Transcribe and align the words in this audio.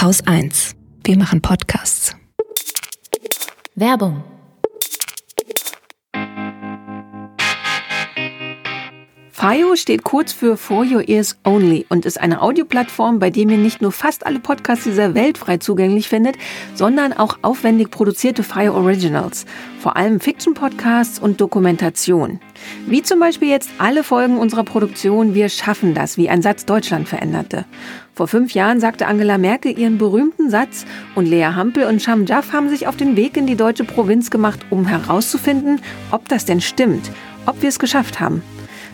Haus 0.00 0.26
1. 0.26 0.76
Wir 1.04 1.18
machen 1.18 1.42
Podcasts. 1.42 2.16
Werbung. 3.74 4.24
FIO 9.30 9.76
steht 9.76 10.02
kurz 10.02 10.32
für 10.32 10.56
For 10.56 10.86
Your 10.86 11.06
Ears 11.06 11.38
Only 11.44 11.84
und 11.90 12.06
ist 12.06 12.18
eine 12.18 12.40
Audioplattform, 12.40 13.18
bei 13.18 13.28
dem 13.28 13.50
ihr 13.50 13.58
nicht 13.58 13.82
nur 13.82 13.92
fast 13.92 14.24
alle 14.24 14.38
Podcasts 14.38 14.84
dieser 14.84 15.14
Welt 15.14 15.36
frei 15.36 15.58
zugänglich 15.58 16.08
findet, 16.08 16.36
sondern 16.74 17.12
auch 17.12 17.38
aufwendig 17.42 17.90
produzierte 17.90 18.42
FIO 18.42 18.74
Originals, 18.74 19.44
vor 19.80 19.96
allem 19.96 20.20
Fiction-Podcasts 20.20 21.18
und 21.18 21.42
Dokumentation. 21.42 22.40
Wie 22.86 23.02
zum 23.02 23.20
Beispiel 23.20 23.48
jetzt 23.48 23.70
alle 23.76 24.04
Folgen 24.04 24.38
unserer 24.38 24.64
Produktion 24.64 25.34
Wir 25.34 25.50
schaffen 25.50 25.92
das, 25.92 26.16
wie 26.16 26.30
ein 26.30 26.42
Satz 26.42 26.64
Deutschland 26.64 27.08
veränderte. 27.08 27.64
Vor 28.20 28.28
fünf 28.28 28.52
Jahren 28.52 28.80
sagte 28.80 29.06
Angela 29.06 29.38
Merkel 29.38 29.78
ihren 29.78 29.96
berühmten 29.96 30.50
Satz 30.50 30.84
und 31.14 31.24
Lea 31.24 31.54
Hampel 31.54 31.84
und 31.84 32.02
Sham 32.02 32.26
Jaff 32.26 32.52
haben 32.52 32.68
sich 32.68 32.86
auf 32.86 32.94
den 32.94 33.16
Weg 33.16 33.34
in 33.38 33.46
die 33.46 33.56
deutsche 33.56 33.84
Provinz 33.84 34.30
gemacht, 34.30 34.60
um 34.68 34.86
herauszufinden, 34.86 35.80
ob 36.10 36.28
das 36.28 36.44
denn 36.44 36.60
stimmt, 36.60 37.10
ob 37.46 37.62
wir 37.62 37.70
es 37.70 37.78
geschafft 37.78 38.20
haben. 38.20 38.42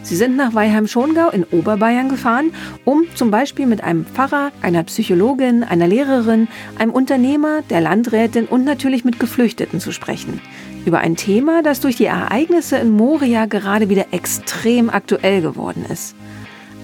Sie 0.05 0.15
sind 0.15 0.37
nach 0.37 0.55
Weilheim-Schongau 0.55 1.31
in 1.31 1.43
Oberbayern 1.43 2.09
gefahren, 2.09 2.53
um 2.85 3.03
zum 3.17 3.33
Beispiel 3.33 3.67
mit 3.67 3.83
einem 3.83 4.07
Pfarrer, 4.07 4.53
einer 4.63 4.85
Psychologin, 4.85 5.65
einer 5.65 5.89
Lehrerin, 5.89 6.47
einem 6.79 6.93
Unternehmer, 6.93 7.63
der 7.63 7.81
Landrätin 7.81 8.45
und 8.45 8.65
natürlich 8.65 9.05
mit 9.05 9.19
Geflüchteten 9.19 9.81
zu 9.81 9.91
sprechen. 9.91 10.41
Über 10.85 11.01
ein 11.01 11.17
Thema, 11.17 11.65
das 11.65 11.81
durch 11.81 11.97
die 11.97 12.05
Ereignisse 12.05 12.77
in 12.77 12.91
Moria 12.91 13.47
gerade 13.47 13.89
wieder 13.89 14.07
extrem 14.13 14.89
aktuell 14.89 15.43
geworden 15.43 15.85
ist. 15.93 16.15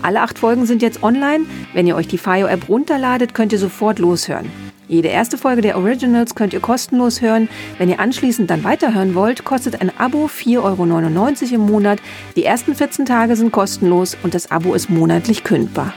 Alle 0.02 0.20
acht 0.20 0.38
Folgen 0.38 0.66
sind 0.66 0.82
jetzt 0.82 1.02
online. 1.02 1.46
Wenn 1.72 1.86
ihr 1.86 1.96
euch 1.96 2.08
die 2.08 2.18
FIO-App 2.18 2.68
runterladet, 2.68 3.34
könnt 3.34 3.52
ihr 3.52 3.58
sofort 3.58 4.00
loshören. 4.00 4.50
Jede 4.88 5.08
erste 5.08 5.38
Folge 5.38 5.62
der 5.62 5.78
Originals 5.78 6.34
könnt 6.34 6.52
ihr 6.52 6.60
kostenlos 6.60 7.22
hören. 7.22 7.48
Wenn 7.78 7.88
ihr 7.88 8.00
anschließend 8.00 8.50
dann 8.50 8.64
weiterhören 8.64 9.14
wollt, 9.14 9.44
kostet 9.44 9.80
ein 9.80 9.92
Abo 9.96 10.26
4,99 10.26 10.58
Euro 10.58 11.54
im 11.54 11.60
Monat. 11.62 12.00
Die 12.36 12.44
ersten 12.44 12.74
14 12.74 13.06
Tage 13.06 13.36
sind 13.36 13.52
kostenlos 13.52 14.16
und 14.22 14.34
das 14.34 14.50
Abo 14.50 14.74
ist 14.74 14.90
monatlich 14.90 15.44
kündbar. 15.44 15.94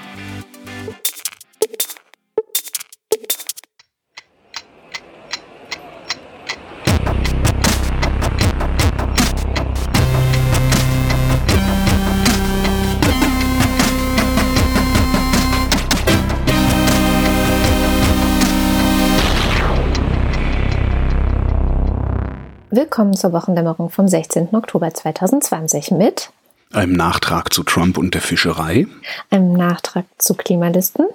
Willkommen 22.95 23.17
zur 23.17 23.33
Wochendämmerung 23.33 23.89
vom 23.89 24.07
16. 24.07 24.55
Oktober 24.55 24.93
2020 24.93 25.91
mit 25.91 26.31
einem 26.71 26.93
Nachtrag 26.93 27.53
zu 27.53 27.63
Trump 27.63 27.97
und 27.97 28.13
der 28.13 28.21
Fischerei, 28.21 28.87
einem 29.29 29.51
Nachtrag 29.51 30.05
zu 30.17 30.33
Klimalisten, 30.33 31.05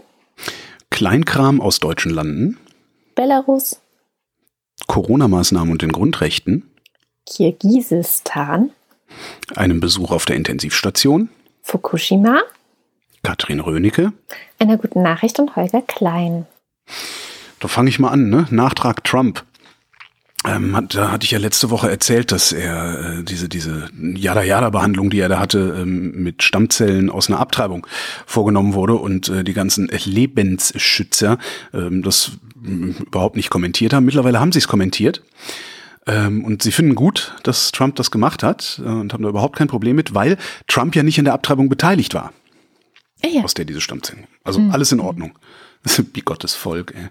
Kleinkram 0.91 1.62
aus 1.62 1.81
deutschen 1.81 2.12
Landen, 2.12 2.59
Belarus, 3.14 3.81
Corona-Maßnahmen 4.89 5.72
und 5.72 5.81
den 5.81 5.91
Grundrechten, 5.91 6.70
Kirgisistan, 7.25 8.72
einem 9.56 9.81
Besuch 9.81 10.11
auf 10.11 10.27
der 10.27 10.37
Intensivstation, 10.37 11.31
Fukushima, 11.62 12.42
Katrin 13.22 13.61
Rönecke, 13.61 14.12
einer 14.59 14.77
guten 14.77 15.00
Nachricht 15.00 15.39
und 15.39 15.56
Holger 15.56 15.81
Klein. 15.81 16.44
Da 17.59 17.69
fange 17.69 17.89
ich 17.89 17.98
mal 17.98 18.11
an, 18.11 18.28
ne? 18.28 18.47
Nachtrag 18.50 19.03
Trump. 19.03 19.47
Ähm, 20.47 20.75
hat, 20.75 20.95
da 20.95 21.11
hatte 21.11 21.25
ich 21.25 21.33
ja 21.33 21.39
letzte 21.39 21.69
Woche 21.69 21.91
erzählt, 21.91 22.33
dass 22.33 22.53
er 22.53 23.19
äh, 23.19 23.23
diese 23.25 23.49
diese 23.49 23.91
Yada 23.99 24.43
Yada 24.43 24.71
Behandlung, 24.71 25.11
die 25.11 25.21
er 25.21 25.28
da 25.28 25.39
hatte, 25.39 25.81
ähm, 25.83 26.23
mit 26.23 26.43
Stammzellen 26.43 27.11
aus 27.11 27.28
einer 27.28 27.41
Abtreibung 27.41 27.87
vorgenommen 28.25 28.73
wurde 28.73 28.95
und 28.95 29.29
äh, 29.29 29.45
die 29.45 29.53
ganzen 29.53 29.89
Lebensschützer 29.89 31.39
ähm, 31.75 32.03
das 32.03 32.33
äh, 32.65 33.03
überhaupt 33.03 33.37
nicht 33.37 33.50
kommentiert 33.50 33.93
haben. 33.93 34.06
Mittlerweile 34.06 34.41
haben 34.41 34.53
sie 34.53 34.61
es 34.61 34.69
kommentiert. 34.69 35.23
Ähm, 36.06 36.43
und 36.45 36.62
sie 36.62 36.73
finden 36.73 36.95
gut, 36.95 37.34
dass 37.43 37.71
Trump 37.73 37.97
das 37.97 38.11
gemacht 38.11 38.43
hat 38.43 38.81
äh, 38.83 38.89
und 38.89 39.12
haben 39.12 39.23
da 39.23 39.29
überhaupt 39.29 39.56
kein 39.56 39.69
Problem 39.69 39.97
mit, 39.97 40.15
weil 40.15 40.39
Trump 40.67 40.97
ja 40.97 41.03
nicht 41.03 41.19
in 41.19 41.27
der 41.27 41.34
Abtreibung 41.34 41.69
beteiligt 41.69 42.15
war. 42.15 42.33
Ja. 43.23 43.43
Aus 43.43 43.53
der 43.53 43.67
diese 43.67 43.83
Stammzellen. 43.83 44.27
Also 44.43 44.61
mhm. 44.61 44.71
alles 44.71 44.91
in 44.93 45.00
Ordnung. 45.00 45.39
Wie 46.15 46.23
Gottes 46.23 46.55
Volk, 46.55 46.95
ey. 46.97 47.11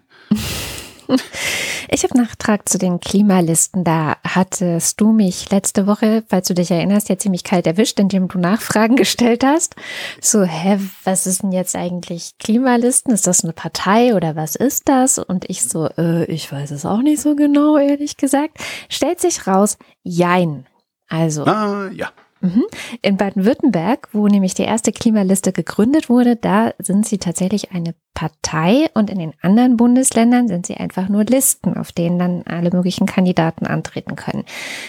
Ich 1.91 2.03
habe 2.03 2.17
Nachtrag 2.17 2.69
zu 2.69 2.77
den 2.77 2.99
Klimalisten. 2.99 3.83
Da 3.83 4.17
hattest 4.23 5.01
du 5.01 5.11
mich 5.11 5.49
letzte 5.49 5.87
Woche, 5.87 6.23
falls 6.27 6.47
du 6.47 6.53
dich 6.53 6.69
erinnerst, 6.69 7.09
ja 7.09 7.17
ziemlich 7.17 7.43
kalt 7.43 7.65
erwischt, 7.65 7.99
indem 7.99 8.27
du 8.27 8.37
Nachfragen 8.37 8.95
gestellt 8.95 9.43
hast. 9.43 9.75
So, 10.21 10.43
hä, 10.43 10.79
was 11.03 11.25
ist 11.25 11.41
denn 11.41 11.51
jetzt 11.51 11.75
eigentlich 11.75 12.37
Klimalisten? 12.37 13.11
Ist 13.11 13.25
das 13.25 13.43
eine 13.43 13.53
Partei 13.53 14.13
oder 14.15 14.35
was 14.35 14.55
ist 14.55 14.87
das? 14.87 15.17
Und 15.17 15.49
ich 15.49 15.63
so, 15.63 15.89
äh, 15.97 16.25
ich 16.25 16.51
weiß 16.51 16.71
es 16.71 16.85
auch 16.85 17.01
nicht 17.01 17.21
so 17.21 17.35
genau, 17.35 17.77
ehrlich 17.77 18.17
gesagt. 18.17 18.59
Stellt 18.87 19.19
sich 19.19 19.47
raus, 19.47 19.77
jein. 20.03 20.67
Also. 21.07 21.45
Ah, 21.45 21.89
ja. 21.91 22.11
Mhm. 22.41 22.65
In 23.01 23.17
Baden-Württemberg, 23.17 24.09
wo 24.13 24.27
nämlich 24.27 24.53
die 24.53 24.63
erste 24.63 24.91
Klimaliste 24.91 25.51
gegründet 25.51 26.07
wurde, 26.07 26.35
da 26.35 26.73
sind 26.77 27.05
sie 27.05 27.17
tatsächlich 27.17 27.71
eine 27.71 27.95
Partei 28.19 28.90
und 28.96 29.09
in 29.09 29.18
den 29.18 29.34
anderen 29.41 29.78
Bundesländern 29.78 30.50
sind 30.50 30.66
sie 30.66 30.75
einfach 30.75 31.07
nur 31.07 31.24
Listen, 31.24 31.78
auf 31.78 31.94
denen 31.94 32.19
dann 32.19 32.44
alle 32.44 32.69
möglichen 32.69 33.06
Kandidaten 33.06 33.66
antreten 33.66 34.18
können. 34.18 34.44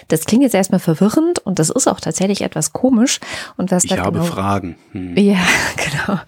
Das 0.09 0.25
klingt 0.25 0.43
jetzt 0.43 0.57
erstmal 0.57 0.81
verwirrend 0.81 1.39
und 1.39 1.61
das 1.61 1.71
ist 1.71 1.87
auch 1.87 2.01
tatsächlich 2.01 2.41
etwas 2.41 2.73
komisch. 2.73 3.21
Und 3.57 3.71
was 3.71 3.85
ich 3.85 3.91
da 3.91 3.99
habe 3.99 4.19
genau, 4.19 4.25
Fragen. 4.25 4.77
Hm. 4.91 5.17
Ja, 5.17 5.39
genau. 5.77 6.19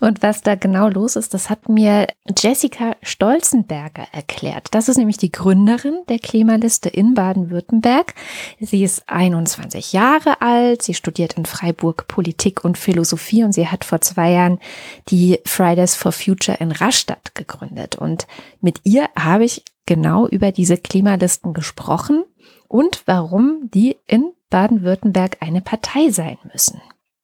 Und 0.00 0.22
was 0.22 0.40
da 0.40 0.54
genau 0.54 0.88
los 0.88 1.16
ist, 1.16 1.34
das 1.34 1.50
hat 1.50 1.68
mir 1.68 2.06
Jessica 2.34 2.96
Stolzenberger 3.02 4.06
erklärt. 4.12 4.68
Das 4.70 4.88
ist 4.88 4.96
nämlich 4.96 5.18
die 5.18 5.32
Gründerin 5.32 6.04
der 6.08 6.20
Klimaliste 6.20 6.88
in 6.88 7.12
Baden-Württemberg. 7.12 8.14
Sie 8.60 8.82
ist 8.82 9.02
21 9.08 9.92
Jahre 9.92 10.40
alt, 10.40 10.80
sie 10.80 10.94
studiert 10.94 11.34
in 11.34 11.44
Freiburg 11.44 12.08
Politik 12.08 12.64
und 12.64 12.78
Philosophie 12.78 13.44
und 13.44 13.52
sie 13.52 13.68
hat 13.68 13.84
vor 13.84 14.00
zwei 14.00 14.30
Jahren 14.30 14.58
die 15.10 15.38
Fridays 15.44 15.94
for 15.94 16.12
Future 16.12 16.45
Future 16.46 16.58
in 16.60 16.72
Rastatt 16.72 17.34
gegründet. 17.34 17.96
Und 17.96 18.26
mit 18.60 18.80
ihr 18.84 19.08
habe 19.18 19.44
ich 19.44 19.64
genau 19.86 20.26
über 20.26 20.52
diese 20.52 20.76
Klimalisten 20.76 21.52
gesprochen 21.52 22.24
und 22.68 23.02
warum 23.06 23.70
die 23.72 23.96
in 24.06 24.32
Baden-Württemberg 24.50 25.38
eine 25.40 25.60
Partei 25.60 26.10
sein 26.10 26.38
müssen. 26.52 26.80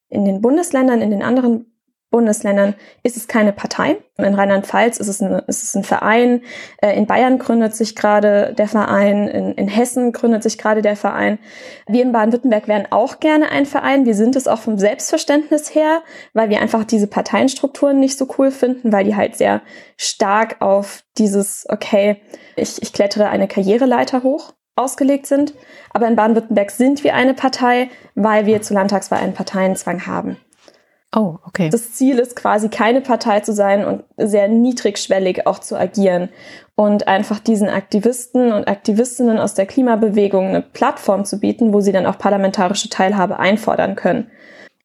In 0.09 0.25
den 0.25 0.41
Bundesländern, 0.41 1.01
in 1.01 1.09
den 1.09 1.23
anderen 1.23 1.72
Bundesländern 2.13 2.75
ist 3.01 3.17
es 3.17 3.27
keine 3.27 3.53
Partei. 3.53 3.97
In 4.19 4.35
Rheinland-Pfalz 4.35 4.99
ist, 4.99 5.07
es 5.07 5.19
ein, 5.19 5.41
ist 5.47 5.63
es 5.63 5.73
ein 5.73 5.83
Verein. 5.83 6.43
Äh, 6.79 6.95
in 6.95 7.07
Bayern 7.07 7.39
gründet 7.39 7.75
sich 7.75 7.95
gerade 7.95 8.53
der 8.55 8.67
Verein. 8.67 9.27
In, 9.27 9.53
in 9.53 9.67
Hessen 9.67 10.11
gründet 10.11 10.43
sich 10.43 10.59
gerade 10.59 10.83
der 10.83 10.95
Verein. 10.95 11.39
Wir 11.87 12.03
in 12.03 12.11
Baden-Württemberg 12.11 12.67
wären 12.67 12.85
auch 12.91 13.19
gerne 13.19 13.49
ein 13.49 13.65
Verein. 13.65 14.05
Wir 14.05 14.13
sind 14.13 14.35
es 14.35 14.47
auch 14.47 14.59
vom 14.59 14.77
Selbstverständnis 14.77 15.73
her, 15.73 16.03
weil 16.33 16.51
wir 16.51 16.61
einfach 16.61 16.83
diese 16.83 17.07
Parteienstrukturen 17.07 17.99
nicht 17.99 18.19
so 18.19 18.27
cool 18.37 18.51
finden, 18.51 18.91
weil 18.91 19.05
die 19.05 19.15
halt 19.15 19.35
sehr 19.35 19.63
stark 19.97 20.57
auf 20.61 21.03
dieses, 21.17 21.65
okay, 21.67 22.17
ich, 22.55 22.79
ich 22.79 22.93
klettere 22.93 23.29
eine 23.29 23.47
Karriereleiter 23.47 24.21
hoch 24.21 24.53
ausgelegt 24.75 25.25
sind. 25.25 25.55
Aber 25.89 26.07
in 26.07 26.15
Baden-Württemberg 26.15 26.69
sind 26.69 27.03
wir 27.03 27.15
eine 27.15 27.33
Partei, 27.33 27.89
weil 28.13 28.45
wir 28.45 28.61
zu 28.61 28.75
Landtagswahl 28.75 29.19
einen 29.19 29.33
Parteienzwang 29.33 30.05
haben. 30.05 30.37
Oh, 31.15 31.37
okay. 31.45 31.69
Das 31.69 31.93
Ziel 31.93 32.17
ist 32.17 32.35
quasi 32.35 32.69
keine 32.69 33.01
Partei 33.01 33.41
zu 33.41 33.53
sein 33.53 33.85
und 33.85 34.03
sehr 34.17 34.47
niedrigschwellig 34.47 35.45
auch 35.45 35.59
zu 35.59 35.77
agieren 35.79 36.29
und 36.75 37.07
einfach 37.07 37.39
diesen 37.39 37.69
Aktivisten 37.69 38.51
und 38.51 38.67
Aktivistinnen 38.67 39.37
aus 39.37 39.53
der 39.53 39.67
Klimabewegung 39.67 40.47
eine 40.47 40.61
Plattform 40.61 41.23
zu 41.23 41.39
bieten, 41.39 41.71
wo 41.71 41.81
sie 41.81 41.91
dann 41.91 42.07
auch 42.07 42.17
parlamentarische 42.17 42.89
Teilhabe 42.89 43.37
einfordern 43.37 43.95
können. 43.95 44.31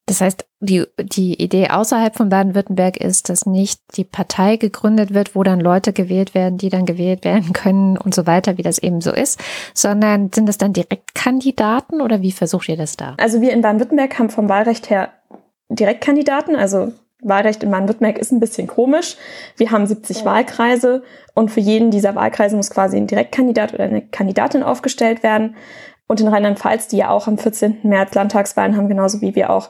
Das 0.05 0.21
heißt, 0.21 0.45
die, 0.59 0.85
die 0.99 1.35
Idee 1.35 1.69
außerhalb 1.69 2.15
von 2.15 2.29
Baden-Württemberg 2.29 2.97
ist, 2.97 3.29
dass 3.29 3.45
nicht 3.45 3.79
die 3.95 4.03
Partei 4.03 4.55
gegründet 4.55 5.13
wird, 5.13 5.35
wo 5.35 5.43
dann 5.43 5.59
Leute 5.59 5.93
gewählt 5.93 6.33
werden, 6.33 6.57
die 6.57 6.69
dann 6.69 6.87
gewählt 6.87 7.23
werden 7.23 7.53
können 7.53 7.95
und 7.95 8.15
so 8.15 8.25
weiter, 8.25 8.57
wie 8.57 8.63
das 8.63 8.79
eben 8.79 9.01
so 9.01 9.11
ist, 9.11 9.39
sondern 9.75 10.31
sind 10.33 10.49
das 10.49 10.57
dann 10.57 10.73
Direktkandidaten 10.73 12.01
oder 12.01 12.23
wie 12.23 12.31
versucht 12.31 12.69
ihr 12.69 12.77
das 12.77 12.97
da? 12.97 13.15
Also 13.19 13.39
wir 13.41 13.53
in 13.53 13.61
Baden-Württemberg 13.61 14.17
haben 14.17 14.31
vom 14.31 14.49
Wahlrecht 14.49 14.89
her 14.89 15.09
Direktkandidaten, 15.69 16.55
also 16.55 16.93
Wahlrecht 17.21 17.63
in 17.63 17.71
Baden-Württemberg 17.71 18.17
ist 18.17 18.31
ein 18.31 18.39
bisschen 18.39 18.67
komisch. 18.67 19.17
Wir 19.57 19.71
haben 19.71 19.85
70 19.85 20.19
ja. 20.19 20.25
Wahlkreise 20.25 21.03
und 21.33 21.51
für 21.51 21.59
jeden 21.59 21.91
dieser 21.91 22.15
Wahlkreise 22.15 22.55
muss 22.55 22.69
quasi 22.69 22.97
ein 22.97 23.07
Direktkandidat 23.07 23.73
oder 23.73 23.83
eine 23.83 24.01
Kandidatin 24.01 24.63
aufgestellt 24.63 25.21
werden. 25.21 25.55
Und 26.07 26.21
in 26.21 26.27
Rheinland-Pfalz, 26.27 26.87
die 26.87 26.97
ja 26.97 27.09
auch 27.09 27.27
am 27.27 27.37
14. 27.37 27.79
März 27.83 28.15
Landtagswahlen 28.15 28.75
haben, 28.75 28.87
genauso 28.87 29.21
wie 29.21 29.35
wir 29.35 29.51
auch, 29.51 29.69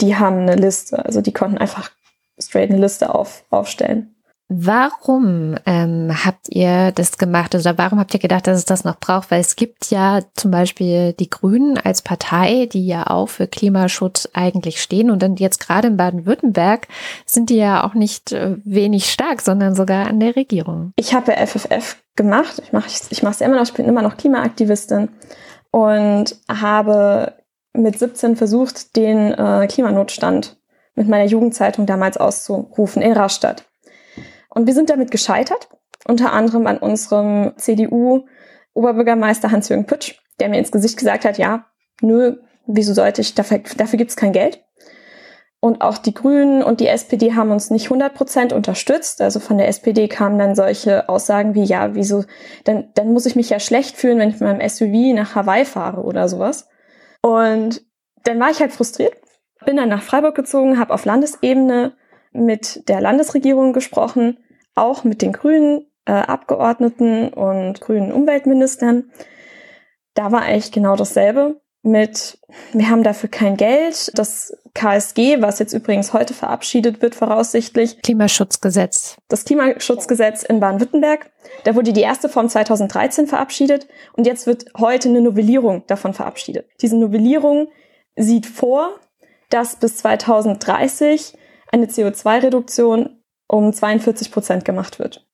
die 0.00 0.16
haben 0.16 0.38
eine 0.38 0.56
Liste. 0.56 1.04
Also 1.04 1.20
die 1.20 1.32
konnten 1.32 1.58
einfach 1.58 1.90
straight 2.38 2.70
eine 2.70 2.80
Liste 2.80 3.14
auf, 3.14 3.44
aufstellen. 3.50 4.15
Warum 4.48 5.56
ähm, 5.66 6.12
habt 6.24 6.48
ihr 6.50 6.92
das 6.92 7.18
gemacht 7.18 7.54
oder 7.56 7.76
warum 7.78 7.98
habt 7.98 8.14
ihr 8.14 8.20
gedacht, 8.20 8.46
dass 8.46 8.58
es 8.58 8.64
das 8.64 8.84
noch 8.84 9.00
braucht? 9.00 9.32
Weil 9.32 9.40
es 9.40 9.56
gibt 9.56 9.90
ja 9.90 10.20
zum 10.34 10.52
Beispiel 10.52 11.14
die 11.14 11.28
Grünen 11.28 11.78
als 11.78 12.00
Partei, 12.00 12.68
die 12.70 12.86
ja 12.86 13.08
auch 13.08 13.28
für 13.28 13.48
Klimaschutz 13.48 14.28
eigentlich 14.34 14.80
stehen 14.80 15.10
und 15.10 15.20
dann 15.20 15.34
jetzt 15.34 15.58
gerade 15.58 15.88
in 15.88 15.96
Baden-Württemberg 15.96 16.86
sind 17.24 17.50
die 17.50 17.56
ja 17.56 17.82
auch 17.82 17.94
nicht 17.94 18.30
äh, 18.30 18.56
wenig 18.64 19.10
stark, 19.10 19.40
sondern 19.40 19.74
sogar 19.74 20.06
an 20.06 20.20
der 20.20 20.36
Regierung. 20.36 20.92
Ich 20.94 21.12
habe 21.12 21.32
ja 21.32 21.44
FFF 21.44 21.96
gemacht, 22.14 22.62
ich 22.62 22.72
mache 22.72 22.88
ich 22.88 23.22
mache 23.24 23.34
es 23.34 23.40
immer 23.40 23.56
noch, 23.56 23.64
ich 23.64 23.74
bin 23.74 23.86
immer 23.86 24.02
noch 24.02 24.16
Klimaaktivistin 24.16 25.08
und 25.72 26.36
habe 26.48 27.34
mit 27.72 27.98
17 27.98 28.36
versucht, 28.36 28.94
den 28.94 29.32
äh, 29.32 29.66
Klimanotstand 29.68 30.56
mit 30.94 31.08
meiner 31.08 31.26
Jugendzeitung 31.26 31.84
damals 31.84 32.16
auszurufen 32.16 33.02
in 33.02 33.12
Rastatt. 33.12 33.64
Und 34.56 34.66
wir 34.66 34.72
sind 34.72 34.88
damit 34.88 35.10
gescheitert, 35.10 35.68
unter 36.08 36.32
anderem 36.32 36.66
an 36.66 36.78
unserem 36.78 37.52
CDU-Oberbürgermeister 37.58 39.50
Hans-Jürgen 39.50 39.84
Pütsch, 39.84 40.14
der 40.40 40.48
mir 40.48 40.58
ins 40.58 40.72
Gesicht 40.72 40.96
gesagt 40.96 41.26
hat, 41.26 41.36
ja, 41.36 41.66
nö, 42.00 42.38
wieso 42.66 42.94
sollte 42.94 43.20
ich, 43.20 43.34
dafür, 43.34 43.60
dafür 43.76 43.98
gibt 43.98 44.12
es 44.12 44.16
kein 44.16 44.32
Geld. 44.32 44.64
Und 45.60 45.82
auch 45.82 45.98
die 45.98 46.14
Grünen 46.14 46.62
und 46.62 46.80
die 46.80 46.86
SPD 46.86 47.34
haben 47.34 47.50
uns 47.50 47.68
nicht 47.68 47.84
100 47.84 48.14
Prozent 48.14 48.54
unterstützt. 48.54 49.20
Also 49.20 49.40
von 49.40 49.58
der 49.58 49.68
SPD 49.68 50.08
kamen 50.08 50.38
dann 50.38 50.54
solche 50.54 51.06
Aussagen 51.10 51.54
wie, 51.54 51.64
ja, 51.64 51.94
wieso, 51.94 52.24
dann, 52.64 52.88
dann 52.94 53.12
muss 53.12 53.26
ich 53.26 53.36
mich 53.36 53.50
ja 53.50 53.60
schlecht 53.60 53.98
fühlen, 53.98 54.18
wenn 54.18 54.30
ich 54.30 54.40
mit 54.40 54.58
meinem 54.58 54.66
SUV 54.66 55.14
nach 55.14 55.34
Hawaii 55.34 55.66
fahre 55.66 56.00
oder 56.00 56.30
sowas. 56.30 56.66
Und 57.20 57.84
dann 58.24 58.40
war 58.40 58.50
ich 58.50 58.60
halt 58.60 58.72
frustriert, 58.72 59.18
bin 59.66 59.76
dann 59.76 59.90
nach 59.90 60.02
Freiburg 60.02 60.34
gezogen, 60.34 60.78
habe 60.78 60.94
auf 60.94 61.04
Landesebene 61.04 61.92
mit 62.32 62.88
der 62.88 63.02
Landesregierung 63.02 63.74
gesprochen 63.74 64.38
auch 64.76 65.02
mit 65.02 65.22
den 65.22 65.32
grünen 65.32 65.90
äh, 66.04 66.12
Abgeordneten 66.12 67.28
und 67.28 67.80
grünen 67.80 68.12
Umweltministern. 68.12 69.10
Da 70.14 70.30
war 70.30 70.42
eigentlich 70.42 70.72
genau 70.72 70.96
dasselbe 70.96 71.60
mit, 71.82 72.38
wir 72.72 72.90
haben 72.90 73.02
dafür 73.02 73.28
kein 73.28 73.56
Geld. 73.56 74.10
Das 74.18 74.56
KSG, 74.74 75.40
was 75.40 75.58
jetzt 75.58 75.72
übrigens 75.72 76.12
heute 76.12 76.34
verabschiedet 76.34 77.00
wird, 77.00 77.14
voraussichtlich. 77.14 78.02
Klimaschutzgesetz. 78.02 79.16
Das 79.28 79.44
Klimaschutzgesetz 79.44 80.42
in 80.42 80.60
Baden-Württemberg. 80.60 81.30
Da 81.64 81.74
wurde 81.74 81.92
die 81.92 82.02
erste 82.02 82.28
Form 82.28 82.48
2013 82.48 83.26
verabschiedet 83.26 83.86
und 84.14 84.26
jetzt 84.26 84.46
wird 84.46 84.66
heute 84.76 85.08
eine 85.08 85.20
Novellierung 85.20 85.84
davon 85.86 86.12
verabschiedet. 86.12 86.68
Diese 86.82 86.96
Novellierung 86.96 87.68
sieht 88.16 88.46
vor, 88.46 88.98
dass 89.48 89.76
bis 89.76 89.98
2030 89.98 91.34
eine 91.70 91.86
CO2-Reduktion 91.86 93.15
um 93.48 93.72
42 93.72 94.32
Prozent 94.32 94.64
gemacht 94.64 94.98
wird. 94.98 95.24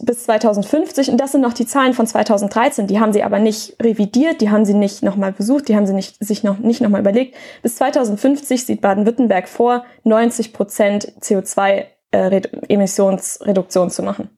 Bis 0.00 0.24
2050, 0.24 1.10
und 1.10 1.16
das 1.18 1.32
sind 1.32 1.40
noch 1.40 1.54
die 1.54 1.66
Zahlen 1.66 1.92
von 1.92 2.06
2013, 2.06 2.86
die 2.86 3.00
haben 3.00 3.12
sie 3.12 3.24
aber 3.24 3.40
nicht 3.40 3.74
revidiert, 3.82 4.40
die 4.40 4.50
haben 4.50 4.64
sie 4.64 4.74
nicht 4.74 5.02
nochmal 5.02 5.32
besucht, 5.32 5.66
die 5.68 5.74
haben 5.74 5.86
sie 5.86 5.92
nicht, 5.92 6.24
sich 6.24 6.44
noch 6.44 6.58
nicht 6.58 6.80
nochmal 6.80 7.00
überlegt. 7.00 7.34
Bis 7.62 7.74
2050 7.76 8.64
sieht 8.64 8.80
Baden-Württemberg 8.80 9.48
vor, 9.48 9.84
90 10.04 10.52
Prozent 10.52 11.12
CO2-Emissionsreduktion 11.20 13.90
zu 13.90 14.04
machen. 14.04 14.30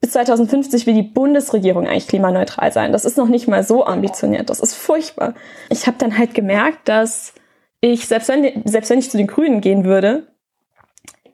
Bis 0.00 0.12
2050 0.12 0.86
will 0.86 0.94
die 0.94 1.02
Bundesregierung 1.02 1.86
eigentlich 1.86 2.08
klimaneutral 2.08 2.72
sein. 2.72 2.92
Das 2.92 3.04
ist 3.04 3.18
noch 3.18 3.28
nicht 3.28 3.48
mal 3.48 3.62
so 3.62 3.84
ambitioniert. 3.84 4.48
Das 4.48 4.60
ist 4.60 4.74
furchtbar. 4.74 5.34
Ich 5.68 5.86
habe 5.86 5.98
dann 5.98 6.16
halt 6.16 6.32
gemerkt, 6.32 6.88
dass 6.88 7.34
ich, 7.82 8.06
selbst 8.06 8.30
wenn, 8.30 8.62
selbst 8.64 8.88
wenn 8.88 8.98
ich 8.98 9.10
zu 9.10 9.18
den 9.18 9.26
Grünen 9.26 9.60
gehen 9.60 9.84
würde, 9.84 10.29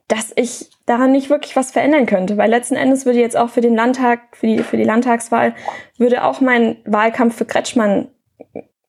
dass 0.09 0.33
ich 0.37 0.71
daran 0.87 1.13
nicht 1.13 1.31
wirklich 1.31 1.57
was 1.57 1.73
verändern 1.73 2.07
könnte, 2.07 2.37
weil 2.37 2.51
letzten 2.51 2.77
Endes 2.77 3.07
würde 3.07 3.19
jetzt 3.19 3.37
auch 3.37 3.51
für 3.51 3.61
den 3.61 3.75
Landtag, 3.75 4.37
für 4.37 4.47
die, 4.47 4.59
für 4.59 4.77
die 4.77 4.85
Landtagswahl, 4.85 5.55
würde 5.99 6.25
auch 6.25 6.41
mein 6.41 6.77
Wahlkampf 6.85 7.37
für 7.37 7.45
Kretschmann 7.45 8.09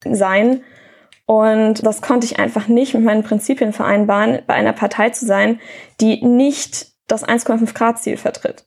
sein. 0.03 0.61
Und 1.25 1.85
das 1.85 2.01
konnte 2.01 2.25
ich 2.25 2.39
einfach 2.39 2.67
nicht 2.67 2.93
mit 2.93 3.03
meinen 3.03 3.23
Prinzipien 3.23 3.73
vereinbaren, 3.73 4.39
bei 4.45 4.53
einer 4.53 4.73
Partei 4.73 5.09
zu 5.09 5.25
sein, 5.25 5.59
die 5.99 6.23
nicht 6.23 6.91
das 7.07 7.27
1,5 7.27 7.73
Grad 7.73 7.99
Ziel 7.99 8.17
vertritt 8.17 8.65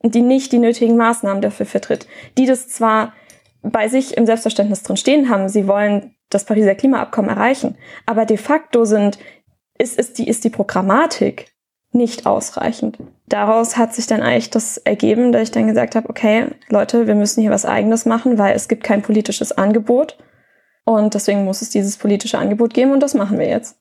und 0.00 0.14
die 0.14 0.22
nicht 0.22 0.52
die 0.52 0.58
nötigen 0.58 0.96
Maßnahmen 0.96 1.42
dafür 1.42 1.66
vertritt, 1.66 2.06
die 2.36 2.46
das 2.46 2.68
zwar 2.68 3.14
bei 3.62 3.88
sich 3.88 4.16
im 4.16 4.26
Selbstverständnis 4.26 4.82
drin 4.82 4.96
stehen 4.96 5.28
haben, 5.28 5.48
sie 5.48 5.66
wollen 5.66 6.14
das 6.30 6.44
Pariser 6.44 6.74
Klimaabkommen 6.74 7.30
erreichen, 7.30 7.76
aber 8.04 8.24
de 8.24 8.36
facto 8.36 8.84
sind 8.84 9.18
ist, 9.78 9.98
ist, 9.98 10.18
die, 10.18 10.28
ist 10.28 10.44
die 10.44 10.50
Programmatik 10.50 11.52
nicht 11.92 12.26
ausreichend. 12.26 12.98
Daraus 13.28 13.76
hat 13.76 13.94
sich 13.94 14.06
dann 14.06 14.22
eigentlich 14.22 14.50
das 14.50 14.76
ergeben, 14.78 15.32
dass 15.32 15.42
ich 15.42 15.50
dann 15.50 15.66
gesagt 15.66 15.96
habe, 15.96 16.08
okay, 16.08 16.46
Leute, 16.68 17.06
wir 17.06 17.14
müssen 17.14 17.40
hier 17.40 17.50
was 17.50 17.64
eigenes 17.64 18.06
machen, 18.06 18.38
weil 18.38 18.54
es 18.54 18.68
gibt 18.68 18.84
kein 18.84 19.02
politisches 19.02 19.52
Angebot. 19.52 20.18
Und 20.84 21.14
deswegen 21.14 21.44
muss 21.44 21.62
es 21.62 21.70
dieses 21.70 21.96
politische 21.96 22.38
Angebot 22.38 22.72
geben 22.72 22.92
und 22.92 23.00
das 23.00 23.14
machen 23.14 23.38
wir 23.38 23.48
jetzt. 23.48 23.76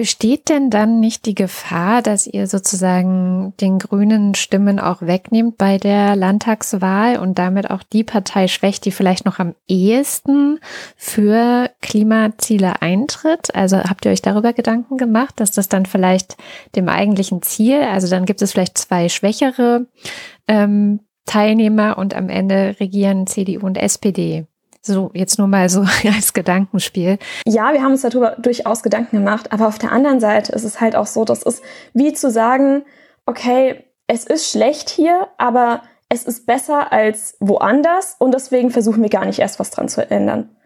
Besteht 0.00 0.48
denn 0.48 0.70
dann 0.70 0.98
nicht 0.98 1.26
die 1.26 1.34
Gefahr, 1.34 2.00
dass 2.00 2.26
ihr 2.26 2.46
sozusagen 2.46 3.52
den 3.60 3.78
grünen 3.78 4.34
Stimmen 4.34 4.80
auch 4.80 5.02
wegnehmt 5.02 5.58
bei 5.58 5.76
der 5.76 6.16
Landtagswahl 6.16 7.18
und 7.18 7.38
damit 7.38 7.68
auch 7.68 7.82
die 7.82 8.02
Partei 8.02 8.48
schwächt, 8.48 8.86
die 8.86 8.92
vielleicht 8.92 9.26
noch 9.26 9.38
am 9.38 9.54
ehesten 9.68 10.58
für 10.96 11.68
Klimaziele 11.82 12.80
eintritt? 12.80 13.54
Also 13.54 13.76
habt 13.76 14.06
ihr 14.06 14.12
euch 14.12 14.22
darüber 14.22 14.54
Gedanken 14.54 14.96
gemacht, 14.96 15.34
dass 15.38 15.50
das 15.50 15.68
dann 15.68 15.84
vielleicht 15.84 16.38
dem 16.74 16.88
eigentlichen 16.88 17.42
Ziel, 17.42 17.82
also 17.82 18.08
dann 18.08 18.24
gibt 18.24 18.40
es 18.40 18.52
vielleicht 18.52 18.78
zwei 18.78 19.10
schwächere 19.10 19.84
ähm, 20.48 21.00
Teilnehmer 21.26 21.98
und 21.98 22.14
am 22.14 22.30
Ende 22.30 22.76
regieren 22.80 23.26
CDU 23.26 23.66
und 23.66 23.76
SPD? 23.76 24.46
So, 24.90 25.12
jetzt 25.14 25.38
nur 25.38 25.46
mal 25.46 25.68
so 25.68 25.80
als 26.04 26.32
Gedankenspiel. 26.32 27.18
Ja, 27.46 27.72
wir 27.72 27.82
haben 27.82 27.92
uns 27.92 28.02
darüber 28.02 28.34
durchaus 28.38 28.82
Gedanken 28.82 29.18
gemacht, 29.18 29.52
aber 29.52 29.68
auf 29.68 29.78
der 29.78 29.92
anderen 29.92 30.18
Seite 30.18 30.52
ist 30.52 30.64
es 30.64 30.80
halt 30.80 30.96
auch 30.96 31.06
so, 31.06 31.24
das 31.24 31.44
ist 31.44 31.62
wie 31.94 32.12
zu 32.12 32.28
sagen, 32.28 32.82
okay, 33.24 33.84
es 34.08 34.24
ist 34.24 34.50
schlecht 34.50 34.90
hier, 34.90 35.28
aber 35.38 35.82
es 36.08 36.24
ist 36.24 36.44
besser 36.44 36.92
als 36.92 37.36
woanders 37.38 38.16
und 38.18 38.34
deswegen 38.34 38.70
versuchen 38.70 39.00
wir 39.00 39.10
gar 39.10 39.24
nicht 39.24 39.38
erst 39.38 39.60
was 39.60 39.70
dran 39.70 39.88
zu 39.88 40.10
ändern. 40.10 40.56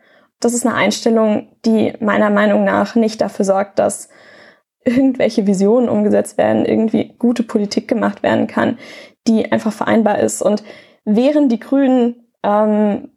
Das 0.41 0.55
ist 0.55 0.65
eine 0.65 0.75
Einstellung, 0.75 1.49
die 1.67 1.93
meiner 2.01 2.31
Meinung 2.31 2.65
nach 2.65 2.95
nicht 2.95 3.21
dafür 3.21 3.45
sorgt, 3.45 3.79
dass 3.79 4.09
irgendwelche 4.87 5.47
Visionen 5.47 5.91
umgesetzt 5.91 6.39
werden, 6.39 6.65
irgendwie 6.65 7.15
gute 7.19 7.43
Politik 7.43 7.89
gemacht 7.89 8.23
werden 8.23 8.47
kann, 8.47 8.79
die 9.27 9.53
einfach 9.53 9.73
vereinbar 9.73 10.19
ist. 10.19 10.41
Und 10.41 10.65
während 11.05 11.53
die 11.53 11.61
Grünen 11.61 12.25
ähm, 12.43 13.11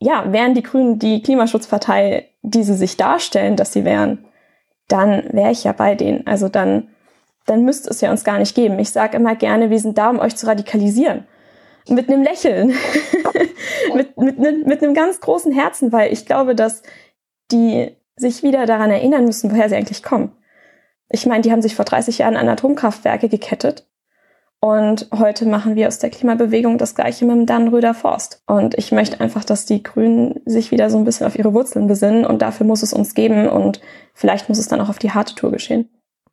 ja, 0.00 0.32
wären 0.32 0.54
die 0.54 0.62
Grünen 0.62 0.98
die 0.98 1.22
Klimaschutzpartei, 1.22 2.28
die 2.42 2.62
sie 2.62 2.74
sich 2.74 2.96
darstellen, 2.96 3.56
dass 3.56 3.72
sie 3.72 3.84
wären, 3.84 4.24
dann 4.86 5.24
wäre 5.32 5.50
ich 5.50 5.64
ja 5.64 5.72
bei 5.72 5.94
denen. 5.94 6.26
Also 6.26 6.48
dann, 6.48 6.88
dann 7.46 7.64
müsste 7.64 7.90
es 7.90 8.00
ja 8.00 8.10
uns 8.10 8.24
gar 8.24 8.38
nicht 8.38 8.54
geben. 8.54 8.78
Ich 8.78 8.90
sage 8.90 9.16
immer 9.16 9.34
gerne, 9.34 9.70
wir 9.70 9.78
sind 9.80 9.98
da, 9.98 10.10
um 10.10 10.18
euch 10.18 10.36
zu 10.36 10.46
radikalisieren. 10.46 11.26
Mit 11.88 12.08
einem 12.08 12.22
Lächeln. 12.22 12.74
mit, 13.94 14.16
mit, 14.16 14.38
ne, 14.38 14.52
mit 14.64 14.82
einem 14.82 14.94
ganz 14.94 15.20
großen 15.20 15.52
Herzen, 15.52 15.92
weil 15.92 16.12
ich 16.12 16.26
glaube, 16.26 16.54
dass 16.54 16.82
die 17.50 17.96
sich 18.16 18.42
wieder 18.42 18.66
daran 18.66 18.90
erinnern 18.90 19.24
müssen, 19.24 19.50
woher 19.50 19.68
sie 19.68 19.76
eigentlich 19.76 20.02
kommen. 20.02 20.32
Ich 21.10 21.26
meine, 21.26 21.42
die 21.42 21.50
haben 21.50 21.62
sich 21.62 21.74
vor 21.74 21.84
30 21.84 22.18
Jahren 22.18 22.36
an 22.36 22.48
Atomkraftwerke 22.48 23.28
gekettet 23.28 23.87
und 24.60 25.06
heute 25.12 25.46
machen 25.46 25.76
wir 25.76 25.86
aus 25.86 26.00
der 26.00 26.10
Klimabewegung 26.10 26.78
das 26.78 26.96
Gleiche 26.96 27.24
mit 27.24 27.36
dem 27.36 27.46
Dannröder 27.46 27.94
Forst. 27.94 28.42
Und 28.46 28.76
ich 28.76 28.90
möchte 28.90 29.20
einfach, 29.20 29.44
dass 29.44 29.66
die 29.66 29.82
Grünen 29.82 30.40
sich 30.46 30.72
wieder 30.72 30.90
so 30.90 30.98
ein 30.98 31.04
bisschen 31.04 31.26
auf 31.26 31.38
ihre 31.38 31.54
Wurzeln 31.54 31.86
besinnen. 31.86 32.26
Und 32.26 32.42
dafür 32.42 32.66
muss 32.66 32.82
es 32.82 32.92
uns 32.92 33.14
geben. 33.14 33.48
Und 33.48 33.80
vielleicht 34.14 34.48
muss 34.48 34.58
es 34.58 34.66
dann 34.66 34.80
auch 34.80 34.88
auf 34.88 34.98
die 34.98 35.12
harte 35.12 35.36
Tour 35.36 35.52
geschehen. 35.52 35.88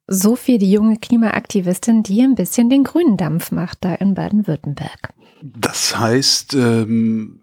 So 0.08 0.36
viel 0.36 0.58
die 0.58 0.72
junge 0.72 0.98
Klimaaktivistin, 0.98 2.02
die 2.02 2.22
ein 2.22 2.36
bisschen 2.36 2.70
den 2.70 2.84
grünen 2.84 3.18
Dampf 3.18 3.52
macht 3.52 3.80
da 3.82 3.94
in 3.94 4.16
Baden-Württemberg. 4.16 5.14
Das 5.42 5.98
heißt, 5.98 6.56
ähm, 6.56 7.42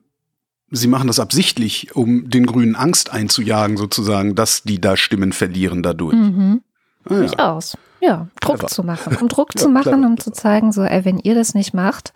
Sie 0.74 0.88
machen 0.88 1.06
das 1.06 1.20
absichtlich, 1.20 1.94
um 1.94 2.30
den 2.30 2.46
Grünen 2.46 2.76
Angst 2.76 3.12
einzujagen, 3.12 3.76
sozusagen, 3.76 4.34
dass 4.34 4.62
die 4.62 4.80
da 4.80 4.96
Stimmen 4.96 5.34
verlieren 5.34 5.82
dadurch. 5.82 6.16
Mhm. 6.16 6.62
Ah, 7.04 7.14
ja. 7.14 7.18
Durchaus. 7.21 7.76
Ja, 8.00 8.28
Druck 8.40 8.59
clever. 8.59 8.68
zu 8.68 8.82
machen. 8.82 9.16
Um 9.21 9.28
Druck 9.28 9.50
ja, 9.54 9.61
zu 9.61 9.68
machen, 9.68 9.92
clever. 9.92 10.06
um 10.06 10.18
zu 10.18 10.32
zeigen, 10.32 10.73
so, 10.73 10.82
ey, 10.82 11.04
wenn 11.04 11.18
ihr 11.18 11.35
das 11.35 11.54
nicht 11.54 11.73
macht, 11.75 12.12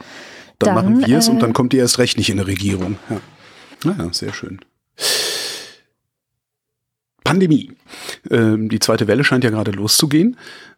dann, 0.59 0.75
dann 0.75 0.85
machen 0.85 1.07
wir 1.07 1.19
es 1.19 1.29
äh, 1.29 1.31
und 1.31 1.41
dann 1.41 1.53
kommt 1.53 1.75
ihr 1.75 1.81
erst 1.81 1.99
recht 1.99 2.19
nicht 2.19 2.31
in 2.31 2.39
eine 2.39 2.47
Regierung. 2.47 2.99
Ja. 3.11 3.21
Naja, 3.85 4.09
sehr 4.13 4.33
schön. 4.33 4.61
Pandemie. 7.27 7.73
Ähm, 8.31 8.69
die 8.69 8.79
zweite 8.79 9.09
Welle 9.09 9.25
scheint 9.25 9.43
ja 9.43 9.51
gerade 9.51 9.73
loszugehen. 9.73 10.37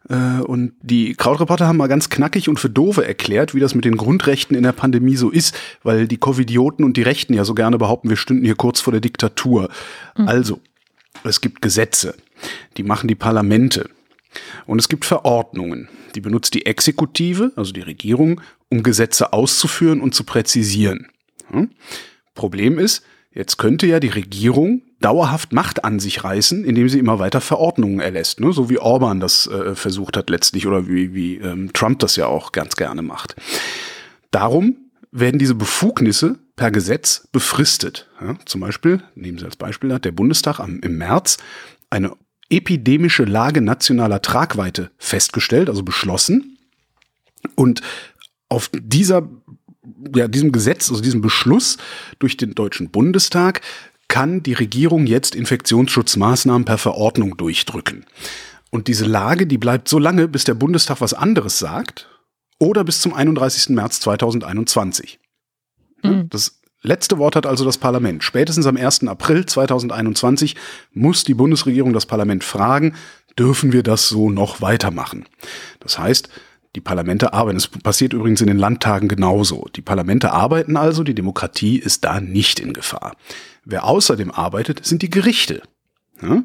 Äh, 0.09 0.41
und 0.41 0.73
die 0.81 1.13
Krautreporter 1.13 1.67
haben 1.67 1.77
mal 1.77 1.87
ganz 1.87 2.09
knackig 2.09 2.49
und 2.49 2.59
für 2.59 2.71
Dove 2.71 3.05
erklärt, 3.05 3.53
wie 3.53 3.59
das 3.59 3.75
mit 3.75 3.85
den 3.85 3.97
Grundrechten 3.97 4.57
in 4.57 4.63
der 4.63 4.71
Pandemie 4.71 5.15
so 5.15 5.29
ist, 5.29 5.55
weil 5.83 6.07
die 6.07 6.17
Covidioten 6.17 6.83
und 6.83 6.97
die 6.97 7.03
Rechten 7.03 7.35
ja 7.35 7.45
so 7.45 7.53
gerne 7.53 7.77
behaupten, 7.77 8.09
wir 8.09 8.17
stünden 8.17 8.45
hier 8.45 8.55
kurz 8.55 8.81
vor 8.81 8.91
der 8.91 9.01
Diktatur. 9.01 9.69
Mhm. 10.17 10.27
Also, 10.27 10.59
es 11.23 11.39
gibt 11.39 11.61
Gesetze, 11.61 12.15
die 12.77 12.83
machen 12.83 13.07
die 13.07 13.15
Parlamente. 13.15 13.89
Und 14.65 14.79
es 14.79 14.89
gibt 14.89 15.05
Verordnungen. 15.05 15.89
Die 16.15 16.21
benutzt 16.21 16.53
die 16.53 16.65
Exekutive, 16.65 17.51
also 17.55 17.71
die 17.71 17.81
Regierung, 17.81 18.41
um 18.69 18.83
Gesetze 18.83 19.33
auszuführen 19.33 20.01
und 20.01 20.13
zu 20.13 20.23
präzisieren. 20.23 21.07
Hm? 21.47 21.71
Problem 22.35 22.77
ist, 22.77 23.03
jetzt 23.31 23.57
könnte 23.57 23.87
ja 23.87 23.99
die 23.99 24.07
Regierung 24.07 24.81
dauerhaft 24.99 25.53
Macht 25.53 25.83
an 25.83 25.99
sich 25.99 26.23
reißen, 26.23 26.63
indem 26.65 26.89
sie 26.89 26.99
immer 26.99 27.19
weiter 27.19 27.41
Verordnungen 27.41 27.99
erlässt, 27.99 28.39
ne? 28.39 28.51
so 28.51 28.69
wie 28.69 28.79
Orban 28.79 29.19
das 29.19 29.47
äh, 29.47 29.75
versucht 29.75 30.17
hat 30.17 30.29
letztlich 30.29 30.67
oder 30.67 30.87
wie, 30.87 31.13
wie 31.13 31.37
ähm, 31.37 31.71
Trump 31.73 31.99
das 31.99 32.15
ja 32.15 32.27
auch 32.27 32.51
ganz 32.51 32.75
gerne 32.75 33.01
macht. 33.01 33.35
Darum 34.31 34.77
werden 35.11 35.39
diese 35.39 35.55
Befugnisse 35.55 36.37
per 36.55 36.71
Gesetz 36.71 37.27
befristet. 37.31 38.07
Ja, 38.21 38.35
zum 38.45 38.61
Beispiel, 38.61 39.01
nehmen 39.15 39.37
Sie 39.37 39.45
als 39.45 39.55
Beispiel, 39.55 39.93
hat 39.93 40.05
der 40.05 40.11
Bundestag 40.11 40.59
am, 40.59 40.79
im 40.81 40.97
März 40.97 41.37
eine 41.89 42.11
epidemische 42.49 43.25
Lage 43.25 43.61
nationaler 43.61 44.21
Tragweite 44.21 44.91
festgestellt, 44.97 45.69
also 45.69 45.83
beschlossen. 45.83 46.57
Und 47.55 47.81
auf 48.49 48.69
dieser, 48.73 49.29
ja, 50.15 50.27
diesem 50.27 50.51
Gesetz, 50.51 50.89
also 50.89 51.01
diesem 51.01 51.21
Beschluss 51.21 51.77
durch 52.17 52.37
den 52.37 52.55
Deutschen 52.55 52.89
Bundestag 52.89 53.61
kann 54.07 54.41
die 54.41 54.53
Regierung 54.53 55.05
jetzt 55.05 55.35
Infektionsschutzmaßnahmen 55.35 56.65
per 56.65 56.79
Verordnung 56.79 57.37
durchdrücken. 57.37 58.05
Und 58.71 58.87
diese 58.87 59.05
Lage, 59.05 59.47
die 59.47 59.57
bleibt 59.57 59.87
so 59.87 59.99
lange, 59.99 60.27
bis 60.27 60.43
der 60.43 60.55
Bundestag 60.55 61.01
was 61.01 61.13
anderes 61.13 61.59
sagt 61.59 62.07
oder 62.59 62.83
bis 62.83 63.01
zum 63.01 63.13
31. 63.13 63.69
März 63.69 63.99
2021. 64.01 65.19
Mhm. 66.03 66.29
Das 66.29 66.58
letzte 66.81 67.17
Wort 67.17 67.35
hat 67.35 67.45
also 67.45 67.65
das 67.65 67.77
Parlament. 67.77 68.23
Spätestens 68.23 68.65
am 68.65 68.77
1. 68.77 69.07
April 69.07 69.45
2021 69.45 70.55
muss 70.93 71.23
die 71.23 71.33
Bundesregierung 71.33 71.93
das 71.93 72.05
Parlament 72.05 72.43
fragen, 72.43 72.95
dürfen 73.37 73.71
wir 73.73 73.83
das 73.83 74.09
so 74.09 74.29
noch 74.29 74.61
weitermachen? 74.61 75.25
Das 75.79 75.97
heißt, 75.99 76.29
die 76.75 76.81
Parlamente 76.81 77.33
arbeiten. 77.33 77.57
Es 77.57 77.67
passiert 77.67 78.13
übrigens 78.13 78.41
in 78.41 78.47
den 78.47 78.57
Landtagen 78.57 79.07
genauso. 79.07 79.67
Die 79.75 79.81
Parlamente 79.81 80.31
arbeiten 80.31 80.77
also, 80.77 81.03
die 81.03 81.15
Demokratie 81.15 81.77
ist 81.77 82.03
da 82.03 82.21
nicht 82.21 82.59
in 82.59 82.73
Gefahr. 82.73 83.15
Wer 83.65 83.85
außerdem 83.85 84.31
arbeitet, 84.31 84.85
sind 84.85 85.01
die 85.01 85.09
Gerichte. 85.09 85.63
Ja? 86.21 86.43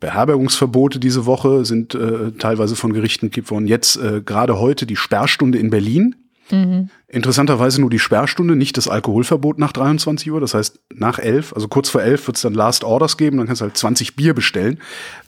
Beherbergungsverbote 0.00 0.98
diese 0.98 1.26
Woche 1.26 1.64
sind 1.64 1.94
äh, 1.94 2.32
teilweise 2.32 2.76
von 2.76 2.92
Gerichten 2.92 3.26
gekippt 3.26 3.50
worden. 3.50 3.66
Jetzt 3.66 3.96
äh, 3.96 4.20
gerade 4.20 4.58
heute 4.58 4.86
die 4.86 4.96
Sperrstunde 4.96 5.58
in 5.58 5.70
Berlin. 5.70 6.16
Mhm. 6.52 6.90
Interessanterweise 7.08 7.80
nur 7.80 7.90
die 7.90 7.98
Sperrstunde, 7.98 8.54
nicht 8.54 8.76
das 8.76 8.86
Alkoholverbot 8.86 9.58
nach 9.58 9.72
23 9.72 10.30
Uhr. 10.30 10.40
Das 10.40 10.54
heißt, 10.54 10.78
nach 10.94 11.18
11, 11.18 11.54
also 11.54 11.66
kurz 11.66 11.88
vor 11.88 12.02
11 12.02 12.26
wird 12.26 12.36
es 12.36 12.42
dann 12.42 12.54
Last 12.54 12.84
Orders 12.84 13.16
geben. 13.16 13.38
Dann 13.38 13.46
kannst 13.46 13.62
du 13.62 13.64
halt 13.64 13.76
20 13.76 14.14
Bier 14.14 14.34
bestellen. 14.34 14.78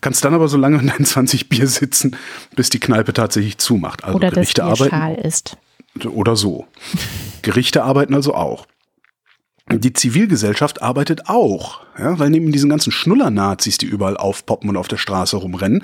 Kannst 0.01 0.25
dann 0.25 0.35
aber 0.35 0.49
so 0.49 0.57
lange 0.57 0.79
in 0.79 0.87
deinen 0.87 1.05
20 1.05 1.49
Bier 1.49 1.67
sitzen, 1.67 2.17
bis 2.55 2.69
die 2.69 2.81
Kneipe 2.81 3.13
tatsächlich 3.13 3.59
zumacht. 3.59 4.05
Also 4.05 4.17
oder 4.17 4.31
Gerichte 4.31 4.61
das 4.61 4.81
arbeiten. 4.81 4.97
Schal 4.97 5.15
ist. 5.15 5.57
Oder 6.05 6.37
so. 6.37 6.67
Gerichte 7.43 7.85
arbeiten 7.85 8.15
also 8.15 8.35
auch. 8.35 8.67
Die 9.79 9.93
Zivilgesellschaft 9.93 10.83
arbeitet 10.83 11.29
auch, 11.29 11.81
ja, 11.99 12.19
weil 12.19 12.31
neben 12.31 12.53
diesen 12.53 12.71
ganzen 12.71 12.93
Schnuller-Nazis, 12.93 13.79
die 13.79 13.87
überall 13.87 14.17
aufpoppen 14.17 14.69
und 14.69 14.77
auf 14.77 14.89
der 14.89 14.97
Straße 14.97 15.37
rumrennen, 15.37 15.83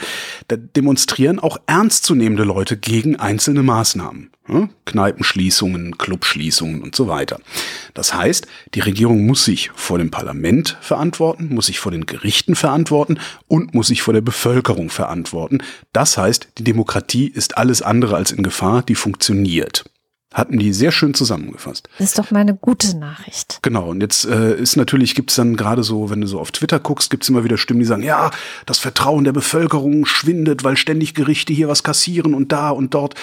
da 0.49 0.57
demonstrieren 0.57 1.39
auch 1.39 1.59
ernstzunehmende 1.67 2.45
Leute 2.45 2.77
gegen 2.77 3.17
einzelne 3.17 3.63
Maßnahmen. 3.63 4.31
Ja, 4.49 4.69
Kneipenschließungen, 4.87 5.99
Clubschließungen 5.99 6.83
und 6.83 6.97
so 6.97 7.09
weiter. 7.09 7.41
Das 7.95 8.15
heißt, 8.15 8.47
die 8.75 8.81
Regierung 8.81 9.25
muss 9.27 9.45
sich 9.45 9.71
vor 9.75 9.99
dem 9.99 10.11
Parlament 10.11 10.77
verantworten, 10.81 11.55
muss 11.55 11.67
sich 11.67 11.79
vor 11.79 11.93
den 11.93 12.07
Gerichten 12.07 12.57
verantworten 12.57 13.19
und 13.47 13.75
muss 13.75 13.89
sich 13.89 14.03
vor 14.03 14.15
der 14.15 14.23
Bevölkerung 14.23 14.91
verantworten. 14.91 15.59
Das 15.93 16.19
heißt, 16.19 16.49
die 16.59 16.65
Demokratie 16.65 17.29
ist 17.29 17.57
alles 17.59 17.83
andere 17.83 18.17
als 18.17 18.33
in 18.33 18.43
Gefahr, 18.43 18.83
die 18.83 18.97
funktioniert. 18.97 19.85
Hatten 20.33 20.61
die 20.61 20.73
sehr 20.73 20.93
schön 20.93 21.13
zusammengefasst. 21.13 21.89
Das 21.99 22.11
ist 22.11 22.19
doch 22.19 22.31
mal 22.31 22.41
eine 22.41 22.55
gute 22.55 22.97
Nachricht. 22.97 23.59
Genau, 23.63 23.89
und 23.91 24.01
jetzt 24.01 24.25
äh, 24.27 24.55
ist 24.55 24.77
natürlich, 24.77 25.17
gibt 25.17 25.31
es 25.31 25.37
dann 25.37 25.57
gerade 25.57 25.83
so, 25.83 26.09
wenn 26.09 26.21
du 26.21 26.29
so 26.29 26.39
auf 26.39 26.53
Twitter 26.53 26.79
guckst, 26.79 27.11
gibt 27.11 27.25
es 27.25 27.29
immer 27.29 27.43
wieder 27.43 27.59
Stimmen, 27.59 27.81
die 27.81 27.87
sagen, 27.87 28.05
ja, 28.05 28.31
das 28.65 28.79
Vertrauen 28.79 29.25
der 29.25 29.33
Bevölkerung 29.33 30.07
schwindet, 30.07 30.63
weil 30.63 30.77
ständig 30.77 31.15
Gerichte 31.15 31.53
hier 31.53 31.67
was 31.67 31.83
kassieren 31.83 32.35
und 32.35 32.53
da 32.53 32.71
und 32.71 32.95
dort. 32.95 33.17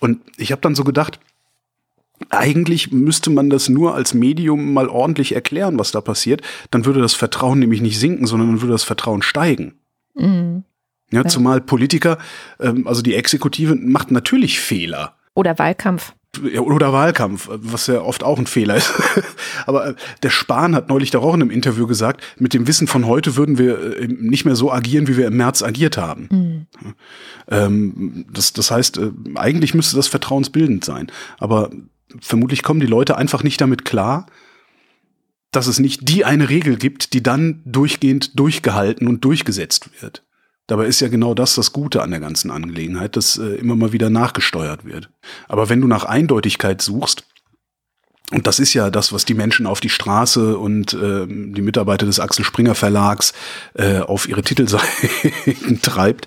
Und 0.00 0.20
ich 0.36 0.50
habe 0.50 0.60
dann 0.60 0.74
so 0.74 0.82
gedacht, 0.82 1.20
eigentlich 2.30 2.90
müsste 2.90 3.30
man 3.30 3.50
das 3.50 3.68
nur 3.68 3.94
als 3.94 4.12
Medium 4.12 4.72
mal 4.72 4.88
ordentlich 4.88 5.36
erklären, 5.36 5.78
was 5.78 5.92
da 5.92 6.00
passiert. 6.00 6.42
Dann 6.72 6.84
würde 6.84 7.00
das 7.00 7.14
Vertrauen 7.14 7.60
nämlich 7.60 7.80
nicht 7.80 8.00
sinken, 8.00 8.26
sondern 8.26 8.48
dann 8.48 8.60
würde 8.62 8.72
das 8.72 8.82
Vertrauen 8.84 9.22
steigen. 9.22 9.74
Mhm. 10.14 10.64
Ja, 11.10 11.24
zumal 11.24 11.60
Politiker, 11.60 12.18
ähm, 12.60 12.86
also 12.86 13.00
die 13.00 13.14
Exekutive 13.14 13.76
macht 13.76 14.10
natürlich 14.10 14.60
Fehler. 14.60 15.14
Oder 15.34 15.58
Wahlkampf 15.58 16.14
oder 16.60 16.92
Wahlkampf, 16.92 17.48
was 17.50 17.86
ja 17.86 18.00
oft 18.00 18.22
auch 18.22 18.38
ein 18.38 18.46
Fehler 18.46 18.76
ist. 18.76 18.92
Aber 19.66 19.88
äh, 19.88 19.94
der 20.22 20.30
Spahn 20.30 20.74
hat 20.74 20.88
neulich 20.88 21.10
da 21.10 21.18
auch 21.18 21.34
in 21.34 21.42
einem 21.42 21.50
Interview 21.50 21.86
gesagt, 21.86 22.22
mit 22.38 22.54
dem 22.54 22.66
Wissen 22.66 22.86
von 22.86 23.06
heute 23.06 23.36
würden 23.36 23.58
wir 23.58 24.00
äh, 24.00 24.06
nicht 24.06 24.44
mehr 24.44 24.56
so 24.56 24.72
agieren, 24.72 25.08
wie 25.08 25.16
wir 25.16 25.26
im 25.26 25.36
März 25.36 25.62
agiert 25.62 25.96
haben. 25.96 26.28
Mhm. 26.30 26.94
Ähm, 27.48 28.26
das, 28.32 28.52
das 28.52 28.70
heißt, 28.70 28.98
äh, 28.98 29.10
eigentlich 29.34 29.74
müsste 29.74 29.96
das 29.96 30.08
vertrauensbildend 30.08 30.84
sein. 30.84 31.10
Aber 31.38 31.70
vermutlich 32.20 32.62
kommen 32.62 32.80
die 32.80 32.86
Leute 32.86 33.16
einfach 33.16 33.42
nicht 33.42 33.60
damit 33.60 33.84
klar, 33.84 34.26
dass 35.50 35.66
es 35.66 35.78
nicht 35.78 36.08
die 36.08 36.24
eine 36.24 36.48
Regel 36.48 36.76
gibt, 36.76 37.14
die 37.14 37.22
dann 37.22 37.62
durchgehend 37.64 38.38
durchgehalten 38.38 39.08
und 39.08 39.24
durchgesetzt 39.24 39.90
wird. 40.00 40.22
Dabei 40.68 40.86
ist 40.86 41.00
ja 41.00 41.08
genau 41.08 41.34
das 41.34 41.54
das 41.54 41.72
Gute 41.72 42.02
an 42.02 42.10
der 42.10 42.20
ganzen 42.20 42.50
Angelegenheit, 42.50 43.16
dass 43.16 43.38
äh, 43.38 43.54
immer 43.56 43.74
mal 43.74 43.92
wieder 43.92 44.10
nachgesteuert 44.10 44.84
wird. 44.84 45.10
Aber 45.48 45.68
wenn 45.68 45.80
du 45.80 45.88
nach 45.88 46.04
Eindeutigkeit 46.04 46.82
suchst, 46.82 47.24
und 48.30 48.46
das 48.46 48.58
ist 48.58 48.74
ja 48.74 48.90
das, 48.90 49.10
was 49.10 49.24
die 49.24 49.32
Menschen 49.32 49.66
auf 49.66 49.80
die 49.80 49.88
Straße 49.88 50.58
und 50.58 50.92
äh, 50.92 51.26
die 51.26 51.62
Mitarbeiter 51.62 52.04
des 52.04 52.20
Axel 52.20 52.44
Springer 52.44 52.74
Verlags 52.74 53.32
äh, 53.72 54.00
auf 54.00 54.28
ihre 54.28 54.42
Titelseiten 54.42 55.80
treibt. 55.82 56.26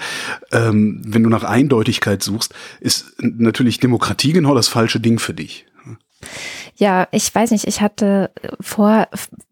Ähm, 0.52 1.04
wenn 1.06 1.22
du 1.22 1.30
nach 1.30 1.44
Eindeutigkeit 1.44 2.24
suchst, 2.24 2.56
ist 2.80 3.14
natürlich 3.20 3.80
Demokratie 3.80 4.34
genau 4.34 4.56
das 4.56 4.68
falsche 4.68 5.00
Ding 5.00 5.20
für 5.20 5.36
dich. 5.36 5.68
Ja, 6.76 7.08
ich 7.12 7.34
weiß 7.34 7.52
nicht, 7.52 7.68
ich 7.68 7.82
hatte 7.82 8.32
vor, 8.60 9.08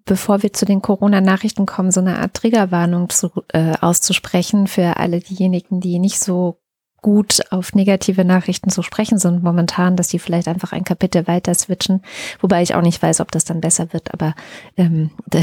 bevor 0.05 0.41
wir 0.41 0.53
zu 0.53 0.65
den 0.65 0.81
Corona-Nachrichten 0.81 1.65
kommen, 1.65 1.91
so 1.91 1.99
eine 1.99 2.19
Art 2.19 2.33
Triggerwarnung 2.33 3.09
zu, 3.09 3.31
äh, 3.49 3.73
auszusprechen 3.79 4.67
für 4.67 4.97
alle 4.97 5.19
diejenigen, 5.19 5.79
die 5.79 5.99
nicht 5.99 6.19
so 6.19 6.59
gut 7.01 7.41
auf 7.51 7.73
negative 7.73 8.25
Nachrichten 8.25 8.69
zu 8.69 8.81
sprechen 8.81 9.17
sind 9.17 9.43
momentan, 9.43 9.95
dass 9.95 10.07
die 10.07 10.19
vielleicht 10.19 10.47
einfach 10.47 10.71
ein 10.71 10.83
Kapitel 10.83 11.27
weiter 11.27 11.53
switchen, 11.53 12.01
wobei 12.39 12.61
ich 12.61 12.75
auch 12.75 12.81
nicht 12.81 13.01
weiß, 13.01 13.21
ob 13.21 13.31
das 13.31 13.45
dann 13.45 13.61
besser 13.61 13.93
wird, 13.93 14.13
aber 14.13 14.35
ähm, 14.77 15.11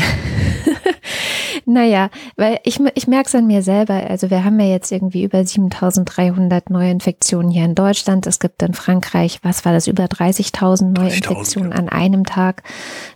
naja, 1.64 2.10
weil 2.36 2.58
ich, 2.64 2.80
ich 2.94 3.06
merke 3.06 3.28
es 3.28 3.34
an 3.34 3.46
mir 3.46 3.62
selber, 3.62 3.94
also 3.94 4.30
wir 4.30 4.44
haben 4.44 4.58
ja 4.60 4.66
jetzt 4.66 4.92
irgendwie 4.92 5.24
über 5.24 5.44
7300 5.44 6.70
Neuinfektionen 6.70 7.50
hier 7.50 7.64
in 7.64 7.74
Deutschland, 7.74 8.26
es 8.26 8.38
gibt 8.38 8.62
in 8.62 8.74
Frankreich, 8.74 9.40
was 9.42 9.64
war 9.64 9.72
das, 9.72 9.86
über 9.86 10.04
30.000 10.04 10.98
Neuinfektionen 10.98 11.72
an 11.72 11.88
einem 11.88 12.24
Tag. 12.24 12.62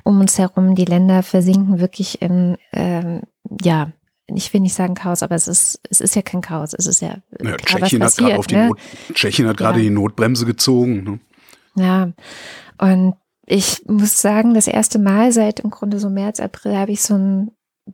Um 0.05 0.21
uns 0.21 0.39
herum, 0.39 0.75
die 0.75 0.85
Länder 0.85 1.23
versinken 1.23 1.81
wirklich 1.81 2.23
in, 2.23 2.57
ähm, 2.73 3.23
ja, 3.63 3.93
ich 4.37 4.53
will 4.53 4.61
nicht 4.61 4.75
sagen 4.75 4.95
Chaos, 4.95 5.23
aber 5.23 5.35
es 5.35 5.49
ist, 5.49 5.81
es 5.89 6.01
ist 6.01 6.15
ja 6.15 6.23
kein 6.23 6.41
Chaos. 6.41 6.75
Es 6.77 6.87
ist 6.87 7.03
ja. 7.03 7.17
ja 7.43 7.57
Tschechien, 7.57 8.01
passiert, 8.01 8.03
hat 8.03 8.17
gerade 8.17 8.39
auf 8.39 8.47
die 8.47 8.57
ne? 8.57 8.67
Not, 8.69 8.79
Tschechien 9.15 9.49
hat 9.49 9.57
gerade 9.57 9.79
ja. 9.79 9.85
die 9.85 9.91
Notbremse 9.91 10.47
gezogen. 10.47 11.05
Ne? 11.05 11.21
Ja. 11.83 12.13
Und 12.79 13.15
ich 13.47 13.83
muss 13.87 14.21
sagen, 14.21 14.55
das 14.55 14.69
erste 14.69 14.99
Mal 14.99 15.33
seit 15.33 15.61
im 15.61 15.71
Grunde 15.71 15.99
so 15.99 16.09
März, 16.09 16.41
April 16.41 16.77
habe 16.77 16.93
ich 16.93 17.03
so 17.03 17.15
ein 17.15 17.51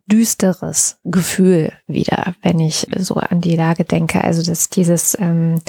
düsteres 0.06 0.98
Gefühl 1.04 1.72
wieder, 1.86 2.34
wenn 2.42 2.60
ich 2.60 2.86
so 2.96 3.14
an 3.14 3.40
die 3.40 3.56
Lage 3.56 3.84
denke. 3.84 4.22
Also 4.22 4.42
dass 4.42 4.68
dieses 4.68 5.16
ähm, 5.18 5.60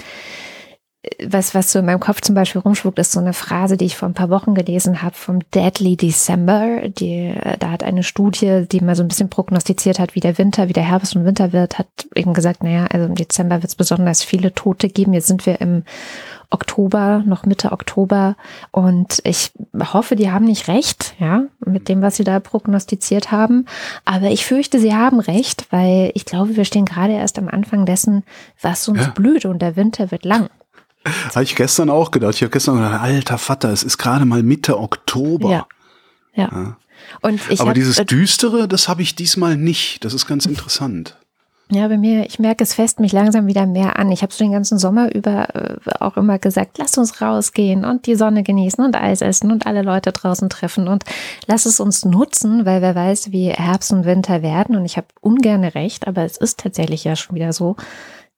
was, 1.25 1.55
was 1.55 1.71
so 1.71 1.79
in 1.79 1.85
meinem 1.85 1.99
Kopf 1.99 2.21
zum 2.21 2.35
Beispiel 2.35 2.61
rumschwuckt, 2.61 2.99
ist 2.99 3.11
so 3.11 3.19
eine 3.19 3.33
Phrase, 3.33 3.77
die 3.77 3.85
ich 3.85 3.97
vor 3.97 4.07
ein 4.07 4.13
paar 4.13 4.29
Wochen 4.29 4.53
gelesen 4.53 5.01
habe 5.01 5.15
vom 5.15 5.39
Deadly 5.51 5.97
December. 5.97 6.87
Die, 6.87 7.33
da 7.59 7.71
hat 7.71 7.83
eine 7.83 8.03
Studie, 8.03 8.65
die 8.71 8.81
mal 8.81 8.95
so 8.95 9.03
ein 9.03 9.07
bisschen 9.07 9.29
prognostiziert 9.29 9.99
hat, 9.99 10.15
wie 10.15 10.19
der 10.19 10.37
Winter, 10.37 10.69
wie 10.69 10.73
der 10.73 10.87
Herbst 10.87 11.15
und 11.15 11.25
Winter 11.25 11.53
wird, 11.53 11.79
hat 11.79 11.87
eben 12.15 12.33
gesagt, 12.33 12.63
naja, 12.63 12.87
also 12.91 13.05
im 13.05 13.15
Dezember 13.15 13.55
wird 13.55 13.69
es 13.69 13.75
besonders 13.75 14.23
viele 14.23 14.53
Tote 14.53 14.89
geben. 14.89 15.13
Jetzt 15.13 15.27
sind 15.27 15.45
wir 15.45 15.61
im 15.61 15.83
Oktober, 16.49 17.23
noch 17.25 17.45
Mitte 17.45 17.71
Oktober. 17.71 18.35
Und 18.71 19.21
ich 19.23 19.51
hoffe, 19.93 20.15
die 20.15 20.31
haben 20.31 20.45
nicht 20.45 20.67
recht, 20.67 21.15
ja, 21.19 21.43
mit 21.65 21.89
dem, 21.89 22.01
was 22.01 22.15
sie 22.15 22.23
da 22.23 22.39
prognostiziert 22.39 23.31
haben. 23.31 23.65
Aber 24.05 24.27
ich 24.27 24.45
fürchte, 24.45 24.79
sie 24.79 24.95
haben 24.95 25.19
recht, 25.19 25.67
weil 25.71 26.11
ich 26.13 26.25
glaube, 26.25 26.55
wir 26.55 26.65
stehen 26.65 26.85
gerade 26.85 27.13
erst 27.13 27.37
am 27.37 27.49
Anfang 27.49 27.85
dessen, 27.85 28.23
was 28.61 28.87
uns 28.87 29.01
ja. 29.01 29.09
blüht 29.09 29.45
und 29.45 29.61
der 29.61 29.75
Winter 29.75 30.11
wird 30.11 30.23
lang. 30.23 30.49
Habe 31.35 31.43
ich 31.43 31.55
gestern 31.55 31.89
auch 31.89 32.11
gedacht. 32.11 32.35
Ich 32.35 32.41
habe 32.41 32.51
gestern 32.51 32.75
gedacht, 32.75 33.01
alter 33.01 33.37
Vater, 33.37 33.71
es 33.71 33.83
ist 33.83 33.97
gerade 33.97 34.25
mal 34.25 34.43
Mitte 34.43 34.79
Oktober. 34.79 35.49
Ja. 35.49 35.67
ja. 36.35 36.49
ja. 36.51 36.77
Und 37.21 37.39
ich 37.49 37.59
Aber 37.59 37.69
hab, 37.69 37.75
dieses 37.75 37.97
Düstere, 38.05 38.67
das 38.67 38.87
habe 38.87 39.01
ich 39.01 39.15
diesmal 39.15 39.55
nicht. 39.55 40.03
Das 40.03 40.13
ist 40.13 40.27
ganz 40.27 40.45
interessant. 40.45 41.15
Ja, 41.69 41.89
bei 41.89 41.97
mir, 41.97 42.25
ich 42.25 42.39
merke, 42.39 42.63
es 42.63 42.73
fest 42.73 43.01
mich 43.01 43.11
langsam 43.11 43.45
wieder 43.45 43.65
mehr 43.65 43.99
an. 43.99 44.09
Ich 44.09 44.21
habe 44.21 44.31
so 44.31 44.41
den 44.41 44.53
ganzen 44.53 44.77
Sommer 44.77 45.13
über 45.13 45.53
äh, 45.53 45.75
auch 45.99 46.15
immer 46.15 46.39
gesagt, 46.39 46.77
lass 46.77 46.97
uns 46.97 47.21
rausgehen 47.21 47.83
und 47.83 48.05
die 48.05 48.15
Sonne 48.15 48.43
genießen 48.43 48.85
und 48.85 48.95
Eis 48.95 49.19
essen 49.19 49.51
und 49.51 49.67
alle 49.67 49.81
Leute 49.81 50.13
draußen 50.13 50.47
treffen 50.47 50.87
und 50.87 51.03
lass 51.45 51.65
es 51.65 51.81
uns 51.81 52.05
nutzen, 52.05 52.65
weil 52.65 52.81
wer 52.81 52.95
weiß, 52.95 53.33
wie 53.33 53.49
Herbst 53.49 53.91
und 53.91 54.05
Winter 54.05 54.41
werden. 54.41 54.77
Und 54.77 54.85
ich 54.85 54.95
habe 54.95 55.07
ungerne 55.19 55.75
recht, 55.75 56.07
aber 56.07 56.23
es 56.23 56.37
ist 56.37 56.57
tatsächlich 56.59 57.03
ja 57.03 57.17
schon 57.17 57.35
wieder 57.35 57.51
so, 57.51 57.75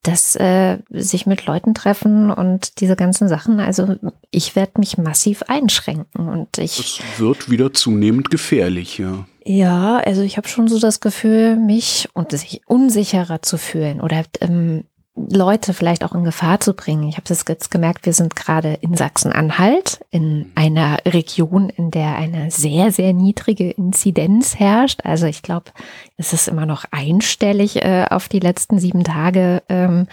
dass 0.03 0.36
äh, 0.38 0.77
sich 0.89 1.25
mit 1.25 1.46
Leuten 1.46 1.74
treffen 1.74 2.32
und 2.32 2.79
diese 2.79 2.96
ganzen 2.96 3.27
Sachen. 3.27 3.60
Also 3.60 3.98
ich 4.32 4.56
werde 4.56 4.79
mich 4.79 4.98
massiv 4.98 5.44
einschränken 5.44 6.29
und 6.29 6.58
ich. 6.58 6.79
Es 6.79 7.20
wird 7.20 7.50
wieder 7.50 7.74
zunehmend 7.74 8.29
gefährlich, 8.29 8.98
ja. 8.98 9.25
Ja, 9.46 9.98
also 9.98 10.22
ich 10.22 10.38
habe 10.38 10.48
schon 10.48 10.68
so 10.68 10.79
das 10.79 11.00
Gefühl, 11.00 11.56
mich 11.56 12.08
und 12.13 12.32
sich 12.32 12.62
unsicherer 12.68 13.41
zu 13.41 13.58
fühlen 13.58 14.00
oder 14.00 14.24
ähm, 14.41 14.86
Leute 15.16 15.74
vielleicht 15.74 16.04
auch 16.04 16.16
in 16.16 16.24
Gefahr 16.24 16.60
zu 16.60 16.74
bringen. 16.74 17.08
Ich 17.10 17.18
habe 17.18 17.28
das 17.28 17.44
jetzt 17.48 17.72
gemerkt, 17.72 18.06
wir 18.06 18.13
sind 18.13 18.36
gerade 18.36 18.74
in 18.82 18.96
Sachsen-Anhalt, 18.96 20.00
in 20.12 20.51
einer 20.56 21.00
Region, 21.06 21.70
in 21.70 21.92
der 21.92 22.16
eine 22.16 22.51
sehr, 22.51 22.92
sehr 22.92 23.13
niedrige 23.13 23.70
Inzidenz 23.72 24.58
herrscht. 24.58 25.01
Also 25.04 25.25
ich 25.25 25.42
glaube, 25.42 25.72
es 26.18 26.34
ist 26.34 26.48
immer 26.48 26.66
noch 26.66 26.86
einstellig 26.92 27.84
äh, 27.84 28.06
auf 28.10 28.30
die 28.30 28.39
letzten 28.39 28.80
sieben 28.80 29.04
Tage 29.04 29.62
ähm, 29.68 30.08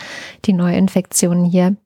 die 0.44 0.52
Neuinfektionen 0.52 1.44
hier. 1.44 1.76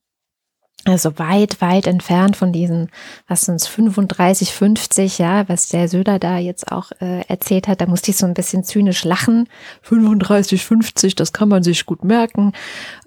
Also 0.87 1.19
weit, 1.19 1.61
weit 1.61 1.87
entfernt 1.87 2.39
von 2.39 2.55
diesen, 2.55 2.89
was 3.29 3.43
sind 3.43 3.57
es, 3.57 3.67
35, 3.67 4.51
50, 4.51 5.19
ja, 5.19 5.47
was 5.47 5.69
der 5.69 5.89
Söder 5.89 6.19
da 6.19 6.39
jetzt 6.39 6.73
auch 6.73 6.91
äh, 7.03 7.21
erzählt 7.29 7.69
hat. 7.69 7.83
Da 7.83 7.87
musste 7.87 8.13
ich 8.13 8.17
so 8.17 8.25
ein 8.25 8.33
bisschen 8.33 8.65
zynisch 8.65 9.05
lachen. 9.05 9.47
35, 9.83 10.65
50, 10.65 11.15
das 11.17 11.35
kann 11.35 11.51
man 11.51 11.63
sich 11.63 11.85
gut 11.85 12.03
merken. 12.03 12.53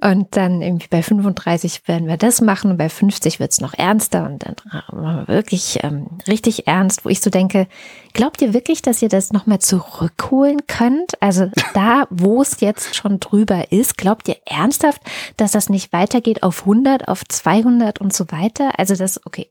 Und 0.01 0.35
dann 0.37 0.61
irgendwie 0.61 0.87
bei 0.87 1.01
35 1.01 1.87
werden 1.87 2.07
wir 2.07 2.17
das 2.17 2.41
machen 2.41 2.69
und 2.69 2.77
bei 2.77 2.89
50 2.89 3.39
wird's 3.39 3.59
noch 3.59 3.73
ernster 3.73 4.25
und 4.25 4.45
dann 4.45 4.55
wir 4.91 5.27
wirklich 5.27 5.79
ähm, 5.81 6.07
richtig 6.27 6.67
ernst, 6.67 7.05
wo 7.05 7.09
ich 7.09 7.21
so 7.21 7.31
denke, 7.31 7.67
glaubt 8.13 8.41
ihr 8.41 8.53
wirklich, 8.53 8.81
dass 8.81 9.01
ihr 9.01 9.09
das 9.09 9.31
nochmal 9.31 9.59
zurückholen 9.59 10.61
könnt? 10.67 11.21
Also 11.21 11.49
da, 11.73 12.07
wo 12.09 12.41
es 12.41 12.59
jetzt 12.59 12.95
schon 12.95 13.19
drüber 13.19 13.71
ist, 13.71 13.97
glaubt 13.97 14.27
ihr 14.27 14.37
ernsthaft, 14.45 15.01
dass 15.37 15.51
das 15.51 15.69
nicht 15.69 15.93
weitergeht 15.93 16.43
auf 16.43 16.61
100, 16.61 17.07
auf 17.07 17.23
200? 17.25 17.63
200 17.63 18.01
und 18.01 18.13
so 18.13 18.25
weiter. 18.31 18.79
Also 18.79 18.95
das, 18.95 19.19
okay. 19.25 19.47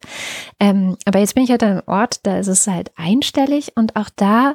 Ähm, 0.61 0.97
aber 1.04 1.19
jetzt 1.19 1.35
bin 1.35 1.45
ich 1.45 1.50
halt 1.50 1.62
an 1.62 1.71
einem 1.71 1.83
Ort, 1.87 2.26
da 2.26 2.38
ist 2.38 2.49
es 2.49 2.66
halt 2.66 2.90
einstellig 2.97 3.73
und 3.76 3.97
auch 3.97 4.09
da 4.14 4.54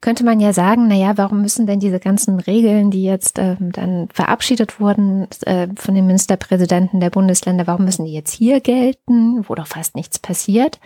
könnte 0.00 0.24
man 0.24 0.38
ja 0.38 0.52
sagen, 0.52 0.86
na 0.86 0.94
ja, 0.94 1.16
warum 1.16 1.40
müssen 1.40 1.66
denn 1.66 1.80
diese 1.80 1.98
ganzen 1.98 2.38
Regeln, 2.38 2.90
die 2.90 3.04
jetzt 3.04 3.38
ähm, 3.38 3.72
dann 3.72 4.08
verabschiedet 4.12 4.78
wurden 4.78 5.28
äh, 5.46 5.68
von 5.76 5.94
den 5.94 6.06
Ministerpräsidenten 6.06 7.00
der 7.00 7.08
Bundesländer, 7.08 7.66
warum 7.66 7.86
müssen 7.86 8.04
die 8.04 8.12
jetzt 8.12 8.32
hier 8.32 8.60
gelten, 8.60 9.48
wo 9.48 9.54
doch 9.54 9.66
fast 9.66 9.96
nichts 9.96 10.18
passiert? 10.18 10.78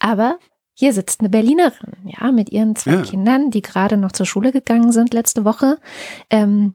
Aber 0.00 0.38
hier 0.74 0.92
sitzt 0.92 1.20
eine 1.20 1.28
Berlinerin, 1.28 1.92
ja, 2.04 2.32
mit 2.32 2.50
ihren 2.50 2.76
zwei 2.76 2.94
ja. 2.94 3.02
Kindern, 3.02 3.50
die 3.50 3.62
gerade 3.62 3.96
noch 3.96 4.12
zur 4.12 4.26
Schule 4.26 4.52
gegangen 4.52 4.92
sind 4.92 5.14
letzte 5.14 5.44
Woche. 5.44 5.78
Ähm, 6.30 6.74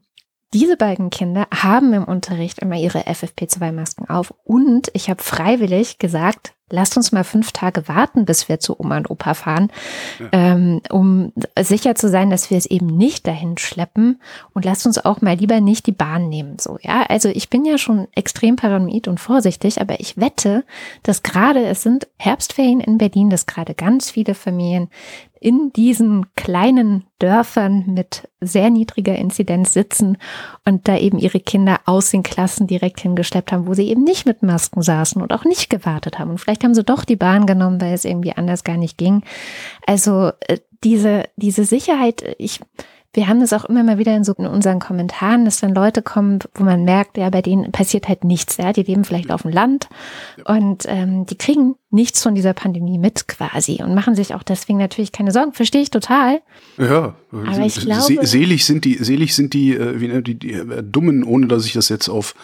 diese 0.52 0.76
beiden 0.76 1.10
Kinder 1.10 1.46
haben 1.54 1.92
im 1.92 2.04
Unterricht 2.04 2.58
immer 2.58 2.76
ihre 2.76 3.00
FFP2-Masken 3.00 4.08
auf 4.08 4.34
und 4.42 4.90
ich 4.94 5.08
habe 5.08 5.22
freiwillig 5.22 5.98
gesagt, 5.98 6.54
lasst 6.70 6.96
uns 6.96 7.12
mal 7.12 7.24
fünf 7.24 7.52
Tage 7.52 7.88
warten, 7.88 8.24
bis 8.24 8.48
wir 8.48 8.60
zu 8.60 8.78
Oma 8.78 8.96
und 8.96 9.10
Opa 9.10 9.34
fahren, 9.34 9.70
ja. 10.18 10.28
ähm, 10.32 10.80
um 10.90 11.32
sicher 11.58 11.94
zu 11.94 12.08
sein, 12.08 12.30
dass 12.30 12.50
wir 12.50 12.56
es 12.56 12.66
eben 12.66 12.86
nicht 12.86 13.26
dahin 13.26 13.58
schleppen 13.58 14.20
und 14.54 14.64
lasst 14.64 14.86
uns 14.86 15.04
auch 15.04 15.20
mal 15.20 15.36
lieber 15.36 15.60
nicht 15.60 15.86
die 15.86 15.92
Bahn 15.92 16.28
nehmen. 16.28 16.58
So, 16.58 16.78
ja, 16.82 17.02
also 17.08 17.28
ich 17.28 17.50
bin 17.50 17.64
ja 17.64 17.78
schon 17.78 18.08
extrem 18.14 18.56
paranoid 18.56 19.08
und 19.08 19.20
vorsichtig, 19.20 19.80
aber 19.80 20.00
ich 20.00 20.16
wette, 20.16 20.64
dass 21.02 21.22
gerade 21.22 21.64
es 21.66 21.82
sind 21.82 22.08
Herbstferien 22.16 22.80
in 22.80 22.98
Berlin, 22.98 23.30
dass 23.30 23.46
gerade 23.46 23.74
ganz 23.74 24.10
viele 24.10 24.34
Familien 24.34 24.88
in 25.40 25.72
diesen 25.72 26.26
kleinen 26.34 27.04
Dörfern 27.18 27.84
mit 27.86 28.28
sehr 28.40 28.68
niedriger 28.68 29.16
Inzidenz 29.16 29.72
sitzen 29.72 30.18
und 30.66 30.86
da 30.86 30.98
eben 30.98 31.18
ihre 31.18 31.40
Kinder 31.40 31.80
aus 31.86 32.10
den 32.10 32.22
Klassen 32.22 32.66
direkt 32.66 33.00
hingeschleppt 33.00 33.50
haben, 33.50 33.66
wo 33.66 33.72
sie 33.72 33.88
eben 33.88 34.04
nicht 34.04 34.26
mit 34.26 34.42
Masken 34.42 34.82
saßen 34.82 35.20
und 35.20 35.32
auch 35.32 35.44
nicht 35.44 35.70
gewartet 35.70 36.18
haben. 36.18 36.30
Und 36.30 36.38
vielleicht 36.38 36.59
haben 36.64 36.74
sie 36.74 36.84
doch 36.84 37.04
die 37.04 37.16
Bahn 37.16 37.46
genommen, 37.46 37.80
weil 37.80 37.94
es 37.94 38.04
irgendwie 38.04 38.32
anders 38.32 38.64
gar 38.64 38.76
nicht 38.76 38.98
ging. 38.98 39.22
Also 39.86 40.32
äh, 40.46 40.58
diese, 40.84 41.24
diese 41.36 41.64
Sicherheit, 41.64 42.22
ich, 42.38 42.60
wir 43.12 43.28
haben 43.28 43.40
das 43.40 43.52
auch 43.52 43.64
immer 43.64 43.82
mal 43.82 43.98
wieder 43.98 44.14
in 44.14 44.24
so 44.24 44.32
in 44.34 44.46
unseren 44.46 44.78
Kommentaren, 44.78 45.44
dass 45.44 45.60
dann 45.60 45.74
Leute 45.74 46.00
kommen, 46.00 46.38
wo 46.54 46.64
man 46.64 46.84
merkt, 46.84 47.18
ja, 47.18 47.28
bei 47.30 47.42
denen 47.42 47.72
passiert 47.72 48.08
halt 48.08 48.24
nichts, 48.24 48.56
ja, 48.56 48.72
die 48.72 48.82
leben 48.82 49.04
vielleicht 49.04 49.32
auf 49.32 49.42
dem 49.42 49.50
Land 49.50 49.88
und 50.44 50.84
ähm, 50.86 51.26
die 51.26 51.36
kriegen 51.36 51.74
nichts 51.90 52.22
von 52.22 52.34
dieser 52.34 52.52
Pandemie 52.52 52.98
mit 52.98 53.26
quasi 53.26 53.82
und 53.82 53.94
machen 53.94 54.14
sich 54.14 54.34
auch 54.34 54.42
deswegen 54.42 54.78
natürlich 54.78 55.12
keine 55.12 55.32
Sorgen. 55.32 55.52
Verstehe 55.52 55.82
ich 55.82 55.90
total. 55.90 56.40
Ja, 56.78 57.14
aber 57.32 57.64
ich 57.64 57.76
glaube, 57.76 58.26
selig 58.26 58.64
sind 58.64 58.84
die, 58.84 59.02
selig 59.02 59.34
sind 59.34 59.54
die, 59.54 59.76
äh, 59.76 60.00
wie, 60.00 60.22
die, 60.22 60.34
die 60.34 60.52
äh, 60.52 60.82
Dummen, 60.82 61.22
ohne 61.22 61.46
dass 61.46 61.64
ich 61.64 61.72
das 61.72 61.88
jetzt 61.88 62.08
auf 62.08 62.34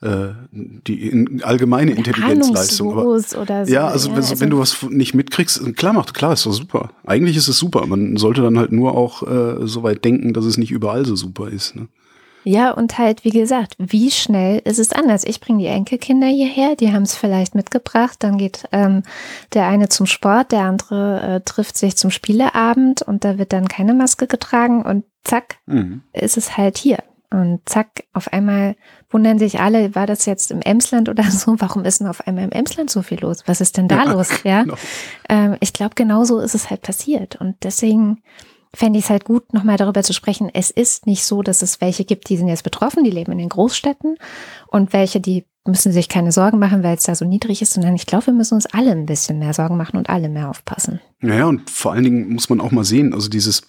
äh, 0.00 0.28
die 0.50 1.40
allgemeine 1.42 1.92
Intelligenzleistung. 1.92 2.92
Aber, 2.92 3.06
oder 3.06 3.66
so, 3.66 3.72
ja, 3.72 3.86
also, 3.86 4.10
ja, 4.10 4.16
also 4.16 4.40
wenn 4.40 4.50
du 4.50 4.58
was 4.58 4.82
nicht 4.82 5.14
mitkriegst, 5.14 5.76
klar 5.76 5.92
macht, 5.92 6.12
klar, 6.14 6.32
ist 6.32 6.44
doch 6.44 6.52
super. 6.52 6.90
Eigentlich 7.06 7.36
ist 7.36 7.48
es 7.48 7.56
super. 7.56 7.86
Man 7.86 8.16
sollte 8.16 8.42
dann 8.42 8.58
halt 8.58 8.72
nur 8.72 8.96
auch 8.96 9.22
äh, 9.22 9.66
so 9.66 9.84
weit 9.84 10.04
denken, 10.04 10.32
dass 10.32 10.44
es 10.44 10.58
nicht 10.58 10.72
überall 10.72 11.06
so 11.06 11.14
super 11.14 11.48
ist. 11.48 11.76
Ne? 11.76 11.86
Ja, 12.44 12.72
und 12.72 12.98
halt, 12.98 13.24
wie 13.24 13.30
gesagt, 13.30 13.74
wie 13.78 14.10
schnell 14.10 14.60
ist 14.64 14.78
es 14.78 14.92
anders? 14.92 15.24
Ich 15.24 15.40
bringe 15.40 15.60
die 15.60 15.68
Enkelkinder 15.68 16.26
hierher, 16.26 16.76
die 16.76 16.92
haben 16.92 17.02
es 17.02 17.14
vielleicht 17.14 17.54
mitgebracht, 17.54 18.16
dann 18.20 18.38
geht 18.38 18.64
ähm, 18.72 19.02
der 19.54 19.66
eine 19.66 19.88
zum 19.88 20.06
Sport, 20.06 20.52
der 20.52 20.62
andere 20.62 21.20
äh, 21.20 21.40
trifft 21.40 21.76
sich 21.76 21.96
zum 21.96 22.10
Spieleabend 22.10 23.02
und 23.02 23.24
da 23.24 23.38
wird 23.38 23.52
dann 23.52 23.68
keine 23.68 23.94
Maske 23.94 24.26
getragen 24.26 24.82
und 24.82 25.04
zack, 25.24 25.56
mhm. 25.66 26.02
ist 26.12 26.36
es 26.36 26.56
halt 26.56 26.78
hier. 26.78 26.98
Und 27.30 27.60
zack, 27.64 28.04
auf 28.12 28.30
einmal 28.32 28.76
wundern 29.08 29.38
sich 29.38 29.58
alle, 29.58 29.94
war 29.94 30.06
das 30.06 30.26
jetzt 30.26 30.50
im 30.50 30.60
Emsland 30.60 31.08
oder 31.08 31.22
so? 31.30 31.56
Warum 31.58 31.84
ist 31.84 32.00
denn 32.00 32.06
auf 32.06 32.26
einmal 32.26 32.44
im 32.44 32.52
Emsland 32.52 32.90
so 32.90 33.02
viel 33.02 33.20
los? 33.20 33.38
Was 33.46 33.60
ist 33.60 33.76
denn 33.76 33.88
da 33.88 34.04
ja, 34.04 34.12
los? 34.12 34.28
Ja, 34.44 34.62
genau. 34.64 34.74
ähm, 35.28 35.56
ich 35.60 35.72
glaube, 35.72 35.94
genau 35.94 36.24
so 36.24 36.40
ist 36.40 36.54
es 36.54 36.68
halt 36.68 36.82
passiert. 36.82 37.36
Und 37.36 37.56
deswegen 37.62 38.22
fände 38.74 38.98
ich 38.98 39.06
es 39.06 39.10
halt 39.10 39.24
gut, 39.24 39.52
nochmal 39.52 39.76
darüber 39.76 40.02
zu 40.02 40.12
sprechen. 40.12 40.50
Es 40.52 40.70
ist 40.70 41.06
nicht 41.06 41.24
so, 41.24 41.42
dass 41.42 41.62
es 41.62 41.80
welche 41.80 42.04
gibt, 42.04 42.28
die 42.28 42.36
sind 42.36 42.48
jetzt 42.48 42.64
betroffen, 42.64 43.04
die 43.04 43.10
leben 43.10 43.32
in 43.32 43.38
den 43.38 43.48
Großstädten 43.48 44.16
und 44.68 44.92
welche, 44.92 45.20
die 45.20 45.44
müssen 45.66 45.92
sich 45.92 46.08
keine 46.08 46.32
Sorgen 46.32 46.58
machen, 46.58 46.82
weil 46.82 46.96
es 46.96 47.04
da 47.04 47.14
so 47.14 47.24
niedrig 47.24 47.62
ist, 47.62 47.74
sondern 47.74 47.94
ich 47.94 48.06
glaube, 48.06 48.26
wir 48.26 48.32
müssen 48.34 48.54
uns 48.54 48.66
alle 48.66 48.90
ein 48.90 49.06
bisschen 49.06 49.38
mehr 49.38 49.52
Sorgen 49.52 49.76
machen 49.76 49.96
und 49.96 50.08
alle 50.08 50.28
mehr 50.28 50.48
aufpassen. 50.48 51.00
Naja, 51.20 51.46
und 51.46 51.70
vor 51.70 51.92
allen 51.92 52.04
Dingen 52.04 52.32
muss 52.32 52.48
man 52.48 52.60
auch 52.60 52.72
mal 52.72 52.84
sehen, 52.84 53.14
also 53.14 53.28
dieses 53.28 53.62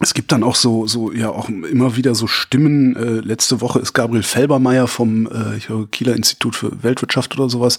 es 0.00 0.14
gibt 0.14 0.32
dann 0.32 0.42
auch 0.42 0.56
so, 0.56 0.86
so 0.86 1.12
ja 1.12 1.28
auch 1.28 1.50
immer 1.50 1.96
wieder 1.96 2.14
so 2.14 2.26
Stimmen. 2.26 2.96
Äh, 2.96 3.20
letzte 3.20 3.60
Woche 3.60 3.78
ist 3.78 3.92
Gabriel 3.92 4.22
Felbermeier 4.22 4.88
vom 4.88 5.26
äh, 5.26 5.56
ich 5.58 5.66
glaube, 5.66 5.86
Kieler 5.88 6.16
Institut 6.16 6.56
für 6.56 6.82
Weltwirtschaft 6.82 7.38
oder 7.38 7.50
sowas, 7.50 7.78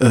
äh, 0.00 0.10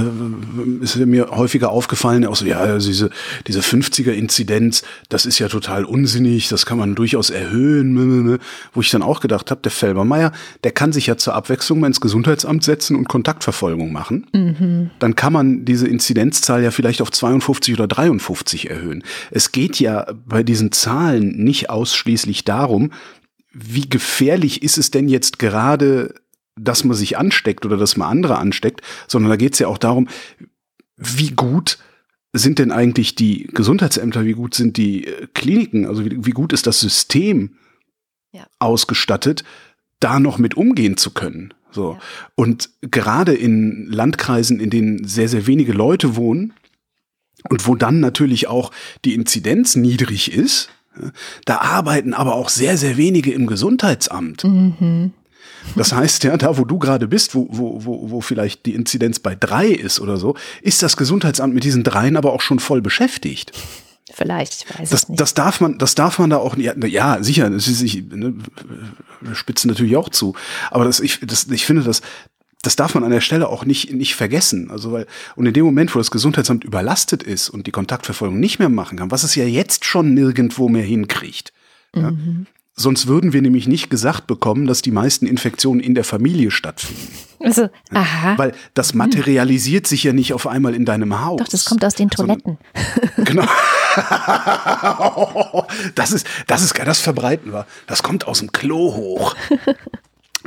ist 0.82 0.96
mir 0.96 1.32
häufiger 1.32 1.72
aufgefallen, 1.72 2.24
auch 2.26 2.36
so, 2.36 2.46
ja, 2.46 2.60
also 2.60 2.88
diese, 2.88 3.10
diese 3.48 3.62
50er-Inzidenz, 3.62 4.84
das 5.10 5.26
ist 5.26 5.40
ja 5.40 5.48
total 5.48 5.86
unsinnig, 5.86 6.50
das 6.50 6.68
kann 6.68 6.78
man 6.78 6.94
durchaus 6.94 7.32
erhöhen, 7.32 8.40
wo 8.74 8.82
ich 8.82 8.92
dann 8.92 9.02
auch 9.02 9.20
gedacht 9.20 9.50
habe, 9.50 9.62
der 9.62 9.72
Felbermeier, 9.72 10.32
der 10.64 10.72
kann 10.72 10.92
sich 10.92 11.08
ja 11.08 11.18
zur 11.18 11.34
Abwechslung 11.34 11.80
mal 11.80 11.88
ins 11.88 12.00
Gesundheitsamt 12.00 12.64
setzen 12.64 12.96
und 12.96 13.10
Kontaktverfolgung 13.10 13.92
machen. 13.92 14.28
Mhm. 14.34 14.92
Dann 15.00 15.16
kann 15.16 15.34
man 15.34 15.66
diese 15.66 15.88
Inzidenzzahl 15.88 16.62
ja 16.62 16.70
vielleicht 16.70 17.02
auf 17.02 17.12
52 17.12 17.74
oder 17.74 17.88
53 17.88 18.70
erhöhen. 18.70 19.04
Es 19.32 19.52
geht 19.52 19.80
ja 19.80 20.06
bei 20.28 20.44
diesen 20.44 20.72
Zahlen 20.72 21.39
nicht 21.40 21.70
ausschließlich 21.70 22.46
darum, 22.46 22.92
wie 23.52 23.90
gefährlich 23.90 24.62
ist 24.62 24.78
es 24.78 24.92
denn 24.92 25.10
jetzt 25.10 25.40
gerade, 25.40 26.14
dass 26.56 26.84
man 26.84 26.96
sich 26.96 27.18
ansteckt 27.18 27.66
oder 27.66 27.78
dass 27.78 27.98
man 27.98 28.10
andere 28.10 28.38
ansteckt, 28.38 28.82
sondern 29.08 29.30
da 29.30 29.36
geht 29.38 29.54
es 29.54 29.60
ja 29.60 29.68
auch 29.68 29.78
darum, 29.78 30.08
wie 30.98 31.32
gut 31.32 31.80
sind 32.34 32.60
denn 32.60 32.72
eigentlich 32.72 33.16
die 33.16 33.48
Gesundheitsämter, 33.48 34.26
wie 34.26 34.34
gut 34.34 34.54
sind 34.54 34.78
die 34.78 35.08
äh, 35.08 35.28
Kliniken, 35.34 35.88
also 35.88 36.06
wie, 36.06 36.26
wie 36.26 36.32
gut 36.32 36.54
ist 36.54 36.68
das 36.68 36.80
System 36.80 37.56
ja. 38.32 38.46
ausgestattet, 38.60 39.44
da 40.00 40.20
noch 40.20 40.38
mit 40.38 40.56
umgehen 40.56 40.98
zu 40.98 41.12
können. 41.12 41.54
So. 41.72 41.94
Ja. 41.94 42.00
Und 42.36 42.70
gerade 42.82 43.34
in 43.34 43.88
Landkreisen, 43.88 44.60
in 44.60 44.70
denen 44.70 45.08
sehr, 45.08 45.28
sehr 45.28 45.48
wenige 45.48 45.74
Leute 45.74 46.16
wohnen 46.16 46.54
und 47.50 47.68
wo 47.68 47.76
dann 47.76 48.00
natürlich 48.00 48.48
auch 48.48 48.72
die 49.06 49.16
Inzidenz 49.16 49.76
niedrig 49.76 50.32
ist, 50.32 50.70
da 51.46 51.58
arbeiten 51.60 52.14
aber 52.14 52.36
auch 52.36 52.50
sehr, 52.50 52.78
sehr 52.78 52.98
wenige 52.98 53.32
im 53.32 53.48
Gesundheitsamt. 53.48 54.44
Mhm. 54.44 55.14
Das 55.76 55.94
heißt, 55.94 56.24
ja, 56.24 56.36
da 56.38 56.58
wo 56.58 56.66
du 56.66 56.80
gerade 56.80 57.08
bist, 57.08 57.36
wo, 57.36 57.48
wo, 57.50 57.86
wo, 57.86 58.12
wo 58.12 58.22
vielleicht 58.22 58.66
die 58.66 58.74
Inzidenz 58.74 59.20
bei 59.20 59.36
drei 59.36 59.68
ist 59.68 60.00
oder 60.00 60.18
so, 60.18 60.36
ist 60.62 60.82
das 60.84 60.98
Gesundheitsamt 60.98 61.54
mit 61.54 61.64
diesen 61.64 61.84
dreien 61.84 62.18
aber 62.18 62.34
auch 62.34 62.42
schon 62.42 62.60
voll 62.60 62.82
beschäftigt. 62.82 63.52
Vielleicht, 64.12 64.66
ich 64.66 64.80
weiß 64.80 64.90
das, 64.90 65.04
es 65.04 65.10
nicht. 65.10 65.22
Das 65.22 65.34
darf 65.36 65.62
man, 65.62 65.78
das 65.78 65.94
darf 65.96 66.18
man 66.18 66.32
da 66.32 66.38
auch 66.38 66.56
nicht. 66.56 66.76
Ja, 66.88 67.22
sicher, 67.22 67.50
das 67.50 67.68
ist, 67.68 67.82
ich 67.82 68.04
ne, 68.10 68.34
spitzen 69.34 69.70
natürlich 69.70 69.98
auch 69.98 70.10
zu. 70.10 70.36
Aber 70.72 70.86
das, 70.86 71.00
ich, 71.00 71.20
das, 71.22 71.48
ich 71.48 71.66
finde, 71.66 71.84
das, 71.84 72.02
das 72.62 72.76
darf 72.76 72.94
man 72.94 73.04
an 73.04 73.12
der 73.12 73.22
Stelle 73.22 73.48
auch 73.48 73.66
nicht, 73.66 73.94
nicht 73.94 74.16
vergessen. 74.16 74.70
Also, 74.70 74.92
weil, 74.92 75.08
und 75.36 75.46
in 75.46 75.54
dem 75.54 75.66
Moment, 75.66 75.96
wo 75.96 76.00
das 76.00 76.12
Gesundheitsamt 76.12 76.64
überlastet 76.64 77.24
ist 77.24 77.50
und 77.50 77.68
die 77.68 77.72
Kontaktverfolgung 77.72 78.40
nicht 78.40 78.60
mehr 78.60 78.70
machen 78.70 78.98
kann, 78.98 79.12
was 79.12 79.24
es 79.24 79.36
ja 79.36 79.46
jetzt 79.46 79.86
schon 79.86 80.14
nirgendwo 80.14 80.70
mehr 80.70 80.84
hinkriegt, 80.84 81.54
ja, 81.96 82.12
Mhm. 82.12 82.46
Sonst 82.80 83.08
würden 83.08 83.34
wir 83.34 83.42
nämlich 83.42 83.68
nicht 83.68 83.90
gesagt 83.90 84.26
bekommen, 84.26 84.66
dass 84.66 84.82
die 84.82 84.92
meisten 84.92 85.28
Infektionen 85.28 85.82
in 85.82 85.96
der 85.96 86.06
Familie 86.06 86.50
stattfinden. 86.50 87.10
Also, 87.44 87.68
aha. 87.92 88.38
Weil 88.38 88.54
das 88.74 88.94
materialisiert 88.94 89.86
sich 89.86 90.06
ja 90.06 90.14
nicht 90.14 90.32
auf 90.32 90.48
einmal 90.48 90.74
in 90.74 90.86
deinem 90.86 91.20
Haus. 91.20 91.40
Doch, 91.40 91.48
das 91.50 91.66
kommt 91.66 91.84
aus 91.84 91.96
den 91.96 92.10
Toiletten. 92.10 92.58
Genau. 93.18 93.44
das 95.96 96.14
ist, 96.14 96.26
das 96.48 96.64
ist, 96.64 96.80
das 96.80 97.02
verbreiten 97.02 97.52
wir. 97.52 97.66
Das 97.86 98.02
kommt 98.02 98.28
aus 98.28 98.40
dem 98.40 98.54
Klo 98.54 98.96
hoch. 98.96 99.36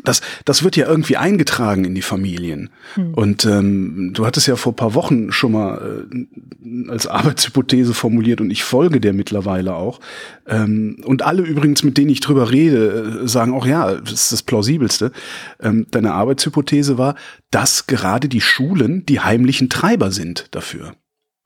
Das, 0.05 0.21
das 0.45 0.63
wird 0.65 0.77
ja 0.77 0.87
irgendwie 0.87 1.17
eingetragen 1.17 1.85
in 1.85 1.95
die 1.95 2.03
Familien. 2.03 2.71
Und 3.15 3.45
ähm, 3.45 4.11
du 4.15 4.27
hattest 4.27 4.49
ja 4.49 4.57
vor 4.57 4.75
paar 4.75 4.95
Wochen 4.95 5.31
schon 5.33 5.53
mal 5.53 6.07
äh, 6.13 6.91
als 6.91 7.07
Arbeitshypothese 7.07 7.95
formuliert 7.95 8.41
und 8.41 8.51
ich 8.51 8.65
folge 8.65 9.01
der 9.01 9.13
mittlerweile 9.13 9.75
auch. 9.75 10.01
Ähm, 10.47 11.03
und 11.05 11.23
alle 11.23 11.43
übrigens, 11.43 11.83
mit 11.85 11.99
denen 11.99 12.11
ich 12.11 12.21
drüber 12.21 12.51
rede, 12.51 13.23
äh, 13.23 13.29
sagen 13.29 13.55
auch, 13.55 13.65
ja, 13.67 13.95
das 13.95 14.13
ist 14.13 14.33
das 14.33 14.43
Plausibelste. 14.43 15.13
Ähm, 15.61 15.87
deine 15.91 16.15
Arbeitshypothese 16.15 16.99
war, 16.99 17.15
dass 17.51 17.87
gerade 17.87 18.29
die 18.29 18.41
Schulen 18.41 19.07
die 19.07 19.21
heimlichen 19.21 19.69
Treiber 19.71 20.11
sind 20.11 20.47
dafür. 20.51 20.95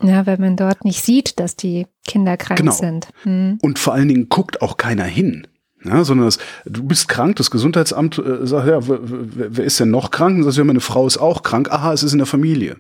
Ja, 0.03 0.27
weil 0.27 0.38
man 0.38 0.57
dort 0.57 0.85
nicht 0.85 1.03
sieht, 1.03 1.40
dass 1.40 1.57
die 1.57 1.87
Kinder 2.07 2.37
krank 2.37 2.59
Genau. 2.61 2.73
sind. 2.73 3.09
Hm. 3.23 3.59
Und 3.62 3.79
vor 3.79 3.95
allen 3.95 4.09
Dingen 4.09 4.29
guckt 4.29 4.61
auch 4.62 4.77
keiner 4.77 5.05
hin. 5.05 5.47
Ja, 5.88 6.05
sondern 6.05 6.27
das, 6.27 6.38
du 6.64 6.83
bist 6.83 7.09
krank, 7.09 7.37
das 7.37 7.51
Gesundheitsamt 7.51 8.18
äh, 8.18 8.46
sagt, 8.46 8.68
ja, 8.68 8.87
wer, 8.88 9.01
wer 9.03 9.57
wer 9.57 9.64
ist 9.64 9.81
denn 9.81 9.90
noch 9.90 10.11
krank? 10.11 10.37
Und 10.37 10.44
sagst, 10.44 10.59
ja, 10.59 10.64
meine 10.64 10.81
Frau 10.81 11.07
ist 11.07 11.18
auch 11.18 11.42
krank. 11.42 11.70
Aha, 11.70 11.92
es 11.92 12.03
ist 12.03 12.12
in 12.12 12.18
der 12.18 12.27
Familie. 12.27 12.77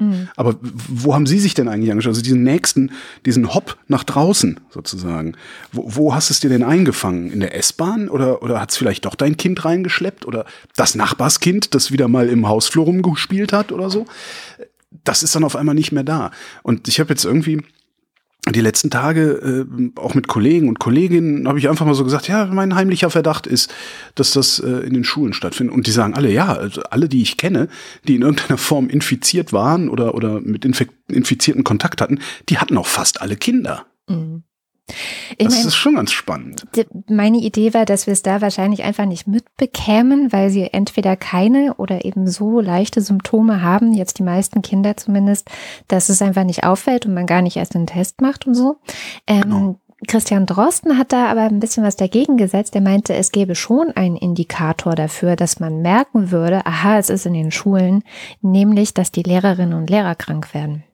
Mhm. 0.00 0.28
Aber 0.36 0.56
wo 0.60 1.14
haben 1.14 1.26
Sie 1.26 1.38
sich 1.38 1.54
denn 1.54 1.68
eigentlich 1.68 1.90
angeschaut? 1.90 2.10
Also 2.10 2.22
diesen 2.22 2.42
nächsten, 2.42 2.90
diesen 3.26 3.54
Hopp 3.54 3.76
nach 3.86 4.02
draußen 4.02 4.58
sozusagen. 4.70 5.34
Wo, 5.72 5.84
wo 5.86 6.14
hast 6.14 6.30
du 6.30 6.32
es 6.32 6.40
dir 6.40 6.50
denn 6.50 6.62
eingefangen? 6.62 7.30
In 7.30 7.40
der 7.40 7.54
S-Bahn? 7.56 8.08
Oder, 8.08 8.42
oder 8.42 8.60
hat 8.60 8.70
es 8.70 8.76
vielleicht 8.76 9.04
doch 9.04 9.14
dein 9.14 9.36
Kind 9.36 9.64
reingeschleppt? 9.64 10.26
Oder 10.26 10.46
das 10.74 10.94
Nachbarskind, 10.94 11.74
das 11.74 11.92
wieder 11.92 12.08
mal 12.08 12.28
im 12.28 12.48
Hausflur 12.48 12.86
rumgespielt 12.86 13.52
hat 13.52 13.72
oder 13.72 13.90
so? 13.90 14.06
Das 15.04 15.22
ist 15.22 15.34
dann 15.36 15.44
auf 15.44 15.54
einmal 15.54 15.74
nicht 15.74 15.92
mehr 15.92 16.02
da. 16.02 16.30
Und 16.62 16.88
ich 16.88 16.98
habe 16.98 17.10
jetzt 17.10 17.24
irgendwie 17.24 17.62
die 18.48 18.60
letzten 18.60 18.90
Tage 18.90 19.66
äh, 19.68 19.90
auch 19.96 20.14
mit 20.14 20.26
Kollegen 20.26 20.68
und 20.68 20.78
Kolleginnen 20.78 21.46
habe 21.46 21.58
ich 21.58 21.68
einfach 21.68 21.84
mal 21.84 21.94
so 21.94 22.04
gesagt, 22.04 22.26
ja, 22.28 22.46
mein 22.46 22.74
heimlicher 22.74 23.10
Verdacht 23.10 23.46
ist, 23.46 23.72
dass 24.14 24.32
das 24.32 24.58
äh, 24.60 24.68
in 24.86 24.94
den 24.94 25.04
Schulen 25.04 25.32
stattfindet. 25.32 25.74
Und 25.74 25.86
die 25.86 25.90
sagen 25.90 26.14
alle, 26.14 26.30
ja, 26.30 26.54
also 26.54 26.82
alle, 26.84 27.08
die 27.08 27.22
ich 27.22 27.36
kenne, 27.36 27.68
die 28.08 28.16
in 28.16 28.22
irgendeiner 28.22 28.58
Form 28.58 28.88
infiziert 28.88 29.52
waren 29.52 29.88
oder, 29.88 30.14
oder 30.14 30.40
mit 30.40 30.64
Infizierten 30.64 31.64
Kontakt 31.64 32.00
hatten, 32.00 32.20
die 32.48 32.58
hatten 32.58 32.78
auch 32.78 32.86
fast 32.86 33.20
alle 33.20 33.36
Kinder. 33.36 33.86
Mhm. 34.08 34.42
Ich 35.38 35.46
Das 35.46 35.58
mein, 35.58 35.66
ist 35.66 35.76
schon 35.76 35.94
ganz 35.96 36.12
spannend. 36.12 36.66
Meine 37.08 37.38
Idee 37.38 37.74
war, 37.74 37.84
dass 37.84 38.06
wir 38.06 38.12
es 38.12 38.22
da 38.22 38.40
wahrscheinlich 38.40 38.82
einfach 38.82 39.06
nicht 39.06 39.26
mitbekämen, 39.26 40.32
weil 40.32 40.50
sie 40.50 40.72
entweder 40.72 41.16
keine 41.16 41.74
oder 41.74 42.04
eben 42.04 42.26
so 42.26 42.60
leichte 42.60 43.00
Symptome 43.00 43.62
haben, 43.62 43.92
jetzt 43.92 44.18
die 44.18 44.22
meisten 44.22 44.62
Kinder 44.62 44.96
zumindest, 44.96 45.50
dass 45.88 46.08
es 46.08 46.22
einfach 46.22 46.44
nicht 46.44 46.64
auffällt 46.64 47.06
und 47.06 47.14
man 47.14 47.26
gar 47.26 47.42
nicht 47.42 47.56
erst 47.56 47.74
einen 47.76 47.86
Test 47.86 48.20
macht 48.20 48.46
und 48.46 48.54
so. 48.54 48.76
Ähm, 49.26 49.40
Genau. 49.42 49.80
Christian 50.06 50.46
Drosten 50.46 50.96
hat 50.96 51.12
da 51.12 51.26
aber 51.26 51.42
ein 51.42 51.60
bisschen 51.60 51.84
was 51.84 51.96
dagegen 51.96 52.36
gesetzt. 52.36 52.74
Er 52.74 52.80
meinte, 52.80 53.14
es 53.14 53.32
gäbe 53.32 53.54
schon 53.54 53.90
einen 53.90 54.16
Indikator 54.16 54.94
dafür, 54.94 55.36
dass 55.36 55.60
man 55.60 55.82
merken 55.82 56.30
würde, 56.30 56.64
aha, 56.64 56.98
es 56.98 57.10
ist 57.10 57.26
in 57.26 57.34
den 57.34 57.50
Schulen, 57.50 58.02
nämlich, 58.40 58.94
dass 58.94 59.12
die 59.12 59.22
Lehrerinnen 59.22 59.74
und 59.74 59.90
Lehrer 59.90 60.14
krank 60.14 60.54
werden. 60.54 60.84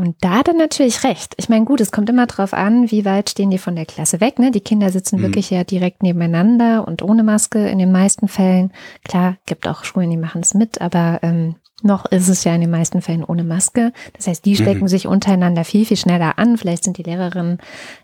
Und 0.00 0.16
da 0.20 0.38
hat 0.38 0.48
er 0.48 0.54
natürlich 0.54 1.04
recht. 1.04 1.34
Ich 1.36 1.48
meine, 1.48 1.64
gut, 1.64 1.80
es 1.80 1.92
kommt 1.92 2.08
immer 2.08 2.26
drauf 2.26 2.54
an, 2.54 2.90
wie 2.90 3.04
weit 3.04 3.30
stehen 3.30 3.50
die 3.50 3.58
von 3.58 3.76
der 3.76 3.86
Klasse 3.86 4.20
weg. 4.20 4.38
Ne? 4.38 4.50
Die 4.50 4.60
Kinder 4.60 4.90
sitzen 4.90 5.18
Mhm. 5.18 5.22
wirklich 5.22 5.50
ja 5.50 5.62
direkt 5.64 6.02
nebeneinander 6.02 6.86
und 6.88 7.02
ohne 7.02 7.22
Maske 7.22 7.68
in 7.68 7.78
den 7.78 7.92
meisten 7.92 8.28
Fällen. 8.28 8.72
Klar, 9.04 9.36
gibt 9.46 9.68
auch 9.68 9.84
Schulen, 9.84 10.10
die 10.10 10.16
machen 10.16 10.40
es 10.40 10.54
mit, 10.54 10.80
aber 10.80 11.20
ähm, 11.22 11.56
noch 11.84 12.06
ist 12.06 12.28
es 12.28 12.44
ja 12.44 12.54
in 12.54 12.60
den 12.60 12.70
meisten 12.70 13.02
Fällen 13.02 13.24
ohne 13.24 13.44
Maske. 13.44 13.92
Das 14.16 14.26
heißt, 14.26 14.44
die 14.44 14.56
stecken 14.56 14.82
Mhm. 14.82 14.88
sich 14.88 15.06
untereinander 15.06 15.64
viel, 15.64 15.84
viel 15.86 15.96
schneller 15.96 16.38
an. 16.38 16.56
Vielleicht 16.58 16.84
sind 16.84 16.98
die 16.98 17.02
Lehrerinnen 17.02 17.58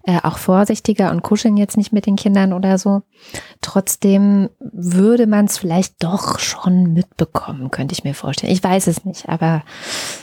äh, 0.04 0.18
auch 0.22 0.38
vorsichtiger 0.38 1.10
und 1.10 1.22
kuscheln 1.22 1.56
jetzt 1.56 1.76
nicht 1.76 1.92
mit 1.92 2.06
den 2.06 2.16
Kindern 2.16 2.52
oder 2.52 2.78
so. 2.78 3.02
Trotzdem 3.60 4.48
würde 4.60 5.26
man 5.26 5.46
es 5.46 5.58
vielleicht 5.58 6.02
doch 6.02 6.38
schon 6.38 6.92
mitbekommen, 6.92 7.70
könnte 7.70 7.92
ich 7.94 8.04
mir 8.04 8.14
vorstellen. 8.14 8.52
Ich 8.52 8.62
weiß 8.62 8.86
es 8.86 9.04
nicht, 9.04 9.28
aber 9.28 9.62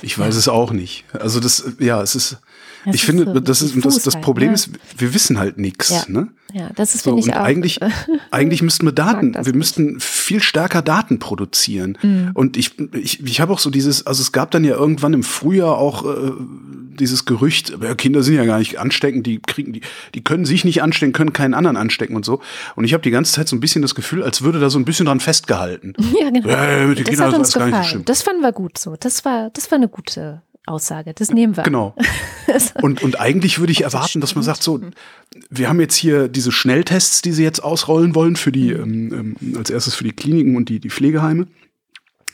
Ich 0.02 0.18
weiß 0.18 0.36
es 0.36 0.48
auch 0.48 0.72
nicht. 0.72 1.06
Also 1.13 1.39
das, 1.39 1.63
ja, 1.80 2.02
es 2.02 2.16
ist, 2.16 2.38
Das 2.86 2.96
ich 2.96 3.06
finde, 3.06 3.26
so 3.26 3.39
das 3.39 3.62
ist, 3.62 3.76
das, 3.86 4.02
das 4.04 4.15
halt, 4.15 4.24
Problem 4.24 4.50
ne? 4.50 4.54
ist, 4.56 4.69
wir 4.98 5.13
wissen 5.13 5.38
halt 5.39 5.58
nichts, 5.58 5.89
Ja. 5.89 6.04
ne? 6.08 6.28
ja, 6.54 6.69
das 6.76 6.96
ist 6.96 7.04
So, 7.04 7.12
finde 7.12 7.22
ich 7.22 7.28
und 7.34 7.39
auch. 7.39 7.46
eigentlich, 7.46 7.80
eigentlich 8.32 8.62
müssten 8.62 8.86
wir 8.86 8.91
Daten, 8.91 9.34
das 9.34 9.46
wir 9.46 9.54
nicht. 9.54 9.58
müssten 9.60 10.00
viel 10.00 10.41
stärker 10.41 10.82
Daten 10.82 11.19
produzieren. 11.19 11.98
Mhm. 12.02 12.32
Und 12.34 12.58
ich, 12.58 12.78
ich, 12.93 13.24
ich 13.26 13.41
habe 13.41 13.54
auch 13.54 13.60
so 13.60 13.69
dieses, 13.69 14.06
also 14.06 14.22
es 14.22 14.32
gab 14.32 14.52
dann 14.52 14.63
ja 14.63 14.76
irgendwann 14.76 15.13
im 15.13 15.24
Frühjahr 15.24 15.78
auch 15.78 16.06
äh, 16.06 16.32
dieses 17.00 17.26
Gerücht, 17.26 17.76
ja, 17.82 17.96
Kinder 17.96 18.22
sind 18.22 18.36
ja 18.36 18.46
gar 18.46 18.60
nicht 18.60 18.78
ansteckend, 18.80 19.26
die 19.26 19.39
kriegen, 19.39 19.74
die, 19.74 19.82
die 20.13 20.24
können 20.24 20.46
sich 20.46 20.63
nicht 20.63 20.84
anstecken, 20.84 21.13
können 21.13 21.34
keinen 21.34 21.54
anderen 21.56 21.78
anstecken 21.78 22.15
und 22.15 22.24
so. 22.26 22.39
Und 22.76 22.84
ich 22.84 22.93
habe 22.93 23.02
die 23.02 23.12
ganze 23.12 23.32
Zeit 23.34 23.48
so 23.48 23.56
ein 23.56 23.60
bisschen 23.60 23.82
das 23.82 23.96
Gefühl, 23.96 24.22
als 24.24 24.41
würde 24.43 24.60
da 24.60 24.69
so 24.69 24.78
ein 24.78 24.86
bisschen 24.86 25.06
dran 25.06 25.19
festgehalten. 25.19 25.93
Ja, 26.19 26.30
genau. 26.30 26.48
Ja, 26.50 26.86
mit 26.86 27.00
den 27.00 27.06
das 27.06 27.10
Kindern 27.12 27.32
hat 27.32 27.39
uns 27.39 27.56
alles 27.56 27.58
gar 27.58 27.65
nicht 27.65 27.76
so 27.76 27.82
gefallen. 27.84 28.06
Das 28.06 28.22
fanden 28.22 28.41
wir 28.41 28.52
gut 28.52 28.78
so. 28.78 28.96
Das 29.00 29.26
war, 29.26 29.50
das 29.52 29.72
war 29.72 29.78
eine 29.78 29.88
gute 29.88 30.41
Aussage. 30.65 31.13
Das 31.13 31.30
nehmen 31.32 31.58
wir. 31.58 31.63
Genau. 31.63 31.95
Und, 32.82 33.02
und 33.02 33.19
eigentlich 33.19 33.60
würde 33.60 33.71
ich 33.71 33.84
erwarten, 33.84 34.21
dass 34.21 34.36
man 34.36 34.43
sagt, 34.43 34.62
so, 34.62 34.80
wir 35.49 35.69
haben 35.69 35.80
jetzt 35.80 35.95
hier 35.95 36.28
diese 36.28 36.52
Schnelltests, 36.52 37.21
die 37.21 37.32
sie 37.32 37.43
jetzt 37.43 37.63
ausrollen 37.63 38.13
wollen 38.13 38.36
für 38.36 38.52
die, 38.52 38.71
ähm, 38.71 39.36
ähm, 39.41 39.58
als 39.58 39.69
erstes 39.69 39.95
für 39.95 40.04
die 40.04 40.12
Kliniken 40.12 40.56
und 40.56 40.69
die, 40.69 40.80
die 40.80 40.89
Pflegeheime. 40.89 41.47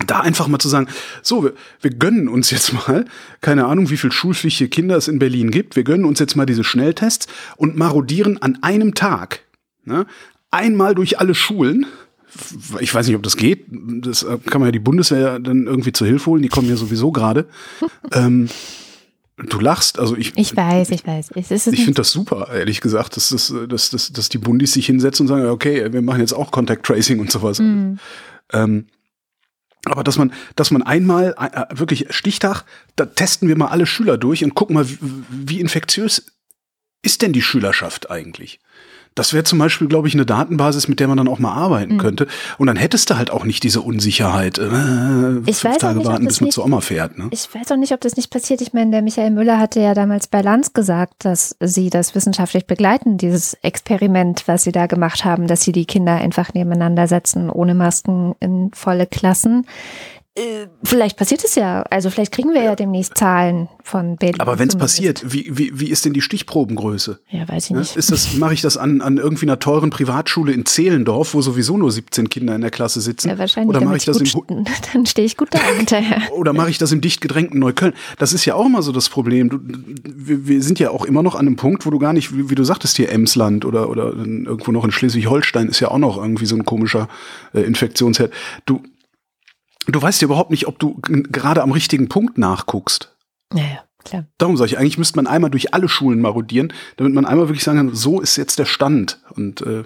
Da 0.07 0.19
einfach 0.21 0.47
mal 0.47 0.59
zu 0.59 0.67
sagen, 0.67 0.87
so, 1.21 1.43
wir, 1.43 1.53
wir 1.81 1.91
gönnen 1.91 2.27
uns 2.27 2.51
jetzt 2.51 2.73
mal, 2.73 3.05
keine 3.39 3.65
Ahnung, 3.65 3.89
wie 3.89 3.97
viel 3.97 4.11
schulpflichtige 4.11 4.69
Kinder 4.69 4.97
es 4.97 5.07
in 5.07 5.19
Berlin 5.19 5.51
gibt, 5.51 5.75
wir 5.75 5.83
gönnen 5.83 6.05
uns 6.05 6.19
jetzt 6.19 6.35
mal 6.35 6.45
diese 6.45 6.63
Schnelltests 6.63 7.27
und 7.55 7.77
marodieren 7.77 8.41
an 8.41 8.57
einem 8.61 8.95
Tag, 8.95 9.41
ne, 9.85 10.05
einmal 10.51 10.95
durch 10.95 11.19
alle 11.19 11.35
Schulen. 11.35 11.85
Ich 12.79 12.93
weiß 12.93 13.07
nicht, 13.07 13.15
ob 13.15 13.23
das 13.23 13.37
geht. 13.37 13.65
Das 13.69 14.23
äh, 14.23 14.37
kann 14.49 14.61
man 14.61 14.67
ja 14.67 14.71
die 14.71 14.79
Bundeswehr 14.79 15.39
dann 15.39 15.67
irgendwie 15.67 15.91
zur 15.91 16.07
Hilfe 16.07 16.27
holen. 16.27 16.41
Die 16.41 16.49
kommen 16.49 16.69
ja 16.69 16.75
sowieso 16.75 17.11
gerade. 17.11 17.47
ähm, 18.13 18.49
du 19.37 19.59
lachst, 19.59 19.99
also 19.99 20.15
ich. 20.15 20.33
Ich 20.35 20.55
weiß, 20.55 20.91
ich 20.91 21.05
weiß. 21.05 21.31
Ich 21.35 21.49
nicht- 21.49 21.65
finde 21.65 21.93
das 21.93 22.11
super, 22.11 22.49
ehrlich 22.53 22.81
gesagt, 22.81 23.15
dass, 23.15 23.29
dass, 23.29 23.53
dass, 23.67 23.89
dass, 23.89 24.11
dass 24.11 24.29
die 24.29 24.37
Bundis 24.37 24.73
sich 24.73 24.85
hinsetzen 24.85 25.25
und 25.25 25.27
sagen, 25.27 25.45
okay, 25.49 25.91
wir 25.91 26.01
machen 26.01 26.19
jetzt 26.19 26.33
auch 26.33 26.51
Contact 26.51 26.85
Tracing 26.85 27.19
und 27.19 27.31
sowas. 27.31 27.59
Mhm. 27.59 27.99
Ähm, 28.51 28.85
aber 29.85 30.03
dass 30.03 30.17
man, 30.17 30.33
dass 30.55 30.71
man 30.71 30.83
einmal 30.83 31.35
äh, 31.39 31.77
wirklich 31.77 32.07
Stichtag, 32.09 32.63
da 32.95 33.05
testen 33.05 33.47
wir 33.47 33.57
mal 33.57 33.67
alle 33.67 33.85
Schüler 33.85 34.17
durch 34.17 34.43
und 34.43 34.53
gucken 34.53 34.73
mal, 34.75 34.89
wie, 34.89 34.97
wie 35.29 35.59
infektiös 35.61 36.25
ist 37.01 37.21
denn 37.21 37.31
die 37.31 37.41
Schülerschaft 37.41 38.11
eigentlich? 38.11 38.59
Das 39.19 39.33
wäre 39.33 39.43
zum 39.43 39.59
Beispiel, 39.59 39.87
glaube 39.89 40.07
ich, 40.07 40.13
eine 40.13 40.25
Datenbasis, 40.25 40.87
mit 40.87 41.01
der 41.01 41.09
man 41.09 41.17
dann 41.17 41.27
auch 41.27 41.39
mal 41.39 41.51
arbeiten 41.51 41.95
Mhm. 41.95 41.97
könnte. 41.97 42.27
Und 42.57 42.67
dann 42.67 42.77
hättest 42.77 43.09
du 43.09 43.17
halt 43.17 43.31
auch 43.31 43.43
nicht 43.43 43.63
diese 43.63 43.81
Unsicherheit, 43.81 44.57
äh, 44.59 44.63
Ich 45.45 45.57
fünf 45.57 45.63
weiß 45.65 45.77
Tage 45.79 45.97
nicht, 45.99 46.07
warten, 46.07 46.25
bis 46.25 46.39
man 46.39 46.45
nicht- 46.45 46.53
zur 46.53 46.63
Oma 46.63 46.79
fährt. 46.79 47.17
Ne? 47.17 47.27
Ich 47.31 47.53
weiß 47.53 47.69
auch 47.73 47.75
nicht, 47.75 47.91
ob 47.91 47.99
das 47.99 48.15
nicht 48.15 48.31
passiert. 48.31 48.61
Ich 48.61 48.71
meine, 48.71 48.91
der 48.91 49.01
Michael 49.01 49.31
Müller 49.31 49.59
hatte 49.59 49.81
ja 49.81 49.93
damals 49.93 50.27
bei 50.27 50.41
Lanz 50.41 50.71
gesagt, 50.71 51.25
dass 51.25 51.55
sie 51.59 51.89
das 51.89 52.15
wissenschaftlich 52.15 52.65
begleiten, 52.65 53.17
dieses 53.17 53.55
Experiment, 53.61 54.43
was 54.47 54.63
sie 54.63 54.71
da 54.71 54.85
gemacht 54.87 55.25
haben, 55.25 55.47
dass 55.47 55.63
sie 55.63 55.73
die 55.73 55.85
Kinder 55.85 56.13
einfach 56.15 56.53
nebeneinander 56.53 57.07
setzen, 57.07 57.49
ohne 57.49 57.75
Masken 57.75 58.35
in 58.39 58.71
volle 58.73 59.05
Klassen. 59.05 59.65
Äh, 60.39 60.67
Vielleicht 60.83 61.17
passiert 61.17 61.43
es 61.43 61.55
ja. 61.55 61.81
Also 61.89 62.09
vielleicht 62.09 62.31
kriegen 62.31 62.53
wir 62.53 62.63
ja 62.63 62.75
demnächst 62.75 63.17
Zahlen 63.17 63.67
von 63.83 64.15
Berlin. 64.17 64.39
Aber 64.39 64.57
wenn 64.59 64.69
es 64.69 64.75
passiert, 64.75 65.23
wie, 65.33 65.49
wie, 65.51 65.79
wie 65.79 65.89
ist 65.89 66.05
denn 66.05 66.13
die 66.13 66.21
Stichprobengröße? 66.21 67.19
Ja, 67.29 67.47
weiß 67.47 67.65
ich 67.65 67.71
Ne? 67.71 67.79
nicht. 67.79 67.95
Ist 67.95 68.11
das, 68.11 68.35
mache 68.37 68.53
ich 68.53 68.61
das 68.61 68.77
an, 68.77 69.01
an 69.01 69.17
irgendwie 69.17 69.45
einer 69.45 69.59
teuren 69.59 69.89
Privatschule 69.89 70.51
in 70.53 70.65
Zehlendorf, 70.65 71.33
wo 71.33 71.41
sowieso 71.41 71.77
nur 71.77 71.91
17 71.91 72.29
Kinder 72.29 72.55
in 72.55 72.61
der 72.61 72.71
Klasse 72.71 73.01
sitzen? 73.01 73.29
ja, 73.29 73.37
wahrscheinlich. 73.37 73.69
Oder 73.75 73.85
mache 73.85 73.97
ich 73.97 74.05
das 74.05 74.17
im, 74.21 74.65
dann 74.93 75.05
stehe 75.05 75.25
ich 75.25 75.37
gut 75.37 75.49
da 75.51 75.59
hinterher. 75.77 76.21
oder 76.31 76.53
mache 76.53 76.69
ich 76.69 76.77
das 76.77 76.91
im 76.91 77.01
dicht 77.01 77.21
gedrängten 77.21 77.59
Neukölln? 77.59 77.93
Das 78.17 78.33
ist 78.33 78.45
ja 78.45 78.55
auch 78.55 78.65
immer 78.65 78.81
so 78.81 78.91
das 78.91 79.09
Problem. 79.09 79.49
Du, 79.49 79.59
wir, 80.05 80.47
wir 80.47 80.63
sind 80.63 80.79
ja 80.79 80.91
auch 80.91 81.05
immer 81.05 81.23
noch 81.23 81.35
an 81.35 81.47
einem 81.47 81.55
Punkt, 81.55 81.85
wo 81.85 81.89
du 81.89 81.99
gar 81.99 82.13
nicht, 82.13 82.35
wie, 82.35 82.49
wie 82.49 82.55
du 82.55 82.63
sagtest 82.63 82.97
hier 82.97 83.11
Emsland 83.11 83.65
oder, 83.65 83.89
oder 83.89 84.13
irgendwo 84.15 84.71
noch 84.71 84.85
in 84.85 84.91
Schleswig-Holstein 84.91 85.67
ist 85.67 85.79
ja 85.79 85.89
auch 85.89 85.97
noch 85.97 86.17
irgendwie 86.17 86.45
so 86.45 86.55
ein 86.55 86.65
komischer 86.65 87.07
äh, 87.53 87.61
Infektionsherd. 87.61 88.31
Du, 88.65 88.81
du 89.95 90.01
weißt 90.01 90.21
ja 90.21 90.25
überhaupt 90.25 90.51
nicht, 90.51 90.67
ob 90.67 90.79
du 90.79 90.99
gerade 91.01 91.61
am 91.61 91.71
richtigen 91.71 92.09
Punkt 92.09 92.37
nachguckst. 92.37 93.15
Ja, 93.53 93.63
ja. 93.63 93.83
Klar. 94.05 94.25
Darum 94.37 94.55
sage 94.55 94.71
ich, 94.71 94.77
eigentlich 94.77 94.97
müsste 94.97 95.17
man 95.17 95.27
einmal 95.27 95.51
durch 95.51 95.73
alle 95.73 95.89
Schulen 95.89 96.21
marodieren, 96.21 96.71
damit 96.95 97.13
man 97.13 97.25
einmal 97.25 97.49
wirklich 97.49 97.65
sagen 97.65 97.77
kann, 97.77 97.95
so 97.95 98.21
ist 98.21 98.37
jetzt 98.37 98.57
der 98.57 98.65
Stand. 98.65 99.21
Und 99.35 99.61
äh, 99.61 99.83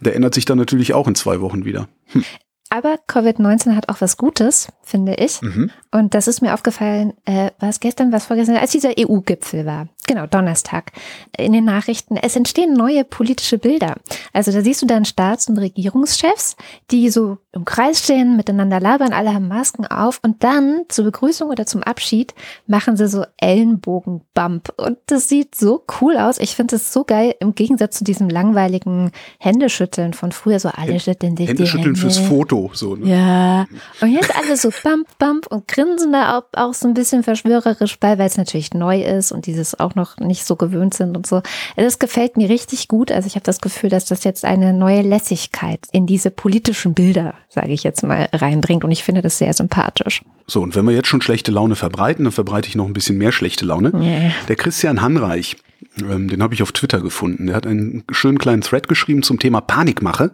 der 0.00 0.16
ändert 0.16 0.34
sich 0.34 0.46
dann 0.46 0.58
natürlich 0.58 0.94
auch 0.94 1.06
in 1.06 1.14
zwei 1.14 1.40
Wochen 1.40 1.64
wieder. 1.64 1.88
Hm. 2.06 2.24
Aber 2.70 2.98
Covid-19 3.06 3.76
hat 3.76 3.88
auch 3.88 4.00
was 4.00 4.16
Gutes, 4.16 4.68
finde 4.82 5.14
ich. 5.14 5.42
Mhm. 5.42 5.70
Und 5.94 6.12
das 6.14 6.26
ist 6.26 6.42
mir 6.42 6.54
aufgefallen, 6.54 7.12
äh, 7.24 7.52
war 7.60 7.68
es 7.68 7.78
gestern, 7.78 8.10
was 8.10 8.26
vorgestern, 8.26 8.56
als 8.56 8.72
dieser 8.72 8.94
EU-Gipfel 8.98 9.64
war. 9.64 9.86
Genau, 10.08 10.26
Donnerstag. 10.26 10.90
In 11.38 11.52
den 11.52 11.64
Nachrichten. 11.64 12.16
Es 12.16 12.34
entstehen 12.34 12.74
neue 12.74 13.04
politische 13.04 13.58
Bilder. 13.58 13.94
Also 14.32 14.50
da 14.50 14.60
siehst 14.60 14.82
du 14.82 14.86
dann 14.86 15.04
Staats- 15.04 15.48
und 15.48 15.56
Regierungschefs, 15.56 16.56
die 16.90 17.10
so 17.10 17.38
im 17.52 17.64
Kreis 17.64 18.02
stehen, 18.02 18.36
miteinander 18.36 18.80
labern, 18.80 19.12
alle 19.12 19.32
haben 19.32 19.46
Masken 19.46 19.86
auf 19.86 20.18
und 20.22 20.42
dann 20.42 20.82
zur 20.88 21.04
Begrüßung 21.04 21.48
oder 21.48 21.64
zum 21.64 21.84
Abschied 21.84 22.34
machen 22.66 22.96
sie 22.96 23.06
so 23.06 23.24
Ellenbogen-Bump. 23.36 24.74
Und 24.76 24.98
das 25.06 25.28
sieht 25.28 25.54
so 25.54 25.84
cool 26.00 26.16
aus. 26.16 26.38
Ich 26.38 26.56
finde 26.56 26.76
es 26.76 26.92
so 26.92 27.04
geil 27.04 27.36
im 27.38 27.54
Gegensatz 27.54 27.98
zu 27.98 28.04
diesem 28.04 28.28
langweiligen 28.28 29.12
Händeschütteln 29.38 30.12
von 30.12 30.32
früher. 30.32 30.58
So 30.58 30.70
alle 30.70 30.98
schütteln 30.98 31.36
sich 31.36 31.48
Händeschütteln 31.48 31.94
die 31.94 32.00
Hände. 32.00 32.14
fürs 32.14 32.18
Foto. 32.18 32.70
So, 32.74 32.96
ne? 32.96 33.08
Ja. 33.08 33.66
Und 34.00 34.12
jetzt 34.12 34.36
alle 34.36 34.56
so 34.56 34.70
Bump, 34.82 35.06
Bump 35.18 35.46
und 35.46 35.68
grinsen 35.68 35.83
da 36.12 36.38
auch, 36.38 36.44
auch 36.54 36.74
so 36.74 36.88
ein 36.88 36.94
bisschen 36.94 37.22
verschwörerisch 37.22 37.98
bei, 37.98 38.18
weil 38.18 38.26
es 38.26 38.36
natürlich 38.36 38.74
neu 38.74 39.02
ist 39.02 39.32
und 39.32 39.46
dieses 39.46 39.78
auch 39.78 39.94
noch 39.94 40.18
nicht 40.18 40.44
so 40.44 40.56
gewöhnt 40.56 40.94
sind 40.94 41.16
und 41.16 41.26
so. 41.26 41.42
Das 41.76 41.98
gefällt 41.98 42.36
mir 42.36 42.48
richtig 42.48 42.88
gut. 42.88 43.10
Also 43.10 43.26
ich 43.26 43.34
habe 43.34 43.44
das 43.44 43.60
Gefühl, 43.60 43.90
dass 43.90 44.04
das 44.04 44.24
jetzt 44.24 44.44
eine 44.44 44.72
neue 44.72 45.02
Lässigkeit 45.02 45.80
in 45.92 46.06
diese 46.06 46.30
politischen 46.30 46.94
Bilder, 46.94 47.34
sage 47.48 47.72
ich 47.72 47.82
jetzt 47.82 48.02
mal, 48.02 48.28
reinbringt. 48.32 48.84
Und 48.84 48.90
ich 48.90 49.04
finde 49.04 49.22
das 49.22 49.38
sehr 49.38 49.52
sympathisch. 49.52 50.22
So, 50.46 50.60
und 50.60 50.74
wenn 50.74 50.84
wir 50.84 50.94
jetzt 50.94 51.08
schon 51.08 51.22
schlechte 51.22 51.50
Laune 51.50 51.76
verbreiten, 51.76 52.24
dann 52.24 52.32
verbreite 52.32 52.68
ich 52.68 52.74
noch 52.74 52.86
ein 52.86 52.92
bisschen 52.92 53.16
mehr 53.16 53.32
schlechte 53.32 53.64
Laune. 53.64 53.92
Yeah. 53.94 54.32
Der 54.48 54.56
Christian 54.56 55.00
Hanreich, 55.00 55.56
ähm, 56.00 56.28
den 56.28 56.42
habe 56.42 56.54
ich 56.54 56.62
auf 56.62 56.72
Twitter 56.72 57.00
gefunden. 57.00 57.46
Der 57.46 57.56
hat 57.56 57.66
einen 57.66 58.04
schönen 58.10 58.38
kleinen 58.38 58.62
Thread 58.62 58.88
geschrieben 58.88 59.22
zum 59.22 59.38
Thema 59.38 59.60
Panikmache. 59.60 60.32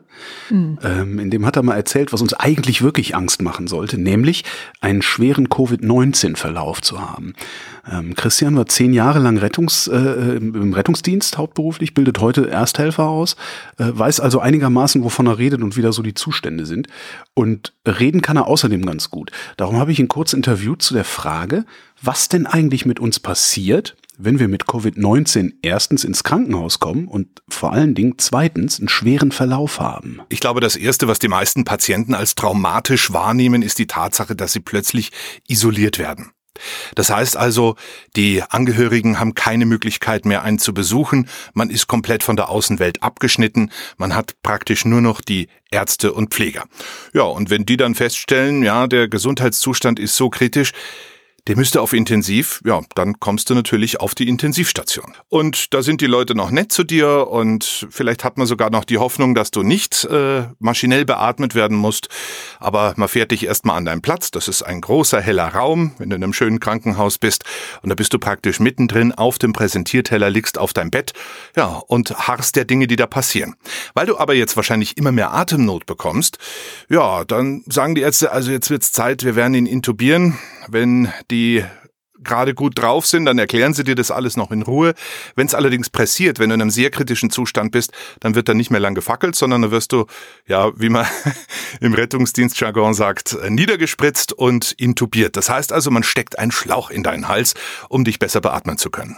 Mhm. 0.51 0.79
Ähm, 0.83 1.19
in 1.19 1.31
dem 1.31 1.47
hat 1.47 1.57
er 1.57 1.63
mal 1.63 1.77
erzählt, 1.77 2.13
was 2.13 2.21
uns 2.21 2.35
eigentlich 2.35 2.83
wirklich 2.83 3.15
Angst 3.15 3.43
machen 3.43 3.67
sollte, 3.67 3.99
nämlich 3.99 4.45
einen 4.81 5.03
schweren 5.03 5.49
Covid-19-Verlauf 5.49 6.83
zu 6.83 7.01
haben. 7.01 7.35
Ähm, 7.91 8.15
Christian 8.15 8.57
war 8.57 8.67
zehn 8.67 8.93
Jahre 8.93 9.19
lang 9.19 9.39
Rettungs, 9.39 9.87
äh, 9.89 10.37
im 10.37 10.73
Rettungsdienst 10.73 11.39
hauptberuflich, 11.39 11.95
bildet 11.95 12.21
heute 12.21 12.49
Ersthelfer 12.49 13.05
aus, 13.05 13.37
äh, 13.79 13.87
weiß 13.93 14.21
also 14.21 14.41
einigermaßen, 14.41 15.03
wovon 15.03 15.27
er 15.27 15.39
redet 15.39 15.63
und 15.63 15.77
wie 15.77 15.83
da 15.83 15.93
so 15.93 16.03
die 16.03 16.15
Zustände 16.15 16.67
sind. 16.67 16.89
Und 17.35 17.73
reden 17.87 18.23
kann 18.23 18.37
er 18.37 18.47
außerdem 18.47 18.85
ganz 18.85 19.11
gut. 19.11 19.31
Darum 19.57 19.79
habe 19.79 19.93
ich 19.93 19.99
ihn 19.99 20.09
kurz 20.09 20.33
interviewt 20.33 20.83
zu 20.83 20.95
der 20.95 21.05
Frage, 21.05 21.65
was 22.03 22.29
denn 22.29 22.47
eigentlich 22.47 22.87
mit 22.87 23.01
uns 23.01 23.21
passiert, 23.21 23.97
wenn 24.23 24.39
wir 24.39 24.49
mit 24.49 24.65
Covid-19 24.65 25.55
erstens 25.63 26.05
ins 26.05 26.23
Krankenhaus 26.23 26.79
kommen 26.79 27.09
und 27.09 27.43
vor 27.49 27.73
allen 27.73 27.95
Dingen 27.95 28.15
zweitens 28.19 28.79
einen 28.79 28.89
schweren 28.89 29.33
Verlauf 29.33 29.81
haben. 29.81 30.21
Ich 30.29 30.41
glaube, 30.41 30.61
das 30.61 30.77
Erste, 30.77 31.09
was 31.09 31.19
die 31.19 31.29
meisten 31.29 31.65
Patienten 31.65 32.15
als 32.15 32.35
traumatisch 32.35 33.13
wahrnehmen, 33.13 33.63
ist 33.63 33.79
die 33.79 33.87
Tatsache, 33.87 34.37
dass 34.37 34.53
sie 34.53 34.61
plötzlich 34.61 35.11
isoliert 35.49 35.99
werden. 35.99 36.33
Das 36.95 37.11
heißt 37.11 37.37
also, 37.37 37.77
die 38.17 38.43
Angehörigen 38.43 39.19
haben 39.19 39.35
keine 39.35 39.65
Möglichkeit 39.65 40.27
mehr, 40.27 40.43
einen 40.43 40.59
zu 40.59 40.75
besuchen. 40.75 41.29
Man 41.55 41.71
ist 41.71 41.87
komplett 41.87 42.23
von 42.23 42.37
der 42.37 42.51
Außenwelt 42.51 43.03
abgeschnitten. 43.03 43.71
Man 43.97 44.15
hat 44.15 44.35
praktisch 44.43 44.85
nur 44.85 45.01
noch 45.01 45.23
die 45.23 45.49
Ärzte 45.71 46.13
und 46.13 46.35
Pfleger. 46.35 46.65
Ja, 47.15 47.23
und 47.23 47.49
wenn 47.49 47.65
die 47.65 47.79
dann 47.79 47.95
feststellen, 47.95 48.63
ja, 48.63 48.87
der 48.87 49.09
Gesundheitszustand 49.09 49.99
ist 49.99 50.17
so 50.17 50.29
kritisch, 50.29 50.73
der 51.47 51.57
müsste 51.57 51.81
auf 51.81 51.93
Intensiv, 51.93 52.61
ja, 52.65 52.81
dann 52.95 53.19
kommst 53.19 53.51
du 53.51 53.55
natürlich 53.55 54.01
auf 54.01 54.15
die 54.15 54.29
Intensivstation. 54.29 55.15
Und 55.29 55.73
da 55.75 55.83
sind 55.83 56.01
die 56.01 56.07
Leute 56.07 56.35
noch 56.35 56.51
nett 56.51 56.73
zu 56.73 56.85
dir 56.85 57.29
und 57.29 57.87
vielleicht 57.91 58.25
hat 58.25 58.39
man 58.39 58.47
sogar 58.47 58.71
noch 58.71 58.85
die 58.85 58.99
Hoffnung, 58.99 59.35
dass 59.35 59.51
du 59.51 59.63
nicht 59.63 60.05
äh, 60.05 60.45
maschinell 60.59 61.05
beatmet 61.05 61.55
werden 61.55 61.77
musst. 61.77 62.09
Aber 62.59 62.95
man 62.97 63.09
fährt 63.09 63.31
dich 63.31 63.47
erstmal 63.47 63.77
an 63.77 63.85
deinen 63.85 64.03
Platz. 64.03 64.31
Das 64.31 64.49
ist 64.49 64.63
ein 64.63 64.81
großer, 64.81 65.21
heller 65.21 65.49
Raum, 65.49 65.93
wenn 65.99 66.11
du 66.11 66.17
in 66.17 66.25
einem 66.25 66.33
schönen 66.33 66.61
Krankenhaus 66.61 67.19
bist. 67.19 67.45
Und 67.83 67.89
da 67.89 67.95
bist 67.95 68.13
du 68.13 68.19
praktisch 68.19 68.61
mittendrin 68.61 69.13
auf 69.13 69.39
dem 69.39 69.53
Präsentierteller, 69.53 70.31
liegst 70.31 70.59
auf 70.59 70.73
deinem 70.73 70.91
Bett, 70.91 71.13
ja, 71.57 71.81
und 71.87 72.11
harrst 72.29 72.57
der 72.57 72.65
Dinge, 72.65 72.87
die 72.87 72.97
da 72.97 73.07
passieren. 73.07 73.57
Weil 73.95 74.07
du 74.07 74.19
aber 74.19 74.35
jetzt 74.35 74.57
wahrscheinlich 74.57 74.97
immer 74.97 75.13
mehr 75.13 75.33
Atemnot 75.33 75.87
bekommst, 75.87 76.39
ja, 76.89 77.25
dann 77.25 77.63
sagen 77.67 77.95
die 77.95 78.03
Ärzte, 78.03 78.33
also 78.33 78.51
jetzt 78.51 78.71
wird's 78.71 78.93
Zeit, 78.93 79.25
wir 79.25 79.37
werden 79.37 79.55
ihn 79.55 79.67
intubieren. 79.67 80.39
Wenn 80.69 81.09
die 81.31 81.65
gerade 82.23 82.55
gut 82.55 82.79
drauf 82.79 83.07
sind, 83.07 83.25
dann 83.25 83.39
erklären 83.39 83.75
sie 83.75 83.85
dir 83.85 83.95
das 83.95 84.11
alles 84.11 84.37
noch 84.37 84.51
in 84.51 84.63
Ruhe. 84.63 84.95
Wenn 85.37 85.47
es 85.47 85.55
allerdings 85.55 85.91
pressiert, 85.91 86.39
wenn 86.39 86.51
du 86.51 86.55
in 86.55 86.63
einem 86.63 86.71
sehr 86.71 86.91
kritischen 86.91 87.31
Zustand 87.31 87.73
bist, 87.73 87.93
dann 88.21 88.35
wird 88.35 88.49
da 88.49 88.55
nicht 88.55 88.71
mehr 88.71 88.81
lang 88.81 88.95
gefackelt, 88.95 89.35
sondern 89.35 89.63
dann 89.63 89.71
wirst 89.71 89.93
du, 89.93 90.07
ja, 90.47 90.71
wie 90.79 90.89
man 90.89 91.07
im 91.81 91.95
Rettungsdienstjargon 91.95 92.95
sagt, 92.95 93.37
niedergespritzt 93.49 94.33
und 94.33 94.73
intubiert. 94.73 95.37
Das 95.37 95.49
heißt 95.49 95.73
also, 95.73 95.91
man 95.91 96.03
steckt 96.03 96.39
einen 96.39 96.53
Schlauch 96.53 96.91
in 96.91 97.03
deinen 97.03 97.29
Hals, 97.29 97.55
um 97.89 98.05
dich 98.05 98.19
besser 98.19 98.41
beatmen 98.41 98.79
zu 98.79 98.91
können. 98.91 99.17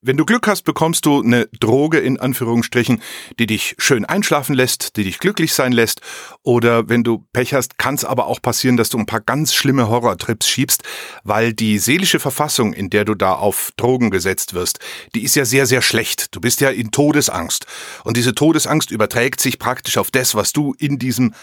Wenn 0.00 0.16
du 0.16 0.24
Glück 0.24 0.46
hast, 0.46 0.62
bekommst 0.62 1.06
du 1.06 1.20
eine 1.20 1.48
Droge 1.58 1.98
in 1.98 2.20
Anführungsstrichen, 2.20 3.02
die 3.40 3.46
dich 3.46 3.74
schön 3.78 4.04
einschlafen 4.04 4.54
lässt, 4.54 4.96
die 4.96 5.02
dich 5.02 5.18
glücklich 5.18 5.52
sein 5.52 5.72
lässt. 5.72 6.02
Oder 6.44 6.88
wenn 6.88 7.02
du 7.02 7.26
Pech 7.32 7.52
hast, 7.52 7.78
kann 7.78 7.96
es 7.96 8.04
aber 8.04 8.28
auch 8.28 8.40
passieren, 8.40 8.76
dass 8.76 8.90
du 8.90 8.98
ein 8.98 9.06
paar 9.06 9.20
ganz 9.20 9.54
schlimme 9.54 9.88
Horrortrips 9.88 10.48
schiebst, 10.48 10.84
weil 11.24 11.52
die 11.52 11.80
seelische 11.80 12.20
Verfassung, 12.20 12.74
in 12.74 12.90
der 12.90 13.04
du 13.04 13.16
da 13.16 13.32
auf 13.32 13.72
Drogen 13.76 14.10
gesetzt 14.10 14.54
wirst, 14.54 14.78
die 15.16 15.24
ist 15.24 15.34
ja 15.34 15.44
sehr, 15.44 15.66
sehr 15.66 15.82
schlecht. 15.82 16.32
Du 16.32 16.40
bist 16.40 16.60
ja 16.60 16.70
in 16.70 16.92
Todesangst. 16.92 17.66
Und 18.04 18.16
diese 18.16 18.36
Todesangst 18.36 18.92
überträgt 18.92 19.40
sich 19.40 19.58
praktisch 19.58 19.98
auf 19.98 20.12
das, 20.12 20.36
was 20.36 20.52
du 20.52 20.76
in 20.78 21.00
diesem 21.00 21.34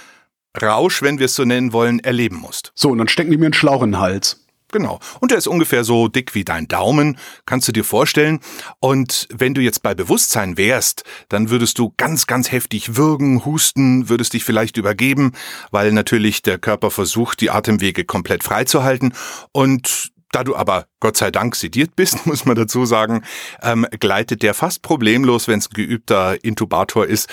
Rausch, 0.62 1.02
wenn 1.02 1.20
wir 1.20 1.26
es 1.26 1.36
so 1.36 1.44
nennen 1.44 1.74
wollen, 1.74 2.00
erleben 2.00 2.38
musst. 2.38 2.72
So, 2.74 2.92
und 2.92 3.00
dann 3.00 3.10
stecken 3.10 3.32
die 3.32 3.38
mir 3.38 3.48
einen 3.48 3.54
Schlauch 3.54 3.84
in 3.84 3.92
den 3.92 4.00
Hals. 4.00 4.45
Genau. 4.72 5.00
Und 5.20 5.32
der 5.32 5.38
ist 5.38 5.48
ungefähr 5.48 5.84
so 5.84 6.08
dick 6.08 6.36
wie 6.36 6.44
dein 6.44 6.68
Daumen, 6.68 7.18
kannst 7.46 7.68
du 7.68 7.72
dir 7.72 7.84
vorstellen. 7.84 8.40
Und 8.80 9.28
wenn 9.32 9.54
du 9.54 9.62
jetzt 9.62 9.84
bei 9.84 9.94
Bewusstsein 9.94 10.58
wärst, 10.58 11.04
dann 11.30 11.50
würdest 11.50 11.78
du 11.80 11.94
ganz, 11.98 12.28
ganz 12.28 12.52
heftig 12.52 12.98
würgen, 12.98 13.46
husten, 13.46 14.10
würdest 14.10 14.34
dich 14.34 14.44
vielleicht 14.44 14.78
übergeben, 14.78 15.34
weil 15.72 15.92
natürlich 15.92 16.42
der 16.42 16.58
Körper 16.58 16.92
versucht, 16.92 17.42
die 17.42 17.52
Atemwege 17.52 18.06
komplett 18.06 18.44
freizuhalten. 18.44 19.14
Und 19.52 20.12
da 20.32 20.44
du 20.44 20.56
aber 20.56 20.88
Gott 21.00 21.16
sei 21.16 21.32
Dank 21.32 21.56
sediert 21.56 21.96
bist, 21.96 22.26
muss 22.26 22.46
man 22.46 22.56
dazu 22.56 22.86
sagen, 22.86 23.24
ähm, 23.62 23.88
gleitet 24.00 24.44
der 24.44 24.54
fast 24.54 24.82
problemlos, 24.82 25.48
wenn 25.48 25.60
es 25.60 25.70
ein 25.70 25.74
geübter 25.74 26.44
Intubator 26.44 27.06
ist, 27.06 27.30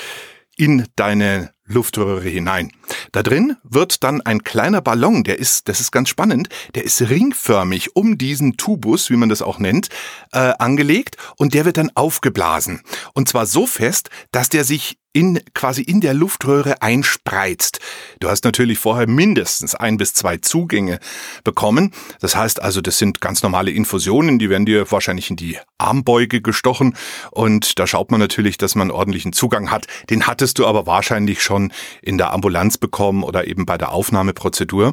in 0.56 0.86
deine 0.96 1.52
Luftröhre 1.64 2.28
hinein. 2.28 2.70
Da 3.12 3.22
drin 3.22 3.56
wird 3.62 4.04
dann 4.04 4.22
ein 4.22 4.42
kleiner 4.42 4.80
Ballon, 4.80 5.22
der 5.22 5.38
ist, 5.38 5.68
das 5.68 5.80
ist 5.80 5.92
ganz 5.92 6.08
spannend, 6.08 6.48
der 6.74 6.84
ist 6.84 7.00
ringförmig 7.02 7.94
um 7.94 8.16
diesen 8.16 8.56
Tubus, 8.56 9.10
wie 9.10 9.16
man 9.16 9.28
das 9.28 9.42
auch 9.42 9.58
nennt, 9.58 9.88
äh, 10.32 10.54
angelegt 10.58 11.16
und 11.36 11.52
der 11.52 11.66
wird 11.66 11.76
dann 11.76 11.90
aufgeblasen. 11.94 12.80
Und 13.12 13.28
zwar 13.28 13.44
so 13.44 13.66
fest, 13.66 14.08
dass 14.30 14.48
der 14.48 14.64
sich 14.64 14.98
in, 15.12 15.40
quasi 15.54 15.82
in 15.82 16.00
der 16.00 16.14
Luftröhre 16.14 16.80
einspreizt. 16.82 17.80
Du 18.20 18.28
hast 18.28 18.44
natürlich 18.44 18.78
vorher 18.78 19.06
mindestens 19.06 19.74
ein 19.74 19.96
bis 19.96 20.14
zwei 20.14 20.38
Zugänge 20.38 20.98
bekommen. 21.44 21.92
Das 22.20 22.34
heißt 22.34 22.62
also, 22.62 22.80
das 22.80 22.98
sind 22.98 23.20
ganz 23.20 23.42
normale 23.42 23.70
Infusionen, 23.70 24.38
die 24.38 24.50
werden 24.50 24.66
dir 24.66 24.90
wahrscheinlich 24.90 25.30
in 25.30 25.36
die 25.36 25.58
Armbeuge 25.78 26.40
gestochen 26.40 26.96
und 27.30 27.78
da 27.78 27.86
schaut 27.86 28.10
man 28.10 28.20
natürlich, 28.20 28.56
dass 28.56 28.74
man 28.74 28.90
ordentlichen 28.90 29.32
Zugang 29.32 29.70
hat. 29.70 29.86
Den 30.10 30.26
hattest 30.26 30.58
du 30.58 30.66
aber 30.66 30.86
wahrscheinlich 30.86 31.42
schon 31.42 31.72
in 32.00 32.18
der 32.18 32.32
Ambulanz 32.32 32.78
bekommen 32.78 33.22
oder 33.22 33.46
eben 33.46 33.66
bei 33.66 33.76
der 33.76 33.92
Aufnahmeprozedur. 33.92 34.92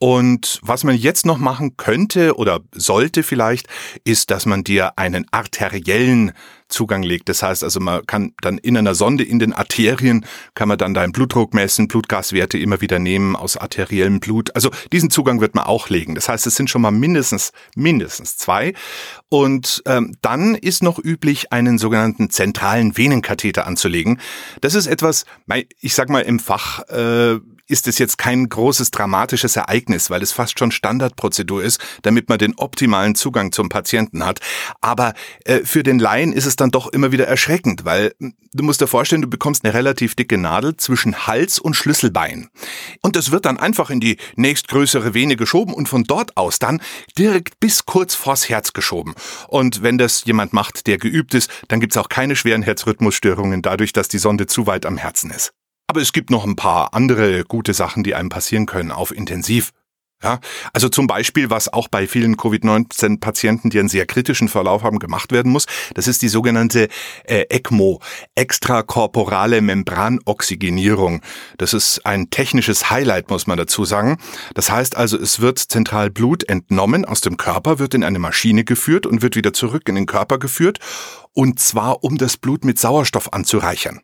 Und 0.00 0.58
was 0.62 0.84
man 0.84 0.96
jetzt 0.96 1.24
noch 1.24 1.38
machen 1.38 1.76
könnte 1.76 2.36
oder 2.36 2.60
sollte 2.72 3.22
vielleicht, 3.22 3.68
ist, 4.04 4.30
dass 4.30 4.44
man 4.44 4.64
dir 4.64 4.98
einen 4.98 5.26
arteriellen 5.30 6.32
Zugang 6.68 7.02
legt. 7.02 7.28
Das 7.28 7.42
heißt 7.42 7.62
also, 7.62 7.78
man 7.78 8.04
kann 8.06 8.32
dann 8.40 8.58
in 8.58 8.76
einer 8.76 8.94
Sonde 8.94 9.22
in 9.22 9.38
den 9.38 9.52
Arterien, 9.52 10.26
kann 10.54 10.68
man 10.68 10.78
dann 10.78 10.94
deinen 10.94 11.12
Blutdruck 11.12 11.54
messen, 11.54 11.88
Blutgaswerte 11.88 12.58
immer 12.58 12.80
wieder 12.80 12.98
nehmen 12.98 13.36
aus 13.36 13.56
arteriellem 13.56 14.20
Blut. 14.20 14.54
Also 14.54 14.70
diesen 14.92 15.10
Zugang 15.10 15.40
wird 15.40 15.54
man 15.54 15.64
auch 15.64 15.88
legen. 15.88 16.14
Das 16.14 16.28
heißt, 16.28 16.46
es 16.46 16.56
sind 16.56 16.70
schon 16.70 16.82
mal 16.82 16.90
mindestens, 16.90 17.52
mindestens 17.76 18.36
zwei. 18.36 18.74
Und 19.28 19.82
ähm, 19.86 20.16
dann 20.22 20.54
ist 20.54 20.82
noch 20.82 20.98
üblich, 20.98 21.52
einen 21.52 21.78
sogenannten 21.78 22.30
zentralen 22.30 22.96
Venenkatheter 22.96 23.66
anzulegen. 23.66 24.20
Das 24.60 24.74
ist 24.74 24.86
etwas, 24.86 25.24
ich 25.80 25.94
sag 25.94 26.08
mal 26.08 26.22
im 26.22 26.40
Fach, 26.40 26.80
äh, 26.88 27.38
ist 27.66 27.88
es 27.88 27.98
jetzt 27.98 28.18
kein 28.18 28.48
großes 28.48 28.90
dramatisches 28.90 29.56
Ereignis, 29.56 30.10
weil 30.10 30.22
es 30.22 30.32
fast 30.32 30.58
schon 30.58 30.70
Standardprozedur 30.70 31.62
ist, 31.62 31.80
damit 32.02 32.28
man 32.28 32.38
den 32.38 32.54
optimalen 32.56 33.14
Zugang 33.14 33.52
zum 33.52 33.68
Patienten 33.68 34.24
hat. 34.24 34.40
Aber 34.80 35.14
äh, 35.44 35.60
für 35.60 35.82
den 35.82 35.98
Laien 35.98 36.32
ist 36.32 36.46
es 36.46 36.56
dann 36.56 36.70
doch 36.70 36.88
immer 36.88 37.12
wieder 37.12 37.26
erschreckend, 37.26 37.84
weil 37.84 38.12
hm, 38.18 38.34
du 38.52 38.64
musst 38.64 38.80
dir 38.80 38.86
vorstellen, 38.86 39.22
du 39.22 39.28
bekommst 39.28 39.64
eine 39.64 39.74
relativ 39.74 40.14
dicke 40.14 40.36
Nadel 40.36 40.76
zwischen 40.76 41.26
Hals 41.26 41.58
und 41.58 41.74
Schlüsselbein. 41.74 42.48
Und 43.00 43.16
das 43.16 43.30
wird 43.30 43.46
dann 43.46 43.58
einfach 43.58 43.90
in 43.90 44.00
die 44.00 44.18
nächstgrößere 44.36 45.14
Vene 45.14 45.36
geschoben 45.36 45.74
und 45.74 45.88
von 45.88 46.04
dort 46.04 46.36
aus 46.36 46.58
dann 46.58 46.82
direkt 47.16 47.60
bis 47.60 47.86
kurz 47.86 48.14
vors 48.14 48.48
Herz 48.48 48.72
geschoben. 48.72 49.14
Und 49.48 49.82
wenn 49.82 49.98
das 49.98 50.24
jemand 50.24 50.52
macht, 50.52 50.86
der 50.86 50.98
geübt 50.98 51.34
ist, 51.34 51.50
dann 51.68 51.80
gibt's 51.80 51.96
auch 51.96 52.08
keine 52.08 52.36
schweren 52.36 52.62
Herzrhythmusstörungen 52.62 53.62
dadurch, 53.62 53.92
dass 53.92 54.08
die 54.08 54.18
Sonde 54.18 54.46
zu 54.46 54.66
weit 54.66 54.86
am 54.86 54.98
Herzen 54.98 55.30
ist. 55.30 55.52
Aber 55.94 56.02
es 56.02 56.12
gibt 56.12 56.30
noch 56.30 56.44
ein 56.44 56.56
paar 56.56 56.92
andere 56.92 57.44
gute 57.44 57.72
Sachen, 57.72 58.02
die 58.02 58.16
einem 58.16 58.28
passieren 58.28 58.66
können 58.66 58.90
auf 58.90 59.14
Intensiv. 59.14 59.70
Ja, 60.24 60.40
also 60.72 60.88
zum 60.88 61.06
Beispiel, 61.06 61.50
was 61.50 61.72
auch 61.72 61.86
bei 61.86 62.08
vielen 62.08 62.36
Covid-19-Patienten, 62.36 63.70
die 63.70 63.78
einen 63.78 63.88
sehr 63.88 64.04
kritischen 64.04 64.48
Verlauf 64.48 64.82
haben, 64.82 64.98
gemacht 64.98 65.30
werden 65.30 65.52
muss, 65.52 65.66
das 65.94 66.08
ist 66.08 66.22
die 66.22 66.28
sogenannte 66.28 66.88
äh, 67.26 67.44
ECMO, 67.48 68.00
extrakorporale 68.34 69.60
Membranoxygenierung. 69.60 71.20
Das 71.58 71.72
ist 71.72 72.04
ein 72.04 72.28
technisches 72.28 72.90
Highlight, 72.90 73.30
muss 73.30 73.46
man 73.46 73.56
dazu 73.56 73.84
sagen. 73.84 74.18
Das 74.54 74.72
heißt 74.72 74.96
also, 74.96 75.16
es 75.16 75.38
wird 75.38 75.60
zentral 75.60 76.10
Blut 76.10 76.42
entnommen 76.48 77.04
aus 77.04 77.20
dem 77.20 77.36
Körper, 77.36 77.78
wird 77.78 77.94
in 77.94 78.02
eine 78.02 78.18
Maschine 78.18 78.64
geführt 78.64 79.06
und 79.06 79.22
wird 79.22 79.36
wieder 79.36 79.52
zurück 79.52 79.88
in 79.88 79.94
den 79.94 80.06
Körper 80.06 80.40
geführt, 80.40 80.80
und 81.34 81.60
zwar 81.60 82.02
um 82.02 82.18
das 82.18 82.36
Blut 82.36 82.64
mit 82.64 82.80
Sauerstoff 82.80 83.32
anzureichern. 83.32 84.00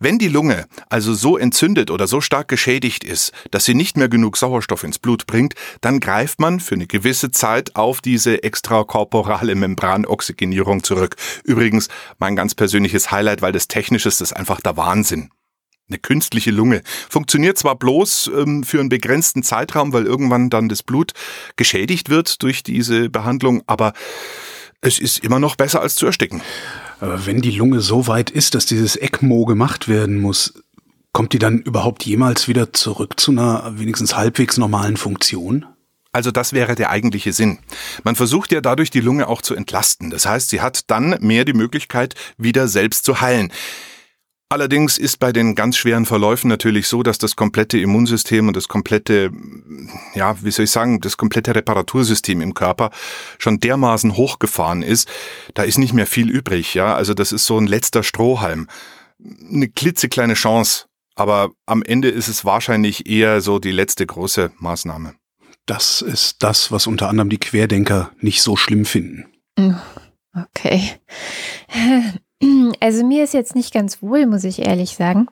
Wenn 0.00 0.18
die 0.18 0.28
Lunge 0.28 0.66
also 0.88 1.14
so 1.14 1.38
entzündet 1.38 1.90
oder 1.90 2.06
so 2.06 2.20
stark 2.20 2.48
geschädigt 2.48 3.04
ist, 3.04 3.32
dass 3.50 3.64
sie 3.64 3.74
nicht 3.74 3.96
mehr 3.96 4.08
genug 4.08 4.36
Sauerstoff 4.36 4.84
ins 4.84 4.98
Blut 4.98 5.26
bringt, 5.26 5.54
dann 5.80 6.00
greift 6.00 6.40
man 6.40 6.60
für 6.60 6.74
eine 6.74 6.86
gewisse 6.86 7.30
Zeit 7.30 7.76
auf 7.76 8.00
diese 8.00 8.42
extrakorporale 8.42 9.54
Membranoxygenierung 9.54 10.82
zurück. 10.82 11.16
Übrigens 11.44 11.88
mein 12.18 12.36
ganz 12.36 12.54
persönliches 12.54 13.10
Highlight, 13.10 13.42
weil 13.42 13.52
das 13.52 13.68
technisch 13.68 14.06
ist, 14.06 14.20
ist 14.20 14.32
einfach 14.32 14.60
der 14.60 14.76
Wahnsinn. 14.76 15.30
Eine 15.88 15.98
künstliche 15.98 16.50
Lunge. 16.50 16.82
Funktioniert 17.08 17.56
zwar 17.56 17.76
bloß 17.76 18.30
ähm, 18.36 18.62
für 18.62 18.78
einen 18.78 18.90
begrenzten 18.90 19.42
Zeitraum, 19.42 19.94
weil 19.94 20.04
irgendwann 20.04 20.50
dann 20.50 20.68
das 20.68 20.82
Blut 20.82 21.12
geschädigt 21.56 22.10
wird 22.10 22.42
durch 22.42 22.62
diese 22.62 23.08
Behandlung, 23.08 23.62
aber 23.66 23.94
es 24.82 24.98
ist 24.98 25.24
immer 25.24 25.40
noch 25.40 25.56
besser 25.56 25.80
als 25.80 25.94
zu 25.94 26.04
ersticken. 26.04 26.42
Aber 27.00 27.26
wenn 27.26 27.40
die 27.40 27.52
Lunge 27.52 27.80
so 27.80 28.06
weit 28.06 28.30
ist, 28.30 28.54
dass 28.54 28.66
dieses 28.66 28.96
ECMO 28.96 29.44
gemacht 29.44 29.88
werden 29.88 30.20
muss, 30.20 30.54
kommt 31.12 31.32
die 31.32 31.38
dann 31.38 31.60
überhaupt 31.60 32.04
jemals 32.04 32.48
wieder 32.48 32.72
zurück 32.72 33.18
zu 33.18 33.30
einer 33.32 33.78
wenigstens 33.78 34.16
halbwegs 34.16 34.56
normalen 34.56 34.96
Funktion? 34.96 35.66
Also 36.12 36.30
das 36.30 36.52
wäre 36.52 36.74
der 36.74 36.90
eigentliche 36.90 37.32
Sinn. 37.32 37.58
Man 38.02 38.16
versucht 38.16 38.50
ja 38.50 38.60
dadurch 38.60 38.90
die 38.90 39.00
Lunge 39.00 39.28
auch 39.28 39.42
zu 39.42 39.54
entlasten. 39.54 40.10
Das 40.10 40.26
heißt, 40.26 40.48
sie 40.48 40.60
hat 40.60 40.90
dann 40.90 41.16
mehr 41.20 41.44
die 41.44 41.52
Möglichkeit, 41.52 42.14
wieder 42.38 42.66
selbst 42.66 43.04
zu 43.04 43.20
heilen. 43.20 43.52
Allerdings 44.50 44.96
ist 44.96 45.18
bei 45.18 45.30
den 45.30 45.54
ganz 45.54 45.76
schweren 45.76 46.06
Verläufen 46.06 46.48
natürlich 46.48 46.88
so, 46.88 47.02
dass 47.02 47.18
das 47.18 47.36
komplette 47.36 47.78
Immunsystem 47.78 48.48
und 48.48 48.56
das 48.56 48.66
komplette, 48.66 49.30
ja, 50.14 50.42
wie 50.42 50.50
soll 50.50 50.64
ich 50.64 50.70
sagen, 50.70 51.00
das 51.00 51.18
komplette 51.18 51.54
Reparatursystem 51.54 52.40
im 52.40 52.54
Körper 52.54 52.90
schon 53.38 53.60
dermaßen 53.60 54.16
hochgefahren 54.16 54.82
ist, 54.82 55.06
da 55.52 55.64
ist 55.64 55.76
nicht 55.76 55.92
mehr 55.92 56.06
viel 56.06 56.30
übrig, 56.30 56.72
ja. 56.72 56.94
Also 56.94 57.12
das 57.12 57.32
ist 57.32 57.44
so 57.44 57.58
ein 57.58 57.66
letzter 57.66 58.02
Strohhalm. 58.02 58.68
Eine 59.20 59.68
klitzekleine 59.68 60.34
Chance, 60.34 60.86
aber 61.14 61.50
am 61.66 61.82
Ende 61.82 62.08
ist 62.08 62.28
es 62.28 62.46
wahrscheinlich 62.46 63.06
eher 63.06 63.42
so 63.42 63.58
die 63.58 63.72
letzte 63.72 64.06
große 64.06 64.52
Maßnahme. 64.58 65.14
Das 65.66 66.00
ist 66.00 66.42
das, 66.42 66.72
was 66.72 66.86
unter 66.86 67.10
anderem 67.10 67.28
die 67.28 67.38
Querdenker 67.38 68.12
nicht 68.20 68.40
so 68.40 68.56
schlimm 68.56 68.86
finden. 68.86 69.26
Okay. 70.34 70.92
Also 72.80 73.04
mir 73.04 73.24
ist 73.24 73.34
jetzt 73.34 73.56
nicht 73.56 73.74
ganz 73.74 74.02
wohl, 74.02 74.26
muss 74.26 74.44
ich 74.44 74.60
ehrlich 74.60 74.94
sagen, 74.94 75.26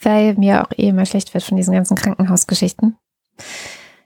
weil 0.00 0.34
mir 0.34 0.62
auch 0.62 0.70
eh 0.76 0.88
immer 0.88 1.06
schlecht 1.06 1.34
wird 1.34 1.42
von 1.42 1.56
diesen 1.56 1.74
ganzen 1.74 1.96
Krankenhausgeschichten. 1.96 2.96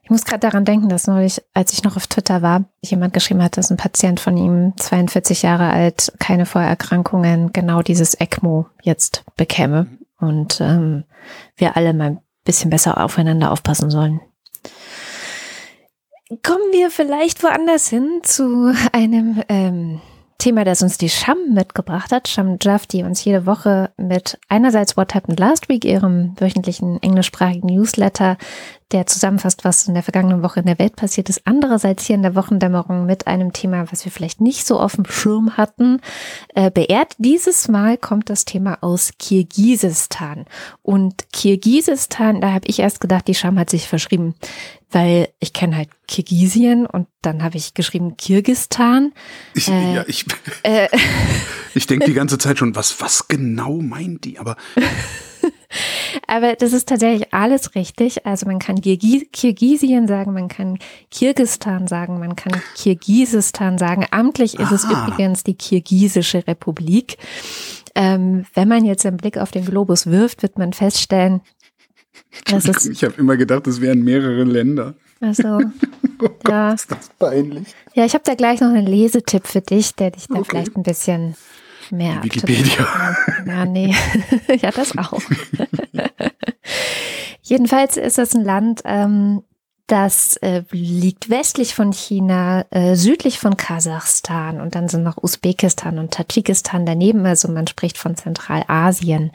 Ich 0.05 0.11
muss 0.11 0.24
gerade 0.24 0.40
daran 0.40 0.64
denken, 0.64 0.88
dass 0.88 1.07
neulich, 1.07 1.42
als 1.55 1.72
ich 1.72 1.85
noch 1.85 1.96
auf 1.96 2.07
Twitter 2.07 2.42
war, 2.42 2.64
jemand 2.83 3.14
geschrieben 3.14 3.42
hat, 3.42 3.57
dass 3.57 3.70
ein 3.70 3.76
Patient 3.76 4.18
von 4.18 4.37
ihm, 4.37 4.72
42 4.76 5.42
Jahre 5.42 5.70
alt, 5.70 6.12
keine 6.18 6.44
Vorerkrankungen, 6.44 7.52
genau 7.52 7.83
dieses 7.83 8.14
ECMO 8.14 8.66
jetzt 8.83 9.24
bekäme 9.37 9.87
und 10.18 10.61
ähm, 10.61 11.05
wir 11.57 11.76
alle 11.76 11.94
mal 11.94 12.07
ein 12.07 12.20
bisschen 12.44 12.70
besser 12.70 13.02
aufeinander 13.02 13.52
aufpassen 13.52 13.90
sollen. 13.90 14.20
Kommen 16.42 16.72
wir 16.72 16.90
vielleicht 16.90 17.42
woanders 17.42 17.88
hin 17.88 18.20
zu 18.22 18.74
einem 18.92 19.42
ähm, 19.48 20.00
Thema, 20.42 20.64
das 20.64 20.83
uns 20.83 20.98
die 20.98 21.09
Sham 21.09 21.55
mitgebracht 21.55 22.11
hat. 22.11 22.26
Sham 22.26 22.57
Jaff, 22.61 22.88
die 22.88 23.05
uns 23.05 23.24
jede 23.24 23.46
Woche 23.46 23.92
mit 23.96 24.40
einerseits 24.48 24.96
What 24.96 25.14
Happened 25.14 25.38
Last 25.38 25.68
Week, 25.68 25.85
ihrem 25.85 26.35
wöchentlichen 26.37 27.00
englischsprachigen 27.00 27.72
Newsletter, 27.72 28.37
der 28.92 29.07
zusammenfasst, 29.07 29.64
was 29.64 29.88
in 29.88 29.94
der 29.94 30.02
vergangenen 30.02 30.42
Woche 30.42 30.61
in 30.61 30.66
der 30.66 30.78
Welt 30.78 30.96
passiert 30.96 31.28
ist. 31.28 31.42
Andererseits 31.44 32.07
hier 32.07 32.16
in 32.16 32.22
der 32.22 32.35
Wochendämmerung 32.35 33.07
mit 33.07 33.26
einem 33.26 33.52
Thema, 33.52 33.90
was 33.90 34.05
wir 34.05 34.12
vielleicht 34.12 34.40
nicht 34.40 34.66
so 34.66 34.78
auf 34.78 34.96
dem 34.96 35.05
Schirm 35.07 35.57
hatten, 35.57 36.00
äh, 36.55 36.70
beehrt. 36.70 37.14
Dieses 37.18 37.68
Mal 37.68 37.96
kommt 37.96 38.31
das 38.31 38.44
Thema 38.44 38.78
aus 38.83 39.12
Kirgisistan. 39.18 40.44
Und 40.83 41.33
Kirgisistan, 41.33 42.40
da 42.40 42.52
habe 42.52 42.66
ich 42.66 42.78
erst 42.78 43.00
gedacht, 43.00 43.28
die 43.28 43.35
Scham 43.35 43.59
hat 43.59 43.70
sich 43.70 43.88
verschrieben 43.88 44.35
weil 44.92 45.28
ich 45.40 45.52
kenne 45.52 45.76
halt 45.76 45.88
Kirgisien 46.07 46.87
und 46.87 47.09
dann 47.22 47.42
habe 47.42 47.57
ich 47.57 47.74
geschrieben 47.74 48.16
Kirgistan. 48.16 49.12
Ich, 49.55 49.68
äh, 49.68 49.94
ja, 49.94 50.05
ich, 50.07 50.26
äh, 50.62 50.88
ich 51.74 51.87
denke 51.87 52.07
die 52.07 52.14
ganze 52.14 52.38
Zeit 52.38 52.59
schon, 52.59 52.76
was, 52.76 53.00
was 53.00 53.26
genau 53.28 53.81
meint 53.81 54.24
die? 54.24 54.38
Aber 54.38 54.57
aber 56.27 56.55
das 56.55 56.73
ist 56.73 56.89
tatsächlich 56.89 57.33
alles 57.33 57.75
richtig. 57.75 58.27
Also 58.27 58.47
man 58.47 58.59
kann 58.59 58.81
Kirgisien 58.81 60.07
sagen, 60.07 60.33
man 60.33 60.49
kann 60.49 60.79
Kirgistan 61.11 61.87
sagen, 61.87 62.19
man 62.19 62.37
kann 62.37 62.61
Kirgisistan 62.77 63.79
sagen. 63.79 64.07
Amtlich 64.11 64.59
ist 64.59 64.73
es 64.73 64.85
übrigens 64.85 65.45
die 65.45 65.55
Kirgisische 65.55 66.47
Republik. 66.47 67.17
Ähm, 67.95 68.47
wenn 68.55 68.69
man 68.69 68.85
jetzt 68.85 69.05
einen 69.05 69.19
Blick 69.19 69.39
auf 69.39 69.51
den 69.51 69.65
Globus 69.65 70.07
wirft, 70.07 70.43
wird 70.43 70.59
man 70.59 70.73
feststellen, 70.73 71.43
ist, 72.51 72.87
ich 72.87 73.05
habe 73.05 73.15
immer 73.19 73.37
gedacht, 73.37 73.67
es 73.67 73.81
wären 73.81 74.03
mehrere 74.03 74.45
Länder. 74.45 74.95
Also, 75.21 75.59
oh 76.03 76.09
Gott, 76.19 76.49
ja. 76.49 76.73
ist 76.73 76.91
das 76.91 77.11
peinlich. 77.19 77.69
Ja, 77.95 78.05
ich 78.05 78.15
habe 78.15 78.25
da 78.25 78.35
gleich 78.35 78.61
noch 78.61 78.69
einen 78.69 78.87
Lesetipp 78.87 79.47
für 79.47 79.61
dich, 79.61 79.95
der 79.95 80.11
dich 80.11 80.27
da 80.29 80.35
okay. 80.37 80.47
vielleicht 80.49 80.77
ein 80.77 80.83
bisschen 80.83 81.37
mehr. 81.92 82.22
Wikipedia. 82.22 82.87
Ja, 83.46 83.64
nee. 83.66 83.94
ja, 84.61 84.70
das 84.70 84.96
auch. 84.96 85.20
Jedenfalls 87.42 87.96
ist 87.96 88.18
das 88.18 88.35
ein 88.35 88.44
Land, 88.44 88.83
ähm, 88.85 89.42
das 89.88 90.37
äh, 90.38 90.62
liegt 90.70 91.28
westlich 91.28 91.74
von 91.74 91.92
China, 91.92 92.64
äh, 92.70 92.94
südlich 92.94 93.38
von 93.38 93.57
Kasachstan 93.57 94.61
und 94.61 94.74
dann 94.74 94.88
sind 94.88 95.02
noch 95.02 95.22
Usbekistan 95.22 95.98
und 95.98 96.14
Tadschikistan 96.14 96.87
daneben. 96.87 97.26
Also 97.26 97.48
man 97.48 97.66
spricht 97.66 97.98
von 97.98 98.16
Zentralasien. 98.16 99.33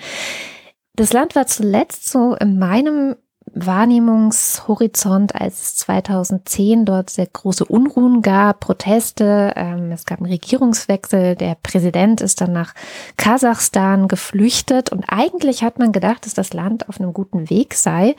Das 0.96 1.14
Land 1.14 1.36
war 1.36 1.48
zuletzt 1.48 2.10
so 2.10 2.34
in 2.36 2.58
meinem 2.58 3.18
Wahrnehmungshorizont, 3.54 5.36
als 5.36 5.62
es 5.62 5.76
2010 5.78 6.86
dort 6.86 7.10
sehr 7.10 7.28
große 7.28 7.66
Unruhen 7.66 8.22
gab, 8.22 8.60
Proteste, 8.60 9.54
ähm, 9.56 9.92
es 9.92 10.06
gab 10.06 10.20
einen 10.20 10.32
Regierungswechsel, 10.32 11.36
der 11.36 11.56
Präsident 11.62 12.22
ist 12.22 12.42
dann 12.42 12.54
nach 12.54 12.74
Kasachstan 13.18 14.08
geflüchtet 14.08 14.92
und 14.92 15.06
eigentlich 15.08 15.64
hat 15.64 15.80
man 15.80 15.92
gedacht, 15.92 16.26
dass 16.26 16.34
das 16.34 16.54
Land 16.54 16.90
auf 16.90 17.00
einem 17.00 17.14
guten 17.14 17.50
Weg 17.50 17.74
sei, 17.74 18.16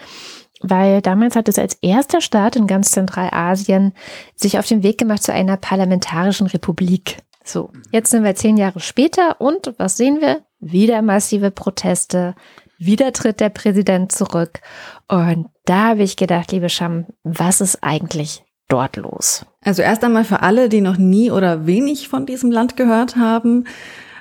weil 0.60 1.02
damals 1.02 1.36
hat 1.36 1.48
es 1.48 1.58
als 1.58 1.74
erster 1.82 2.20
Staat 2.20 2.56
in 2.56 2.66
ganz 2.66 2.90
Zentralasien 2.90 3.92
sich 4.34 4.58
auf 4.58 4.66
den 4.66 4.82
Weg 4.82 4.98
gemacht 4.98 5.22
zu 5.22 5.32
einer 5.32 5.56
parlamentarischen 5.56 6.46
Republik. 6.46 7.18
So, 7.44 7.70
jetzt 7.92 8.10
sind 8.10 8.24
wir 8.24 8.34
zehn 8.34 8.56
Jahre 8.56 8.80
später 8.80 9.40
und 9.40 9.72
was 9.78 9.96
sehen 9.96 10.20
wir? 10.20 10.42
Wieder 10.60 11.02
massive 11.02 11.50
Proteste, 11.50 12.34
wieder 12.78 13.12
tritt 13.12 13.40
der 13.40 13.50
Präsident 13.50 14.12
zurück. 14.12 14.60
Und 15.08 15.48
da 15.64 15.88
habe 15.88 16.02
ich 16.02 16.16
gedacht, 16.16 16.52
liebe 16.52 16.68
Scham, 16.68 17.06
was 17.24 17.60
ist 17.60 17.78
eigentlich 17.82 18.44
dort 18.68 18.96
los? 18.96 19.44
Also 19.62 19.82
erst 19.82 20.04
einmal 20.04 20.24
für 20.24 20.40
alle, 20.40 20.68
die 20.68 20.80
noch 20.80 20.96
nie 20.96 21.30
oder 21.30 21.66
wenig 21.66 22.08
von 22.08 22.26
diesem 22.26 22.50
Land 22.50 22.76
gehört 22.76 23.16
haben. 23.16 23.64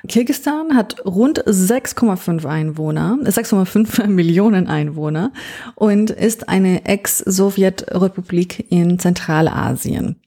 Kirgistan 0.06 0.76
hat 0.76 1.04
rund 1.04 1.42
6,5 1.44 2.46
Einwohner, 2.46 3.18
6,5 3.22 4.06
Millionen 4.06 4.68
Einwohner 4.68 5.32
und 5.74 6.10
ist 6.10 6.48
eine 6.48 6.84
Ex-Sowjetrepublik 6.84 8.70
in 8.70 8.98
Zentralasien. 8.98 10.20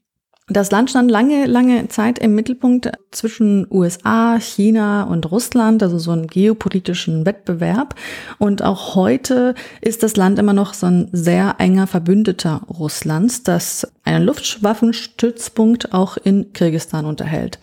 Das 0.51 0.69
Land 0.69 0.89
stand 0.89 1.09
lange, 1.09 1.45
lange 1.45 1.87
Zeit 1.87 2.19
im 2.19 2.35
Mittelpunkt 2.35 2.91
zwischen 3.11 3.65
USA, 3.71 4.37
China 4.37 5.03
und 5.03 5.31
Russland, 5.31 5.81
also 5.81 5.97
so 5.97 6.11
einem 6.11 6.27
geopolitischen 6.27 7.25
Wettbewerb. 7.25 7.95
Und 8.37 8.61
auch 8.61 8.95
heute 8.95 9.55
ist 9.79 10.03
das 10.03 10.17
Land 10.17 10.39
immer 10.39 10.51
noch 10.51 10.73
so 10.73 10.87
ein 10.87 11.07
sehr 11.13 11.55
enger 11.59 11.87
Verbündeter 11.87 12.63
Russlands, 12.67 13.43
das 13.43 13.89
einen 14.03 14.25
Luftwaffenstützpunkt 14.25 15.93
auch 15.93 16.17
in 16.17 16.51
Kirgistan 16.51 17.05
unterhält. 17.05 17.57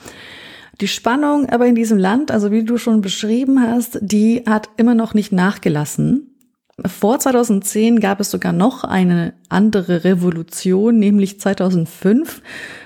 Die 0.80 0.88
Spannung 0.88 1.46
aber 1.50 1.66
in 1.66 1.74
diesem 1.74 1.98
Land, 1.98 2.30
also 2.30 2.50
wie 2.50 2.64
du 2.64 2.78
schon 2.78 3.02
beschrieben 3.02 3.60
hast, 3.60 3.98
die 4.00 4.44
hat 4.46 4.70
immer 4.78 4.94
noch 4.94 5.12
nicht 5.12 5.30
nachgelassen. 5.30 6.27
Vor 6.86 7.18
2010 7.18 7.98
gab 7.98 8.20
es 8.20 8.30
sogar 8.30 8.52
noch 8.52 8.84
eine 8.84 9.34
andere 9.48 10.04
Revolution, 10.04 10.98
nämlich 10.98 11.40
2005. 11.40 12.40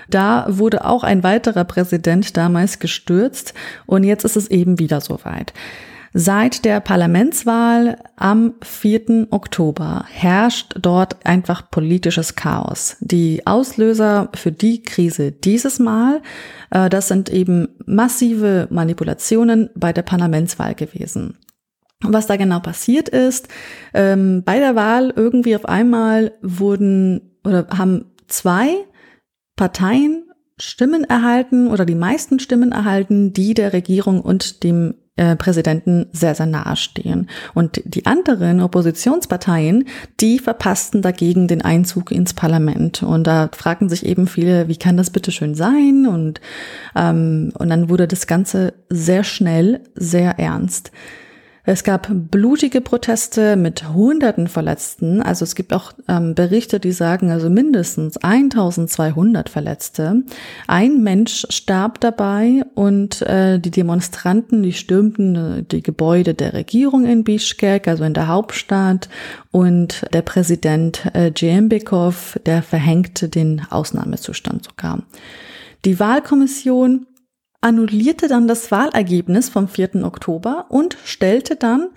Da 0.09 0.47
wurde 0.49 0.85
auch 0.85 1.03
ein 1.03 1.23
weiterer 1.23 1.63
Präsident 1.63 2.35
damals 2.35 2.79
gestürzt 2.79 3.53
und 3.85 4.03
jetzt 4.03 4.25
ist 4.25 4.35
es 4.35 4.49
eben 4.49 4.79
wieder 4.79 4.99
soweit. 4.99 5.53
Seit 6.15 6.63
der 6.63 6.79
Parlamentswahl 6.79 7.97
am 8.15 8.53
4. 8.61 9.27
Oktober 9.31 10.05
herrscht 10.07 10.75
dort 10.79 11.25
einfach 11.25 11.71
politisches 11.71 12.35
Chaos. 12.35 12.97
Die 12.99 13.47
Auslöser 13.47 14.29
für 14.35 14.51
die 14.51 14.83
Krise 14.83 15.31
dieses 15.31 15.79
Mal, 15.79 16.21
äh, 16.69 16.87
das 16.89 17.07
sind 17.07 17.29
eben 17.29 17.67
massive 17.87 18.67
Manipulationen 18.69 19.71
bei 19.75 19.91
der 19.91 20.03
Parlamentswahl 20.03 20.75
gewesen. 20.75 21.35
Was 22.03 22.27
da 22.27 22.35
genau 22.35 22.59
passiert 22.59 23.09
ist, 23.09 23.47
ähm, 23.93 24.43
bei 24.45 24.59
der 24.59 24.75
Wahl 24.75 25.13
irgendwie 25.15 25.55
auf 25.55 25.65
einmal 25.65 26.33
wurden 26.41 27.37
oder 27.43 27.67
haben 27.69 28.11
zwei 28.27 28.75
Parteien 29.55 30.23
Stimmen 30.57 31.03
erhalten 31.03 31.67
oder 31.67 31.85
die 31.85 31.95
meisten 31.95 32.39
Stimmen 32.39 32.71
erhalten, 32.71 33.33
die 33.33 33.53
der 33.53 33.73
Regierung 33.73 34.21
und 34.21 34.63
dem 34.63 34.95
äh, 35.15 35.35
Präsidenten 35.35 36.07
sehr, 36.11 36.33
sehr 36.35 36.45
nahe 36.45 36.75
stehen. 36.75 37.29
Und 37.53 37.81
die 37.85 38.05
anderen 38.05 38.61
Oppositionsparteien, 38.61 39.85
die 40.19 40.39
verpassten 40.39 41.01
dagegen 41.01 41.47
den 41.47 41.61
Einzug 41.61 42.11
ins 42.11 42.33
Parlament. 42.33 43.03
Und 43.03 43.25
da 43.25 43.49
fragten 43.55 43.89
sich 43.89 44.05
eben 44.05 44.25
viele, 44.25 44.67
wie 44.67 44.77
kann 44.77 44.97
das 44.97 45.11
bitte 45.11 45.31
schön 45.31 45.53
sein? 45.53 46.07
Und, 46.07 46.41
ähm, 46.95 47.51
und 47.57 47.69
dann 47.69 47.89
wurde 47.89 48.07
das 48.07 48.25
Ganze 48.25 48.73
sehr 48.89 49.23
schnell, 49.23 49.81
sehr 49.95 50.39
ernst. 50.39 50.91
Es 51.65 51.85
gab 51.85 52.09
blutige 52.11 52.81
Proteste 52.81 53.55
mit 53.55 53.93
hunderten 53.93 54.49
Verletzten. 54.49 55.21
Also 55.21 55.43
es 55.43 55.55
gibt 55.55 55.71
auch 55.73 55.93
ähm, 56.09 56.35
Berichte, 56.35 56.81
die 56.81 56.91
sagen, 56.91 57.31
also 57.31 57.49
mindestens 57.49 58.17
1200 58.17 59.47
Verletzte. 59.47 60.23
Ein 60.67 61.03
Mensch 61.03 61.45
starb 61.49 62.01
dabei 62.01 62.63
und 62.75 63.21
äh, 63.21 63.59
die 63.59 63.71
Demonstranten, 63.71 64.61
die 64.61 64.73
stürmten 64.73 65.35
äh, 65.35 65.63
die 65.63 65.81
Gebäude 65.81 66.33
der 66.33 66.51
Regierung 66.51 67.05
in 67.05 67.23
Bishkek, 67.23 67.87
also 67.87 68.03
in 68.03 68.13
der 68.13 68.27
Hauptstadt. 68.27 69.07
Und 69.51 70.05
der 70.11 70.21
Präsident 70.21 71.05
äh, 71.13 71.31
Djembekov, 71.31 72.39
der 72.45 72.61
verhängte 72.61 73.29
den 73.29 73.61
Ausnahmezustand 73.69 74.65
sogar. 74.65 75.03
Die 75.85 75.97
Wahlkommission 75.97 77.05
annullierte 77.63 78.27
dann 78.27 78.47
das 78.47 78.71
Wahlergebnis 78.71 79.49
vom 79.49 79.67
4. 79.67 80.03
Oktober 80.03 80.65
und 80.69 80.97
stellte 81.03 81.55
dann 81.55 81.89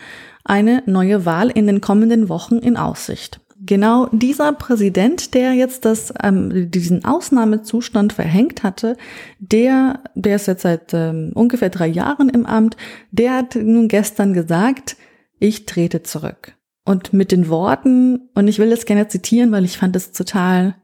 eine 0.44 0.82
neue 0.86 1.24
Wahl 1.24 1.50
in 1.50 1.66
den 1.66 1.80
kommenden 1.80 2.28
Wochen 2.28 2.58
in 2.58 2.76
Aussicht. 2.76 3.40
Genau 3.58 4.06
dieser 4.12 4.52
Präsident, 4.52 5.34
der 5.34 5.54
jetzt 5.54 5.84
das, 5.84 6.12
ähm, 6.22 6.70
diesen 6.70 7.04
Ausnahmezustand 7.04 8.12
verhängt 8.12 8.62
hatte, 8.62 8.96
der, 9.38 10.00
der 10.14 10.36
ist 10.36 10.46
jetzt 10.46 10.62
seit 10.62 10.92
ähm, 10.92 11.32
ungefähr 11.34 11.70
drei 11.70 11.86
Jahren 11.86 12.28
im 12.28 12.46
Amt, 12.46 12.76
der 13.10 13.34
hat 13.34 13.56
nun 13.56 13.88
gestern 13.88 14.34
gesagt, 14.34 14.96
ich 15.38 15.66
trete 15.66 16.02
zurück. 16.02 16.54
Und 16.84 17.12
mit 17.12 17.32
den 17.32 17.48
Worten, 17.48 18.28
und 18.34 18.46
ich 18.46 18.58
will 18.58 18.70
das 18.70 18.84
gerne 18.84 19.08
zitieren, 19.08 19.50
weil 19.50 19.64
ich 19.64 19.78
fand 19.78 19.96
es 19.96 20.12
total 20.12 20.76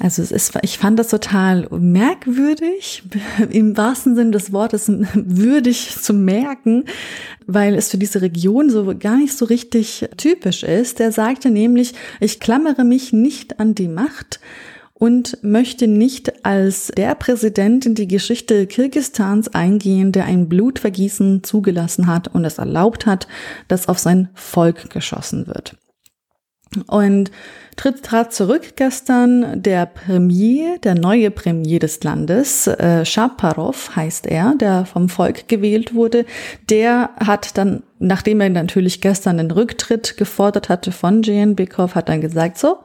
also 0.00 0.22
es 0.22 0.32
ist, 0.32 0.58
ich 0.62 0.78
fand 0.78 0.98
das 0.98 1.08
total 1.08 1.68
merkwürdig, 1.70 3.04
im 3.50 3.76
wahrsten 3.76 4.16
Sinne 4.16 4.32
des 4.32 4.52
Wortes 4.52 4.88
würdig 5.14 5.96
zu 6.00 6.12
merken, 6.12 6.84
weil 7.46 7.74
es 7.74 7.90
für 7.90 7.98
diese 7.98 8.20
Region 8.20 8.70
so 8.70 8.92
gar 8.98 9.16
nicht 9.16 9.36
so 9.36 9.44
richtig 9.44 10.08
typisch 10.16 10.62
ist. 10.64 11.00
Er 11.00 11.12
sagte 11.12 11.50
nämlich, 11.50 11.94
ich 12.20 12.40
klammere 12.40 12.84
mich 12.84 13.12
nicht 13.12 13.60
an 13.60 13.74
die 13.74 13.88
Macht 13.88 14.40
und 14.94 15.38
möchte 15.42 15.86
nicht 15.86 16.44
als 16.44 16.88
der 16.88 17.14
Präsident 17.14 17.86
in 17.86 17.94
die 17.94 18.08
Geschichte 18.08 18.66
Kirgistans 18.66 19.48
eingehen, 19.48 20.12
der 20.12 20.24
ein 20.24 20.48
Blutvergießen 20.48 21.44
zugelassen 21.44 22.06
hat 22.06 22.28
und 22.28 22.44
es 22.44 22.58
erlaubt 22.58 23.06
hat, 23.06 23.28
dass 23.68 23.88
auf 23.88 23.98
sein 23.98 24.28
Volk 24.34 24.90
geschossen 24.90 25.46
wird. 25.46 25.76
Und 26.86 27.30
tritt 27.76 28.02
trat 28.02 28.32
zurück 28.32 28.74
gestern 28.76 29.62
der 29.62 29.86
Premier, 29.86 30.78
der 30.78 30.94
neue 30.94 31.30
Premier 31.30 31.78
des 31.78 32.02
Landes, 32.02 32.66
äh, 32.66 33.04
Shaparov 33.04 33.94
heißt 33.94 34.26
er, 34.26 34.54
der 34.56 34.84
vom 34.86 35.08
Volk 35.08 35.48
gewählt 35.48 35.94
wurde. 35.94 36.24
Der 36.70 37.10
hat 37.16 37.56
dann, 37.58 37.82
nachdem 37.98 38.40
er 38.40 38.50
natürlich 38.50 39.00
gestern 39.00 39.38
den 39.38 39.50
Rücktritt 39.50 40.16
gefordert 40.16 40.68
hatte 40.68 40.92
von 40.92 41.22
Bekov, 41.54 41.94
hat 41.94 42.08
dann 42.08 42.20
gesagt, 42.20 42.58
so, 42.58 42.78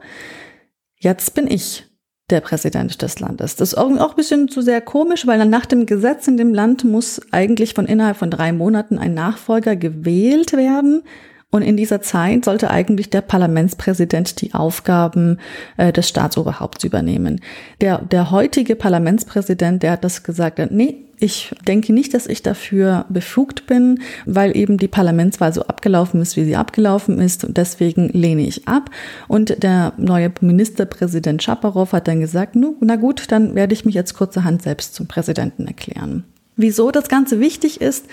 jetzt 0.96 1.34
bin 1.34 1.46
ich 1.48 1.86
der 2.30 2.40
Präsident 2.40 3.02
des 3.02 3.18
Landes. 3.18 3.56
Das 3.56 3.72
ist 3.72 3.78
auch 3.78 3.88
ein 3.88 4.16
bisschen 4.16 4.48
zu 4.48 4.62
sehr 4.62 4.80
komisch, 4.80 5.26
weil 5.26 5.38
dann 5.38 5.50
nach 5.50 5.66
dem 5.66 5.86
Gesetz 5.86 6.28
in 6.28 6.36
dem 6.36 6.54
Land 6.54 6.84
muss 6.84 7.20
eigentlich 7.32 7.74
von 7.74 7.86
innerhalb 7.86 8.16
von 8.16 8.30
drei 8.30 8.52
Monaten 8.52 8.98
ein 8.98 9.14
Nachfolger 9.14 9.76
gewählt 9.76 10.52
werden. 10.52 11.02
Und 11.50 11.62
in 11.62 11.76
dieser 11.76 12.00
Zeit 12.00 12.44
sollte 12.44 12.70
eigentlich 12.70 13.10
der 13.10 13.22
Parlamentspräsident 13.22 14.40
die 14.40 14.54
Aufgaben 14.54 15.38
äh, 15.76 15.92
des 15.92 16.08
Staatsoberhaupts 16.08 16.84
übernehmen. 16.84 17.40
Der, 17.80 17.98
der 17.98 18.30
heutige 18.30 18.76
Parlamentspräsident, 18.76 19.82
der 19.82 19.92
hat 19.92 20.04
das 20.04 20.22
gesagt, 20.22 20.60
nee, 20.70 20.96
ich 21.18 21.54
denke 21.66 21.92
nicht, 21.92 22.14
dass 22.14 22.26
ich 22.26 22.42
dafür 22.42 23.04
befugt 23.10 23.66
bin, 23.66 24.00
weil 24.24 24.56
eben 24.56 24.78
die 24.78 24.88
Parlamentswahl 24.88 25.52
so 25.52 25.62
abgelaufen 25.62 26.22
ist, 26.22 26.36
wie 26.36 26.44
sie 26.44 26.56
abgelaufen 26.56 27.18
ist. 27.18 27.44
Und 27.44 27.56
deswegen 27.56 28.08
lehne 28.08 28.42
ich 28.42 28.66
ab. 28.66 28.88
Und 29.28 29.62
der 29.62 29.92
neue 29.98 30.32
Ministerpräsident 30.40 31.42
Schaparow 31.42 31.92
hat 31.92 32.08
dann 32.08 32.20
gesagt, 32.20 32.56
na 32.56 32.96
gut, 32.96 33.24
dann 33.28 33.54
werde 33.54 33.74
ich 33.74 33.84
mich 33.84 33.94
jetzt 33.94 34.14
kurzerhand 34.14 34.62
selbst 34.62 34.94
zum 34.94 35.08
Präsidenten 35.08 35.66
erklären. 35.66 36.24
Wieso 36.56 36.90
das 36.90 37.08
Ganze 37.08 37.40
wichtig 37.40 37.80
ist, 37.80 38.06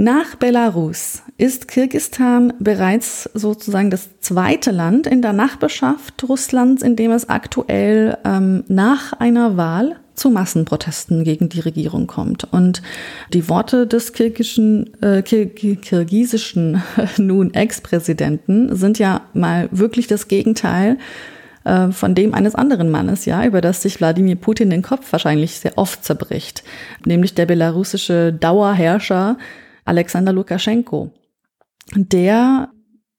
nach 0.00 0.34
Belarus 0.34 1.22
ist 1.36 1.68
Kirgistan 1.68 2.54
bereits 2.58 3.28
sozusagen 3.34 3.90
das 3.90 4.08
zweite 4.20 4.70
Land 4.70 5.06
in 5.06 5.20
der 5.20 5.34
Nachbarschaft 5.34 6.26
Russlands, 6.26 6.82
in 6.82 6.96
dem 6.96 7.10
es 7.10 7.28
aktuell 7.28 8.16
ähm, 8.24 8.64
nach 8.66 9.12
einer 9.12 9.58
Wahl 9.58 9.96
zu 10.14 10.30
Massenprotesten 10.30 11.22
gegen 11.22 11.50
die 11.50 11.60
Regierung 11.60 12.06
kommt. 12.06 12.44
Und 12.50 12.80
die 13.34 13.50
Worte 13.50 13.86
des 13.86 14.14
kirgischen, 14.14 14.90
äh, 15.02 15.20
kir 15.20 15.44
kirgisischen 15.48 16.82
nun 17.18 17.52
Ex-Präsidenten 17.52 18.74
sind 18.74 18.98
ja 18.98 19.20
mal 19.34 19.68
wirklich 19.70 20.06
das 20.06 20.28
Gegenteil 20.28 20.96
äh, 21.64 21.90
von 21.90 22.14
dem 22.14 22.32
eines 22.32 22.54
anderen 22.54 22.90
Mannes, 22.90 23.26
ja, 23.26 23.44
über 23.44 23.60
das 23.60 23.82
sich 23.82 24.00
Wladimir 24.00 24.36
Putin 24.36 24.70
den 24.70 24.80
Kopf 24.80 25.12
wahrscheinlich 25.12 25.60
sehr 25.60 25.76
oft 25.76 26.04
zerbricht, 26.04 26.64
nämlich 27.04 27.34
der 27.34 27.44
belarussische 27.44 28.32
Dauerherrscher 28.32 29.36
Alexander 29.90 30.32
Lukaschenko. 30.32 31.10
Der, 31.96 32.68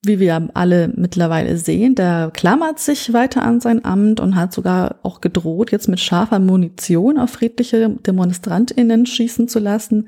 wie 0.04 0.22
wir 0.22 0.50
alle 0.54 0.88
mittlerweile 0.96 1.58
sehen, 1.58 1.96
der 1.96 2.32
klammert 2.34 2.80
sich 2.80 3.12
weiter 3.12 3.44
an 3.44 3.60
sein 3.60 3.84
Amt 3.84 4.22
und 4.22 4.38
hat 4.38 4.54
sogar 4.54 4.96
auch 5.04 5.20
gedroht, 5.20 5.74
jetzt 5.74 5.90
mit 5.90 6.00
scharfer 6.00 6.40
Munition 6.40 7.18
auf 7.18 7.32
friedliche 7.32 7.90
DemonstrantInnen 7.90 9.06
schießen 9.06 9.50
zu 9.50 9.60
lassen. 9.60 10.08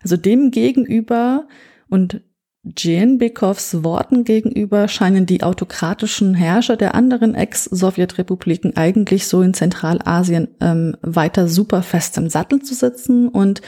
Also 0.00 0.16
dem 0.16 0.52
gegenüber 0.52 1.48
und 1.88 2.20
Djenbekovs 2.66 3.84
Worten 3.84 4.24
gegenüber 4.24 4.88
scheinen 4.88 5.24
die 5.24 5.44
autokratischen 5.44 6.34
Herrscher 6.34 6.76
der 6.76 6.96
anderen 6.96 7.36
Ex-Sowjetrepubliken 7.36 8.76
eigentlich 8.76 9.28
so 9.28 9.40
in 9.40 9.54
Zentralasien 9.54 10.48
ähm, 10.60 10.96
weiter 11.00 11.46
super 11.46 11.82
fest 11.82 12.18
im 12.18 12.28
Sattel 12.28 12.62
zu 12.62 12.74
sitzen. 12.74 13.28
Und 13.28 13.62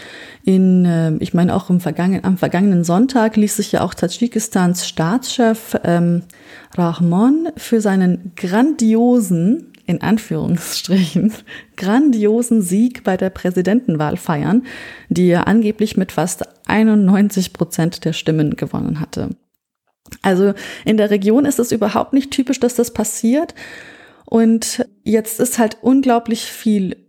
in, 0.45 0.85
äh, 0.85 1.13
ich 1.21 1.33
meine 1.33 1.55
auch 1.55 1.71
im 1.71 1.79
vergangenen, 1.79 2.25
am 2.25 2.39
vergangenen 2.39 2.83
Sonntag 2.83 3.37
ließ 3.37 3.57
sich 3.57 3.71
ja 3.71 3.83
auch 3.83 3.95
Tadschikistans 3.95 4.89
Staatschef 4.89 5.77
ähm, 5.85 6.23
Rahmon 6.77 7.51
für 7.57 7.81
seinen 7.81 8.33
grandiosen 8.35 9.73
in 9.89 10.03
Anführungsstrichen 10.03 11.33
grandiosen 11.77 12.61
Sieg 12.61 13.05
bei 13.05 13.17
der 13.17 13.31
Präsidentenwahl 13.31 14.19
feiern, 14.19 14.67
die 15.09 15.29
er 15.29 15.49
angeblich 15.49 15.97
mit 15.97 16.13
fast 16.13 16.45
91 16.69 17.55
Prozent 17.55 18.05
der 18.05 18.13
Stimmen 18.13 18.55
gewonnen 18.55 19.01
hatte. 19.01 19.31
Also 20.21 20.53
in 20.85 20.99
der 20.99 21.11
Region 21.11 21.47
ist 21.47 21.59
es 21.59 21.73
überhaupt 21.73 22.13
nicht 22.13 22.31
typisch, 22.31 22.61
dass 22.61 22.75
das 22.75 22.93
passiert. 22.93 23.55
Und 24.27 24.87
jetzt 25.05 25.41
ist 25.41 25.59
halt 25.59 25.79
unglaublich 25.81 26.45
viel 26.45 27.08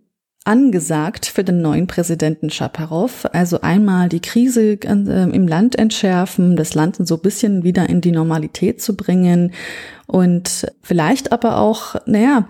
angesagt 0.49 1.27
für 1.27 1.43
den 1.43 1.61
neuen 1.61 1.85
Präsidenten 1.85 2.49
Shaparov. 2.49 3.27
Also 3.33 3.61
einmal 3.61 4.09
die 4.09 4.19
Krise 4.19 4.79
äh, 4.81 5.29
im 5.29 5.47
Land 5.47 5.77
entschärfen, 5.77 6.55
das 6.55 6.73
Land 6.73 6.95
so 7.07 7.15
ein 7.15 7.21
bisschen 7.21 7.63
wieder 7.63 7.87
in 7.87 8.01
die 8.01 8.11
Normalität 8.11 8.81
zu 8.81 8.97
bringen 8.97 9.53
und 10.07 10.65
vielleicht 10.81 11.31
aber 11.31 11.59
auch, 11.59 11.95
naja, 12.07 12.47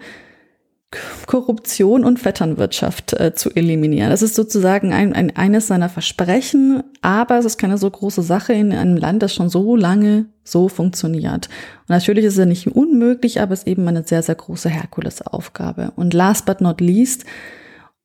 Korruption 1.27 2.03
und 2.03 2.19
Vetternwirtschaft 2.19 3.13
äh, 3.13 3.35
zu 3.35 3.51
eliminieren. 3.51 4.09
Das 4.09 4.23
ist 4.23 4.33
sozusagen 4.33 4.91
ein, 4.91 5.13
ein, 5.13 5.35
eines 5.35 5.67
seiner 5.67 5.89
Versprechen, 5.89 6.81
aber 7.01 7.37
es 7.37 7.45
ist 7.45 7.57
keine 7.57 7.77
so 7.77 7.91
große 7.91 8.23
Sache 8.23 8.53
in 8.53 8.71
einem 8.71 8.97
Land, 8.97 9.21
das 9.21 9.35
schon 9.35 9.49
so 9.49 9.75
lange 9.75 10.25
so 10.43 10.67
funktioniert. 10.67 11.47
Und 11.81 11.89
natürlich 11.89 12.25
ist 12.25 12.37
es 12.37 12.45
nicht 12.45 12.67
unmöglich, 12.67 13.41
aber 13.41 13.53
es 13.53 13.59
ist 13.59 13.67
eben 13.67 13.87
eine 13.87 14.03
sehr, 14.03 14.23
sehr 14.23 14.35
große 14.35 14.69
Herkulesaufgabe. 14.69 15.91
Und 15.95 16.13
last 16.15 16.45
but 16.47 16.61
not 16.61 16.81
least, 16.81 17.25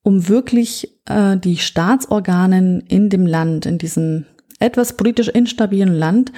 um 0.05 0.29
wirklich 0.29 0.95
äh, 1.05 1.35
die 1.35 1.57
Staatsorganen 1.57 2.81
in 2.81 3.09
dem 3.09 3.25
Land, 3.25 3.65
in 3.65 3.79
diesem 3.79 4.25
etwas 4.59 4.97
politisch 4.97 5.29
instabilen 5.29 5.95
Land, 5.95 6.31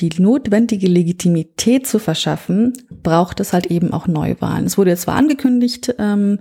die 0.00 0.10
notwendige 0.18 0.86
Legitimität 0.86 1.86
zu 1.86 1.98
verschaffen, 1.98 2.74
braucht 3.02 3.40
es 3.40 3.54
halt 3.54 3.66
eben 3.66 3.94
auch 3.94 4.06
Neuwahlen. 4.06 4.66
Es 4.66 4.76
wurde 4.76 4.90
jetzt 4.90 5.02
zwar 5.02 5.16
angekündigt, 5.16 5.94
ähm, 5.98 6.40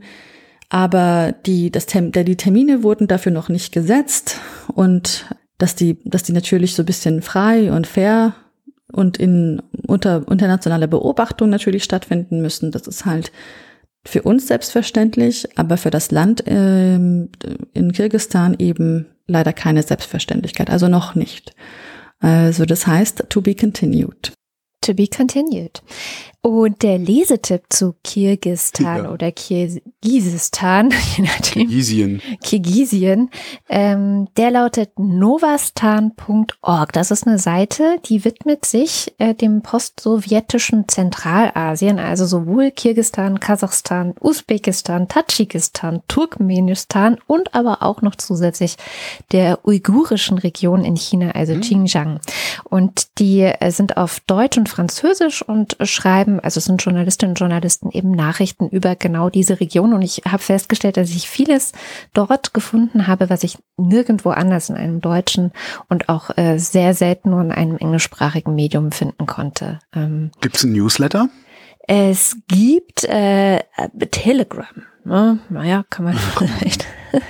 aber 0.70 1.34
die, 1.46 1.72
das, 1.72 1.86
die 1.86 2.36
Termine 2.36 2.84
wurden 2.84 3.08
dafür 3.08 3.32
noch 3.32 3.48
nicht 3.48 3.72
gesetzt 3.72 4.42
und 4.68 5.34
dass 5.58 5.76
die, 5.76 5.98
dass 6.04 6.24
die 6.24 6.34
natürlich 6.34 6.76
so 6.76 6.84
ein 6.84 6.88
bisschen 6.88 7.22
frei 7.22 7.72
und 7.72 7.88
fair 7.88 8.36
und 8.92 9.16
in 9.16 9.62
unter 9.88 10.30
internationaler 10.30 10.88
Beobachtung 10.88 11.50
natürlich 11.50 11.86
stattfinden 11.86 12.42
müssen. 12.42 12.72
Das 12.72 12.86
ist 12.86 13.06
halt 13.06 13.32
für 14.06 14.22
uns 14.22 14.48
selbstverständlich, 14.48 15.48
aber 15.58 15.78
für 15.78 15.90
das 15.90 16.12
Land 16.12 16.44
ähm, 16.46 17.30
in 17.74 17.92
Kirgistan 17.92 18.56
eben 18.60 19.08
leider 19.28 19.54
keine 19.54 19.82
Selbstverständlichkeit, 19.84 20.70
also 20.70 20.88
noch 20.88 21.16
nicht. 21.16 21.56
Also 22.20 22.66
das 22.66 22.88
heißt, 22.88 23.26
to 23.30 23.42
be 23.42 23.56
continued. 23.56 24.32
To 24.82 24.94
be 24.94 25.08
continued. 25.08 25.82
Und 26.46 26.84
der 26.84 27.00
Lesetipp 27.00 27.64
zu 27.70 27.96
Kirgistan 28.04 29.06
ja. 29.06 29.12
oder 29.12 29.32
Kirgisistan, 29.32 30.92
je 31.18 31.24
nachdem. 31.24 31.68
Kirgisien. 31.68 32.22
Kirgisien, 32.44 33.32
ähm, 33.68 34.28
der 34.38 34.52
lautet 34.52 34.92
novastan.org. 35.00 36.94
Das 36.94 37.10
ist 37.10 37.26
eine 37.26 37.40
Seite, 37.40 37.98
die 38.06 38.24
widmet 38.26 38.64
sich 38.64 39.16
äh, 39.18 39.34
dem 39.34 39.64
postsowjetischen 39.64 40.88
Zentralasien, 40.88 41.98
also 41.98 42.28
sowohl 42.28 42.70
Kirgistan, 42.70 43.40
Kasachstan, 43.40 44.14
Usbekistan, 44.22 45.08
Tadschikistan, 45.08 46.04
Turkmenistan 46.08 47.18
und 47.26 47.56
aber 47.56 47.82
auch 47.82 48.04
noch 48.04 48.18
zusätzlich 48.18 48.76
der 49.32 49.66
uigurischen 49.66 50.38
Region 50.38 50.86
in 50.86 50.96
China, 50.96 51.32
also 51.32 51.56
mhm. 51.56 51.62
Xinjiang. 51.62 52.20
Und 52.66 53.18
die 53.18 53.42
äh, 53.42 53.72
sind 53.72 53.98
auf 53.98 54.20
Deutsch 54.20 54.60
und 54.60 54.70
Französisch 54.70 55.42
und 55.42 55.76
schreiben 55.82 56.35
also 56.40 56.60
es 56.60 56.66
sind 56.66 56.84
Journalistinnen 56.84 57.32
und 57.32 57.40
Journalisten 57.40 57.92
eben 57.92 58.12
Nachrichten 58.12 58.70
über 58.70 58.96
genau 58.96 59.30
diese 59.30 59.60
Region. 59.60 59.94
Und 59.94 60.02
ich 60.02 60.22
habe 60.26 60.42
festgestellt, 60.42 60.98
dass 60.98 61.10
ich 61.10 61.30
vieles 61.30 61.72
dort 62.14 62.54
gefunden 62.54 63.08
habe, 63.08 63.30
was 63.30 63.44
ich 63.44 63.58
nirgendwo 63.78 64.30
anders 64.30 64.70
in 64.70 64.76
einem 64.76 65.02
deutschen 65.02 65.52
und 65.90 66.10
auch 66.10 66.36
äh, 66.38 66.58
sehr 66.58 66.94
selten 66.94 67.32
nur 67.32 67.42
in 67.42 67.52
einem 67.52 67.78
englischsprachigen 67.78 68.56
Medium 68.56 68.92
finden 68.92 69.26
konnte. 69.26 69.80
Ähm, 69.94 70.32
Gibt 70.42 70.58
es 70.58 70.64
ein 70.64 70.74
Newsletter? 70.74 71.30
Es 71.88 72.38
gibt 72.48 73.04
äh, 73.04 73.60
Telegram. 74.12 74.66
Ne? 75.04 75.40
Naja, 75.50 75.84
kann 75.90 76.06
man 76.06 76.16
vielleicht. 76.38 76.86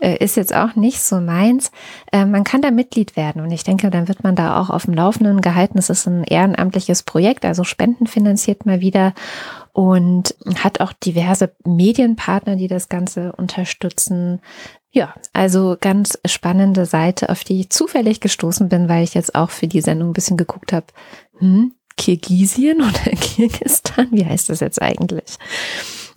Äh, 0.00 0.24
ist 0.24 0.36
jetzt 0.36 0.54
auch 0.54 0.76
nicht 0.76 1.02
so 1.02 1.20
meins. 1.20 1.70
Äh, 2.10 2.24
man 2.24 2.42
kann 2.42 2.62
da 2.62 2.70
Mitglied 2.70 3.16
werden 3.16 3.42
und 3.42 3.50
ich 3.50 3.64
denke, 3.64 3.90
dann 3.90 4.08
wird 4.08 4.24
man 4.24 4.34
da 4.34 4.58
auch 4.58 4.70
auf 4.70 4.86
dem 4.86 4.94
Laufenden 4.94 5.42
gehalten. 5.42 5.76
Es 5.76 5.90
ist 5.90 6.06
ein 6.06 6.24
ehrenamtliches 6.24 7.02
Projekt, 7.02 7.44
also 7.44 7.64
spendenfinanziert 7.64 8.64
mal 8.64 8.80
wieder 8.80 9.12
und 9.74 10.34
hat 10.56 10.80
auch 10.80 10.94
diverse 10.94 11.52
Medienpartner, 11.64 12.56
die 12.56 12.68
das 12.68 12.88
Ganze 12.88 13.32
unterstützen. 13.32 14.40
Ja, 14.90 15.14
also 15.34 15.76
ganz 15.78 16.18
spannende 16.24 16.86
Seite, 16.86 17.28
auf 17.28 17.44
die 17.44 17.60
ich 17.60 17.70
zufällig 17.70 18.20
gestoßen 18.20 18.70
bin, 18.70 18.88
weil 18.88 19.04
ich 19.04 19.14
jetzt 19.14 19.34
auch 19.34 19.50
für 19.50 19.68
die 19.68 19.82
Sendung 19.82 20.10
ein 20.10 20.14
bisschen 20.14 20.36
geguckt 20.36 20.72
habe. 20.72 20.86
Hm, 21.38 21.74
Kirgisien 21.96 22.80
oder 22.80 23.16
Kirgistan? 23.20 24.08
Wie 24.10 24.24
heißt 24.24 24.48
das 24.48 24.60
jetzt 24.60 24.80
eigentlich? 24.80 25.36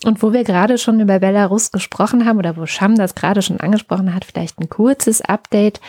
Und 0.04 0.22
wo 0.22 0.34
wir 0.34 0.44
gerade 0.44 0.78
schon 0.78 1.00
über 1.00 1.20
Belarus 1.20 1.72
gesprochen 1.72 2.26
haben 2.26 2.38
oder 2.38 2.58
wo 2.58 2.66
Sham 2.66 2.96
das 2.96 3.16
gerade 3.16 3.42
schon 3.42 3.60
angesprochen 3.60 4.14
hat, 4.14 4.26
vielleicht 4.26 4.60
ein 4.60 4.70
kurzes 4.70 5.22
Update. 5.22 5.80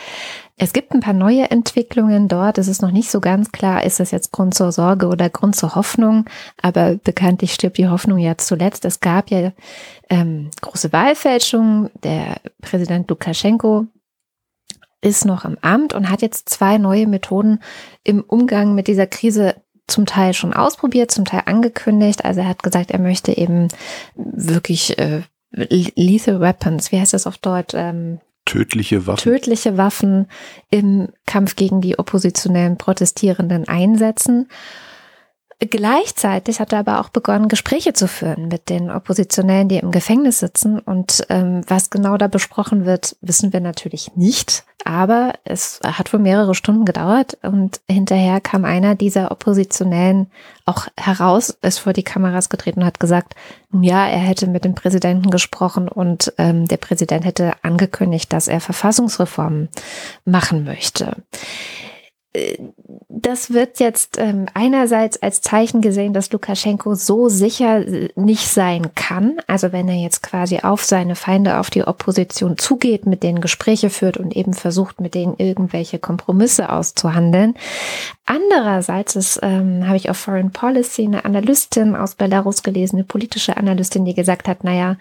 Es 0.57 0.71
gibt 0.71 0.93
ein 0.93 1.01
paar 1.01 1.13
neue 1.13 1.51
Entwicklungen 1.51 2.29
dort. 2.29 2.57
Es 2.57 2.69
ist 2.69 2.81
noch 2.81 2.91
nicht 2.91 3.11
so 3.11 3.19
ganz 3.19 3.51
klar, 3.51 3.83
ist 3.83 3.99
das 3.99 4.11
jetzt 4.11 4.31
Grund 4.31 4.53
zur 4.53 4.71
Sorge 4.71 5.07
oder 5.07 5.29
Grund 5.29 5.55
zur 5.55 5.75
Hoffnung. 5.75 6.25
Aber 6.61 6.95
bekanntlich 6.95 7.53
stirbt 7.53 7.77
die 7.77 7.89
Hoffnung 7.89 8.17
ja 8.17 8.37
zuletzt. 8.37 8.85
Es 8.85 9.01
gab 9.01 9.29
ja 9.31 9.51
ähm, 10.09 10.49
große 10.61 10.93
Wahlfälschungen. 10.93 11.89
Der 12.03 12.37
Präsident 12.61 13.09
Lukaschenko 13.09 13.87
ist 15.01 15.25
noch 15.25 15.45
im 15.45 15.57
Amt 15.61 15.93
und 15.93 16.09
hat 16.09 16.21
jetzt 16.21 16.49
zwei 16.49 16.77
neue 16.77 17.05
Methoden 17.05 17.59
im 18.03 18.21
Umgang 18.21 18.75
mit 18.75 18.87
dieser 18.87 19.07
Krise 19.07 19.55
zum 19.87 20.05
Teil 20.05 20.33
schon 20.33 20.53
ausprobiert, 20.53 21.11
zum 21.11 21.25
Teil 21.25 21.43
angekündigt. 21.45 22.25
Also 22.25 22.41
er 22.41 22.47
hat 22.47 22.63
gesagt, 22.63 22.91
er 22.91 22.99
möchte 22.99 23.37
eben 23.37 23.67
wirklich 24.15 24.97
äh, 24.97 25.21
lethal 25.51 26.39
weapons, 26.39 26.91
wie 26.91 26.99
heißt 26.99 27.13
das 27.13 27.27
auf 27.27 27.37
Deutsch? 27.37 27.73
Ähm, 27.75 28.19
tödliche 28.45 29.07
Waffen. 29.07 29.23
Tödliche 29.23 29.77
Waffen 29.77 30.27
im 30.69 31.09
Kampf 31.25 31.55
gegen 31.55 31.81
die 31.81 31.97
oppositionellen 31.99 32.77
Protestierenden 32.77 33.67
einsetzen. 33.67 34.49
Gleichzeitig 35.59 36.59
hat 36.59 36.73
er 36.73 36.79
aber 36.79 36.99
auch 36.99 37.09
begonnen, 37.09 37.47
Gespräche 37.47 37.93
zu 37.93 38.09
führen 38.09 38.49
mit 38.49 38.69
den 38.69 38.91
Oppositionellen, 38.91 39.69
die 39.69 39.77
im 39.77 39.91
Gefängnis 39.91 40.39
sitzen. 40.39 40.79
Und 40.79 41.25
ähm, 41.29 41.61
was 41.67 41.89
genau 41.89 42.17
da 42.17 42.27
besprochen 42.27 42.85
wird, 42.85 43.15
wissen 43.21 43.53
wir 43.53 43.61
natürlich 43.61 44.15
nicht. 44.15 44.65
Aber 44.83 45.33
es 45.45 45.79
hat 45.83 46.13
wohl 46.13 46.19
mehrere 46.19 46.53
Stunden 46.53 46.85
gedauert 46.85 47.39
und 47.41 47.81
hinterher 47.89 48.39
kam 48.39 48.65
einer 48.65 48.93
dieser 48.93 49.31
Oppositionellen 49.31 50.27
auch 50.65 50.87
heraus, 50.95 51.57
ist 51.63 51.79
vor 51.79 51.93
die 51.93 52.03
Kameras 52.03 52.49
getreten 52.49 52.81
und 52.81 52.85
hat 52.85 52.99
gesagt, 52.99 53.33
ja, 53.71 54.05
er 54.05 54.19
hätte 54.19 54.45
mit 54.45 54.63
dem 54.63 54.75
Präsidenten 54.75 55.31
gesprochen 55.31 55.87
und 55.87 56.33
ähm, 56.37 56.67
der 56.67 56.77
Präsident 56.77 57.25
hätte 57.25 57.53
angekündigt, 57.63 58.31
dass 58.31 58.47
er 58.47 58.61
Verfassungsreformen 58.61 59.69
machen 60.23 60.65
möchte 60.65 61.15
das 63.25 63.53
wird 63.53 63.79
jetzt 63.79 64.17
ähm, 64.17 64.45
einerseits 64.53 65.21
als 65.21 65.41
Zeichen 65.41 65.81
gesehen, 65.81 66.13
dass 66.13 66.31
Lukaschenko 66.31 66.95
so 66.95 67.29
sicher 67.29 67.79
äh, 67.79 68.09
nicht 68.15 68.47
sein 68.47 68.93
kann. 68.93 69.37
Also 69.47 69.71
wenn 69.71 69.87
er 69.87 69.95
jetzt 69.95 70.21
quasi 70.21 70.59
auf 70.59 70.83
seine 70.83 71.15
Feinde, 71.15 71.59
auf 71.59 71.69
die 71.69 71.87
Opposition 71.87 72.57
zugeht, 72.57 73.05
mit 73.05 73.23
denen 73.23 73.41
Gespräche 73.41 73.89
führt 73.89 74.17
und 74.17 74.35
eben 74.35 74.53
versucht, 74.53 74.99
mit 74.99 75.15
denen 75.15 75.35
irgendwelche 75.37 75.97
Kompromisse 75.97 76.69
auszuhandeln. 76.69 77.55
Andererseits 78.25 79.15
ist, 79.15 79.39
ähm, 79.41 79.87
habe 79.87 79.97
ich 79.97 80.09
auf 80.09 80.17
Foreign 80.17 80.51
Policy 80.51 81.05
eine 81.05 81.25
Analystin 81.25 81.95
aus 81.95 82.15
Belarus 82.15 82.63
gelesen, 82.63 82.97
eine 82.97 83.05
politische 83.05 83.55
Analystin, 83.57 84.05
die 84.05 84.13
gesagt 84.13 84.47
hat, 84.47 84.63
naja, 84.63 84.97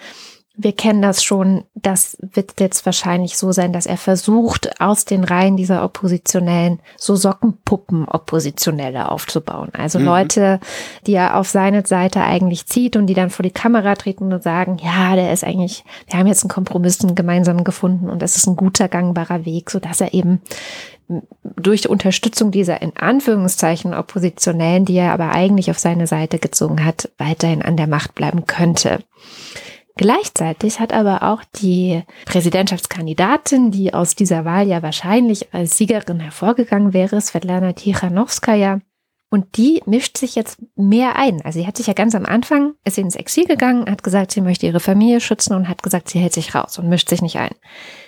wir 0.57 0.73
kennen 0.73 1.03
das 1.03 1.25
schon, 1.25 1.65
das 1.75 2.17
wird 2.21 2.61
jetzt 2.61 2.87
wahrscheinlich 2.87 3.37
so 3.37 3.51
sein, 3.51 3.73
dass 3.73 3.87
er 3.87 3.97
versucht, 3.97 4.81
aus 4.81 5.05
den 5.05 5.25
Reihen 5.25 5.57
dieser 5.57 5.85
Oppositionellen 5.85 6.79
so 6.97 7.17
Sockenpuppen-Oppositionelle 7.17 9.11
aufzubauen. 9.11 9.71
Also 9.73 9.99
mhm. 9.99 10.05
Leute, 10.05 10.61
die 11.09 11.15
er 11.15 11.37
auf 11.37 11.49
seine 11.49 11.85
Seite 11.85 12.23
eigentlich 12.23 12.67
zieht 12.67 12.95
und 12.95 13.09
die 13.09 13.15
dann 13.15 13.31
vor 13.31 13.43
die 13.43 13.51
Kamera 13.51 13.97
treten 13.97 14.33
und 14.33 14.45
sagen, 14.45 14.79
ja, 14.81 15.17
der 15.17 15.33
ist 15.33 15.43
eigentlich, 15.43 15.85
wir 16.09 16.21
haben 16.21 16.29
jetzt 16.29 16.45
einen 16.45 16.51
Kompromiss 16.51 16.99
gemeinsam 17.01 17.65
gefunden 17.65 18.09
und 18.09 18.23
es 18.23 18.37
ist 18.37 18.47
ein 18.47 18.55
guter, 18.55 18.89
gangbarer 18.89 19.45
Weg, 19.45 19.71
so 19.71 19.81
dass 19.81 20.01
er 20.01 20.15
eben 20.15 20.41
durch 21.57 21.83
die 21.83 21.89
Unterstützung 21.89 22.53
dieser 22.53 22.81
in 22.81 22.97
Anführungszeichen 22.97 23.93
Oppositionellen, 23.93 24.85
die 24.85 24.97
er 24.97 25.13
aber 25.13 25.31
eigentlich 25.31 25.71
auf 25.71 25.79
seine 25.81 26.07
Seite 26.07 26.39
gezogen 26.39 26.85
hat, 26.85 27.11
weiterhin 27.19 27.63
an 27.63 27.77
der 27.77 27.89
Macht 27.89 28.15
bleiben 28.15 28.47
könnte. 28.47 29.01
Gleichzeitig 29.97 30.81
hat 30.81 30.93
aber 30.93 31.23
auch 31.23 31.45
die 31.63 32.03
Präsidentschaftskandidatin, 32.27 33.71
die 33.71 33.95
aus 33.95 34.17
dieser 34.17 34.45
Wahl 34.45 34.67
ja 34.67 34.83
wahrscheinlich 34.83 35.55
als 35.55 35.77
Siegerin 35.77 36.19
hervorgegangen 36.19 36.93
wäre, 36.93 37.21
Svetlana 37.21 37.75
Tichanowskaja, 37.75 38.81
und 39.35 39.57
die 39.57 39.83
mischt 39.85 40.17
sich 40.17 40.37
jetzt 40.37 40.61
mehr 40.77 41.17
ein. 41.17 41.43
Also 41.43 41.59
sie 41.59 41.67
hat 41.67 41.77
sich 41.77 41.89
ja 41.89 41.93
ganz 41.93 42.15
am 42.15 42.25
Anfang, 42.25 42.75
ist 42.85 42.99
ins 42.99 43.17
Exil 43.17 43.47
gegangen, 43.47 43.91
hat 43.91 44.05
gesagt, 44.05 44.31
sie 44.31 44.41
möchte 44.41 44.67
ihre 44.67 44.79
Familie 44.79 45.21
schützen 45.21 45.55
und 45.55 45.69
hat 45.69 45.83
gesagt, 45.83 46.09
sie 46.09 46.21
hält 46.21 46.33
sich 46.33 46.55
raus 46.55 46.79
und 46.79 46.89
mischt 46.89 47.09
sich 47.09 47.21
nicht 47.21 47.39
ein. 47.39 47.51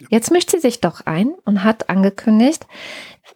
Jetzt 0.08 0.30
mischt 0.30 0.52
sie 0.52 0.60
sich 0.60 0.80
doch 0.80 1.04
ein 1.04 1.34
und 1.44 1.64
hat 1.64 1.90
angekündigt, 1.90 2.68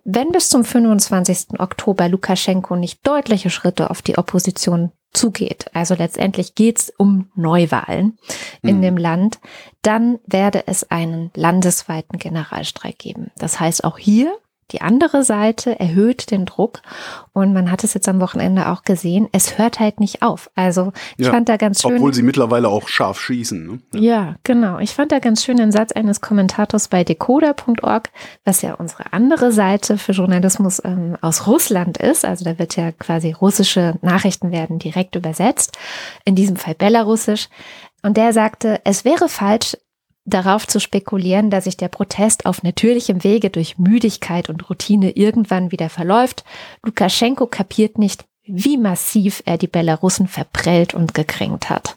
wenn 0.05 0.30
bis 0.30 0.51
zum 0.51 0.64
25. 0.64 1.59
Oktober 1.59 2.09
Lukaschenko 2.09 2.76
nicht 2.76 3.05
deutliche 3.05 3.51
Schritte 3.51 3.90
auf 3.90 4.03
die 4.03 4.18
Opposition 4.18 4.92
zugeht, 5.12 5.66
also 5.74 5.94
letztendlich 5.94 6.54
geht's 6.54 6.92
um 6.96 7.30
Neuwahlen 7.34 8.18
in 8.62 8.78
Mhm. 8.78 8.82
dem 8.82 8.96
Land, 8.96 9.40
dann 9.82 10.18
werde 10.26 10.66
es 10.66 10.90
einen 10.90 11.30
landesweiten 11.34 12.18
Generalstreik 12.18 12.98
geben. 12.98 13.30
Das 13.36 13.58
heißt, 13.58 13.84
auch 13.84 13.98
hier 13.98 14.36
die 14.73 14.81
andere 14.81 15.25
Seite 15.25 15.79
erhöht 15.79 16.31
den 16.31 16.47
Druck 16.47 16.81
und 17.33 17.53
man 17.53 17.71
hat 17.71 17.85
es 17.85 17.95
jetzt 17.95 18.09
am 18.09 18.21
Wochenende 18.21 18.68
auch 18.68 18.83
gesehen, 18.83 19.29
es 19.33 19.59
hört 19.59 19.81
halt 19.81 20.01
nicht 20.01 20.23
auf. 20.23 20.51
Also 20.55 20.93
ich 21.16 21.27
Ja, 21.27 21.33
fand 21.33 21.49
da 21.49 21.57
ganz 21.57 21.83
schön. 21.83 21.95
Obwohl 21.95 22.14
sie 22.14 22.23
mittlerweile 22.23 22.68
auch 22.68 22.89
scharf 22.89 23.21
schießen. 23.21 23.66
Ne? 23.66 24.01
Ja, 24.01 24.37
genau. 24.45 24.79
Ich 24.79 24.95
fand 24.95 25.12
da 25.12 25.18
ganz 25.18 25.45
schön 25.45 25.57
den 25.57 25.73
Satz 25.73 25.93
eines 25.93 26.21
Kommentators 26.21 26.89
bei 26.89 27.05
decoder.org, 27.05 28.11
was 28.45 28.62
ja 28.62 28.75
unsere 28.75 29.12
andere 29.12 29.53
Seite 29.53 29.99
für 29.99 30.12
Journalismus 30.12 30.83
ähm, 30.85 31.16
aus 31.21 31.47
Russland 31.47 31.99
ist. 31.99 32.25
Also 32.25 32.45
da 32.45 32.59
wird 32.59 32.77
ja 32.77 32.93
quasi 32.93 33.33
russische 33.33 33.95
Nachrichten 34.03 34.51
werden 34.51 34.79
direkt 34.79 35.16
übersetzt, 35.16 35.79
in 36.25 36.35
diesem 36.35 36.57
Fall 36.57 36.75
belarussisch. 36.75 37.49
Und 38.03 38.16
der 38.16 38.33
sagte, 38.33 38.81
es 38.85 39.05
wäre 39.05 39.29
falsch, 39.29 39.77
darauf 40.25 40.66
zu 40.66 40.81
spekulieren, 40.81 41.51
dass 41.51 41.64
sich 41.64 41.77
der 41.77 41.89
Protest 41.89 42.47
auf 42.47 42.62
natürlichem 42.62 43.25
Wege 43.25 43.51
durch 43.51 43.79
Müdigkeit 43.79 44.49
und 44.49 44.68
Routine 44.68 45.12
irgendwann 45.12 45.73
wieder 45.73 45.89
verläuft. 45.89 46.45
Lukaschenko 46.85 47.47
kapiert 47.47 47.99
nicht, 47.99 48.25
wie 48.45 48.77
massiv 48.77 49.43
er 49.47 49.59
die 49.59 49.66
Belarussen 49.66 50.29
verprellt 50.29 50.95
und 50.95 51.14
gekränkt 51.14 51.71
hat. 51.71 51.97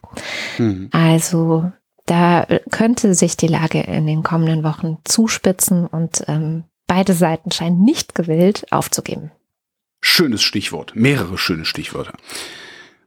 Mhm. 0.58 0.90
Also 0.92 1.72
da 2.06 2.46
könnte 2.72 3.16
sich 3.16 3.38
die 3.38 3.48
Lage 3.48 3.82
in 3.82 4.08
den 4.08 4.24
kommenden 4.24 4.64
Wochen 4.64 4.98
zuspitzen 5.04 5.88
und 5.88 6.24
ähm, 6.28 6.66
beide 6.88 7.14
Seiten 7.14 7.52
scheinen 7.52 7.84
nicht 7.84 8.14
gewillt 8.14 8.72
aufzugeben. 8.72 9.32
Schönes 10.02 10.44
Stichwort. 10.44 10.94
Mehrere 10.96 11.38
schöne 11.38 11.66
Stichwörter. 11.66 12.14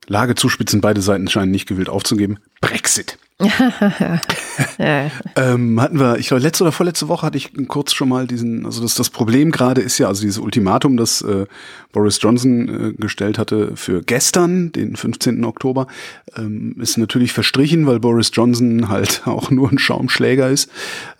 Lage 0.07 0.35
zuspitzen, 0.35 0.81
beide 0.81 1.03
Seiten 1.03 1.29
scheinen 1.29 1.51
nicht 1.51 1.69
gewillt 1.69 1.89
aufzugeben. 1.89 2.39
Brexit. 2.61 3.18
ja. 4.78 5.11
Ähm, 5.36 5.78
hatten 5.78 5.98
wir, 5.98 6.16
ich 6.18 6.28
glaube, 6.28 6.42
letzte 6.42 6.64
oder 6.64 6.72
vorletzte 6.72 7.09
Woche 7.09 7.26
hatte 7.26 7.36
ich 7.36 7.52
kurz 7.68 7.92
schon 7.92 8.09
mal 8.09 8.26
diesen, 8.26 8.64
also 8.64 8.80
das, 8.80 8.94
das 8.94 9.11
Problem 9.11 9.50
gerade 9.50 9.82
ist 9.82 9.98
ja, 9.98 10.09
also 10.09 10.22
dieses 10.22 10.38
Ultimatum, 10.38 10.96
das 10.96 11.20
äh, 11.20 11.44
Boris 11.92 12.18
Johnson 12.20 12.68
äh, 12.68 12.92
gestellt 12.94 13.38
hatte 13.38 13.76
für 13.76 14.02
gestern, 14.02 14.72
den 14.72 14.96
15. 14.96 15.44
Oktober, 15.44 15.86
ähm, 16.34 16.76
ist 16.80 16.96
natürlich 16.96 17.34
verstrichen, 17.34 17.86
weil 17.86 18.00
Boris 18.00 18.30
Johnson 18.32 18.88
halt 18.88 19.22
auch 19.26 19.50
nur 19.50 19.70
ein 19.70 19.78
Schaumschläger 19.78 20.48
ist. 20.48 20.70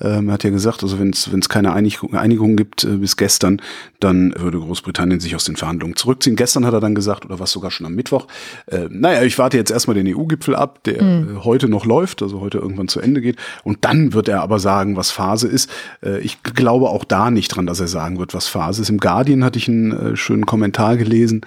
Ähm, 0.01 0.28
er 0.28 0.34
hat 0.34 0.45
ja 0.45 0.51
gesagt, 0.51 0.82
also 0.82 0.99
wenn 0.99 1.11
es 1.11 1.49
keine 1.51 1.74
Einigung, 1.74 2.14
Einigung 2.14 2.57
gibt 2.57 2.84
äh, 2.84 2.97
bis 2.97 3.18
gestern, 3.18 3.61
dann 4.01 4.34
würde 4.39 4.59
Großbritannien 4.59 5.20
sich 5.20 5.37
aus 5.37 5.45
den 5.45 5.57
Verhandlungen 5.57 5.97
zurückziehen. 5.97 6.37
Gestern 6.37 6.64
hat 6.64 6.72
er 6.72 6.80
dann 6.80 6.95
gesagt, 6.95 7.26
oder 7.26 7.39
was 7.41 7.53
sogar 7.53 7.70
schon 7.70 7.84
am 7.84 7.95
Mittwoch, 7.95 8.26
äh, 8.68 8.89
naja, 8.89 9.22
ich 9.22 9.37
warte 9.39 9.59
jetzt 9.59 9.70
erstmal 9.70 9.95
den 9.95 10.07
EU-Gipfel 10.16 10.55
ab, 10.55 10.82
der 10.84 11.03
äh, 11.27 11.45
heute 11.45 11.68
noch 11.68 11.85
läuft, 11.85 12.22
also 12.22 12.41
heute 12.41 12.59
irgendwann 12.59 12.89
zu 12.89 13.01
Ende 13.01 13.20
geht. 13.20 13.37
Und 13.64 13.85
dann 13.85 14.12
wird 14.12 14.29
er 14.29 14.43
aber 14.43 14.59
sagen, 14.59 14.97
was 14.97 15.11
Phase 15.11 15.49
ist. 15.49 15.70
Äh, 16.03 16.20
ich 16.20 16.43
glaube 16.43 16.89
auch 16.91 17.05
da 17.05 17.31
nicht 17.31 17.49
dran, 17.49 17.66
dass 17.66 17.81
er 17.81 17.89
sagen 17.89 18.18
wird, 18.18 18.35
was 18.35 18.47
Phase 18.49 18.83
ist. 18.83 18.91
Im 18.91 18.99
Guardian 18.99 19.45
hatte 19.45 19.59
ich 19.59 19.68
einen 19.68 19.93
äh, 19.93 20.16
schönen 20.16 20.47
Kommentar 20.47 20.97
gelesen, 20.97 21.43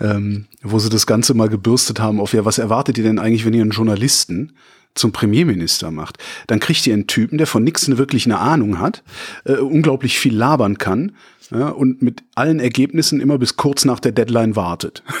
ähm, 0.00 0.46
wo 0.62 0.78
sie 0.78 0.90
das 0.90 1.06
Ganze 1.06 1.34
mal 1.34 1.48
gebürstet 1.48 2.00
haben 2.00 2.20
auf, 2.20 2.32
ja, 2.32 2.44
was 2.44 2.58
erwartet 2.58 2.98
ihr 2.98 3.04
denn 3.04 3.18
eigentlich, 3.18 3.44
wenn 3.44 3.54
ihr 3.54 3.62
einen 3.62 3.70
Journalisten 3.70 4.52
zum 4.94 5.12
Premierminister 5.12 5.92
macht, 5.92 6.18
dann 6.48 6.58
kriegt 6.58 6.84
ihr 6.86 6.94
einen 6.94 7.06
Typen, 7.06 7.38
der 7.38 7.46
von 7.46 7.62
nichts 7.62 7.86
wirklich 7.96 8.26
eine 8.26 8.38
Ahnung 8.38 8.80
hat, 8.80 9.04
unglaublich 9.44 10.18
viel 10.18 10.34
labern 10.34 10.78
kann 10.78 11.12
ja, 11.50 11.68
und 11.68 12.02
mit 12.02 12.22
allen 12.34 12.60
Ergebnissen 12.60 13.20
immer 13.20 13.38
bis 13.38 13.56
kurz 13.56 13.84
nach 13.84 14.00
der 14.00 14.12
Deadline 14.12 14.56
wartet. 14.56 15.02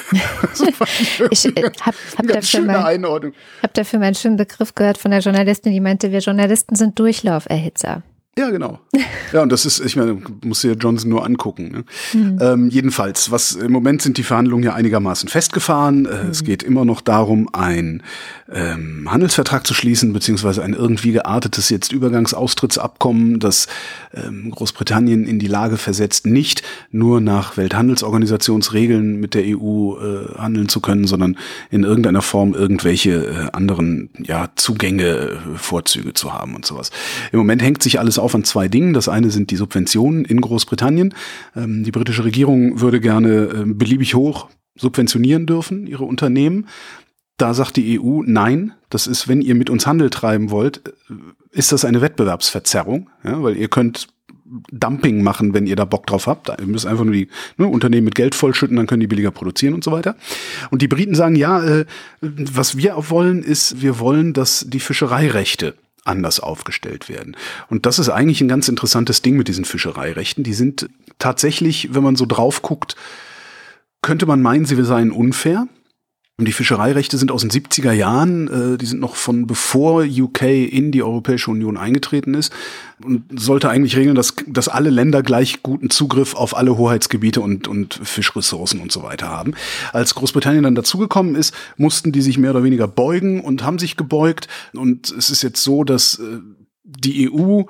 Ich 1.30 1.44
äh, 1.44 1.70
habe 1.80 1.96
hab 2.16 2.26
dafür, 2.26 2.60
mal, 2.62 3.32
hab 3.62 3.74
dafür 3.74 3.98
mal 3.98 4.06
einen 4.06 4.14
schönen 4.14 4.36
Begriff 4.36 4.74
gehört 4.74 4.98
von 4.98 5.10
der 5.10 5.20
Journalistin, 5.20 5.72
die 5.72 5.80
meinte, 5.80 6.12
wir 6.12 6.20
Journalisten 6.20 6.74
sind 6.74 6.98
Durchlauferhitzer. 6.98 8.02
Ja, 8.38 8.50
genau. 8.50 8.78
Ja, 9.30 9.42
und 9.42 9.52
das 9.52 9.66
ist, 9.66 9.80
ich 9.80 9.94
meine, 9.94 10.16
muss 10.42 10.62
dir 10.62 10.72
Johnson 10.72 11.10
nur 11.10 11.22
angucken. 11.22 11.84
Ne? 12.14 12.38
Ähm, 12.40 12.70
jedenfalls, 12.70 13.30
was 13.30 13.52
im 13.52 13.70
Moment 13.70 14.00
sind 14.00 14.16
die 14.16 14.22
Verhandlungen 14.22 14.64
ja 14.64 14.72
einigermaßen 14.72 15.28
festgefahren. 15.28 16.06
Äh, 16.06 16.28
Es 16.30 16.44
geht 16.44 16.62
immer 16.62 16.86
noch 16.86 17.02
darum, 17.02 17.46
ein 17.52 18.02
ähm, 18.50 19.06
Handelsvertrag 19.10 19.66
zu 19.66 19.74
schließen, 19.74 20.14
beziehungsweise 20.14 20.62
ein 20.62 20.72
irgendwie 20.72 21.12
geartetes 21.12 21.68
jetzt 21.68 21.92
Übergangsaustrittsabkommen, 21.92 23.38
das 23.38 23.66
ähm, 24.14 24.50
Großbritannien 24.50 25.26
in 25.26 25.38
die 25.38 25.46
Lage 25.46 25.76
versetzt, 25.76 26.24
nicht 26.26 26.62
nur 26.90 27.20
nach 27.20 27.58
Welthandelsorganisationsregeln 27.58 29.20
mit 29.20 29.34
der 29.34 29.44
EU 29.46 29.96
äh, 29.98 30.38
handeln 30.38 30.70
zu 30.70 30.80
können, 30.80 31.06
sondern 31.06 31.36
in 31.70 31.84
irgendeiner 31.84 32.22
Form 32.22 32.54
irgendwelche 32.54 33.26
äh, 33.26 33.50
anderen 33.52 34.08
ja, 34.22 34.48
Zugänge, 34.56 35.04
äh, 35.04 35.36
Vorzüge 35.56 36.14
zu 36.14 36.32
haben 36.32 36.54
und 36.54 36.64
sowas. 36.64 36.90
Im 37.30 37.38
Moment 37.40 37.60
hängt 37.60 37.82
sich 37.82 38.00
alles 38.00 38.18
auf 38.18 38.27
an 38.34 38.44
zwei 38.44 38.68
Dingen. 38.68 38.92
Das 38.92 39.08
eine 39.08 39.30
sind 39.30 39.50
die 39.50 39.56
Subventionen 39.56 40.24
in 40.24 40.40
Großbritannien. 40.40 41.14
Ähm, 41.56 41.84
die 41.84 41.90
britische 41.90 42.24
Regierung 42.24 42.80
würde 42.80 43.00
gerne 43.00 43.28
äh, 43.30 43.64
beliebig 43.66 44.14
hoch 44.14 44.48
subventionieren 44.76 45.46
dürfen, 45.46 45.86
ihre 45.86 46.04
Unternehmen. 46.04 46.68
Da 47.36 47.54
sagt 47.54 47.76
die 47.76 48.00
EU, 48.00 48.22
nein, 48.24 48.72
das 48.90 49.06
ist, 49.06 49.28
wenn 49.28 49.40
ihr 49.40 49.54
mit 49.54 49.70
uns 49.70 49.86
Handel 49.86 50.10
treiben 50.10 50.50
wollt, 50.50 50.88
äh, 50.88 51.14
ist 51.50 51.72
das 51.72 51.84
eine 51.84 52.00
Wettbewerbsverzerrung, 52.00 53.10
ja, 53.24 53.42
weil 53.42 53.56
ihr 53.56 53.68
könnt 53.68 54.08
Dumping 54.72 55.22
machen, 55.22 55.52
wenn 55.52 55.66
ihr 55.66 55.76
da 55.76 55.84
Bock 55.84 56.06
drauf 56.06 56.26
habt. 56.26 56.48
Ihr 56.48 56.66
müsst 56.66 56.86
einfach 56.86 57.04
nur 57.04 57.12
die 57.12 57.28
ne, 57.58 57.66
Unternehmen 57.66 58.06
mit 58.06 58.14
Geld 58.14 58.34
vollschütten, 58.34 58.76
dann 58.76 58.86
können 58.86 59.00
die 59.00 59.06
billiger 59.06 59.30
produzieren 59.30 59.74
und 59.74 59.84
so 59.84 59.92
weiter. 59.92 60.16
Und 60.70 60.80
die 60.82 60.88
Briten 60.88 61.14
sagen, 61.14 61.36
ja, 61.36 61.62
äh, 61.62 61.84
was 62.20 62.76
wir 62.76 62.96
wollen, 63.10 63.42
ist, 63.42 63.82
wir 63.82 63.98
wollen, 63.98 64.32
dass 64.32 64.64
die 64.68 64.80
Fischereirechte 64.80 65.74
anders 66.08 66.40
aufgestellt 66.40 67.08
werden. 67.08 67.36
Und 67.68 67.86
das 67.86 67.98
ist 67.98 68.08
eigentlich 68.08 68.40
ein 68.40 68.48
ganz 68.48 68.68
interessantes 68.68 69.22
Ding 69.22 69.36
mit 69.36 69.48
diesen 69.48 69.64
Fischereirechten. 69.64 70.44
Die 70.44 70.54
sind 70.54 70.88
tatsächlich, 71.18 71.94
wenn 71.94 72.02
man 72.02 72.16
so 72.16 72.26
drauf 72.26 72.62
guckt, 72.62 72.96
könnte 74.02 74.26
man 74.26 74.42
meinen, 74.42 74.64
sie 74.64 74.82
seien 74.84 75.10
unfair. 75.10 75.68
Und 76.38 76.46
die 76.46 76.52
Fischereirechte 76.52 77.18
sind 77.18 77.32
aus 77.32 77.40
den 77.40 77.50
70er 77.50 77.90
Jahren, 77.90 78.46
äh, 78.74 78.78
die 78.78 78.86
sind 78.86 79.00
noch 79.00 79.16
von 79.16 79.48
bevor 79.48 80.04
UK 80.04 80.42
in 80.42 80.92
die 80.92 81.02
Europäische 81.02 81.50
Union 81.50 81.76
eingetreten 81.76 82.34
ist 82.34 82.52
und 83.02 83.24
sollte 83.40 83.68
eigentlich 83.68 83.96
regeln, 83.96 84.14
dass, 84.14 84.36
dass 84.46 84.68
alle 84.68 84.90
Länder 84.90 85.24
gleich 85.24 85.64
guten 85.64 85.90
Zugriff 85.90 86.36
auf 86.36 86.56
alle 86.56 86.78
Hoheitsgebiete 86.78 87.40
und, 87.40 87.66
und 87.66 87.98
Fischressourcen 88.04 88.78
und 88.78 88.92
so 88.92 89.02
weiter 89.02 89.28
haben. 89.28 89.54
Als 89.92 90.14
Großbritannien 90.14 90.62
dann 90.62 90.76
dazugekommen 90.76 91.34
ist, 91.34 91.52
mussten 91.76 92.12
die 92.12 92.22
sich 92.22 92.38
mehr 92.38 92.52
oder 92.52 92.62
weniger 92.62 92.86
beugen 92.86 93.40
und 93.40 93.64
haben 93.64 93.80
sich 93.80 93.96
gebeugt. 93.96 94.46
Und 94.74 95.10
es 95.10 95.30
ist 95.30 95.42
jetzt 95.42 95.64
so, 95.64 95.82
dass 95.82 96.20
äh, 96.20 96.38
die 96.84 97.28
EU 97.32 97.62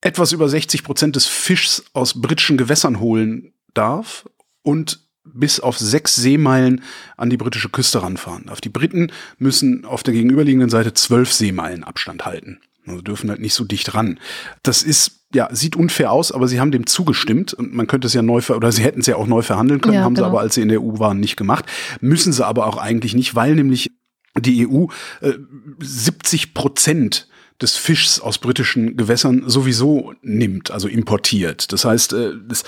etwas 0.00 0.32
über 0.32 0.48
60 0.48 0.84
Prozent 0.84 1.16
des 1.16 1.26
Fischs 1.26 1.84
aus 1.92 2.18
britischen 2.18 2.56
Gewässern 2.56 2.98
holen 2.98 3.52
darf 3.74 4.26
und 4.62 5.05
bis 5.34 5.60
auf 5.60 5.78
sechs 5.78 6.16
Seemeilen 6.16 6.82
an 7.16 7.30
die 7.30 7.36
britische 7.36 7.68
Küste 7.68 8.02
ranfahren 8.02 8.46
darf. 8.46 8.60
Die 8.60 8.68
Briten 8.68 9.12
müssen 9.38 9.84
auf 9.84 10.02
der 10.02 10.14
gegenüberliegenden 10.14 10.70
Seite 10.70 10.94
zwölf 10.94 11.32
Seemeilen 11.32 11.84
Abstand 11.84 12.24
halten. 12.26 12.60
Also 12.86 13.02
dürfen 13.02 13.30
halt 13.30 13.40
nicht 13.40 13.54
so 13.54 13.64
dicht 13.64 13.94
ran. 13.94 14.20
Das 14.62 14.82
ist, 14.82 15.24
ja, 15.34 15.48
sieht 15.52 15.74
unfair 15.74 16.12
aus, 16.12 16.30
aber 16.30 16.46
sie 16.46 16.60
haben 16.60 16.70
dem 16.70 16.86
zugestimmt 16.86 17.52
und 17.52 17.74
man 17.74 17.86
könnte 17.88 18.06
es 18.06 18.14
ja 18.14 18.22
neu, 18.22 18.40
ver 18.40 18.56
oder 18.56 18.70
sie 18.70 18.84
hätten 18.84 19.00
es 19.00 19.06
ja 19.06 19.16
auch 19.16 19.26
neu 19.26 19.42
verhandeln 19.42 19.80
können, 19.80 19.94
Ja, 19.94 20.02
haben 20.04 20.14
genau. 20.14 20.26
sie 20.26 20.30
aber, 20.30 20.40
als 20.40 20.54
sie 20.54 20.62
in 20.62 20.68
der 20.68 20.80
EU 20.80 20.98
waren, 20.98 21.18
nicht 21.18 21.36
gemacht. 21.36 21.66
Müssen 22.00 22.32
sie 22.32 22.46
aber 22.46 22.66
auch 22.66 22.76
eigentlich 22.76 23.14
nicht, 23.14 23.34
weil 23.34 23.54
nämlich 23.56 23.90
die 24.38 24.68
EU 24.68 24.86
äh, 25.20 25.32
70 25.80 26.54
Prozent 26.54 27.28
des 27.60 27.76
Fischs 27.76 28.20
aus 28.20 28.38
britischen 28.38 28.96
Gewässern 28.96 29.44
sowieso 29.46 30.12
nimmt, 30.22 30.70
also 30.70 30.88
importiert. 30.88 31.72
Das 31.72 31.84
heißt, 31.84 32.12
äh, 32.12 32.32
es, 32.50 32.64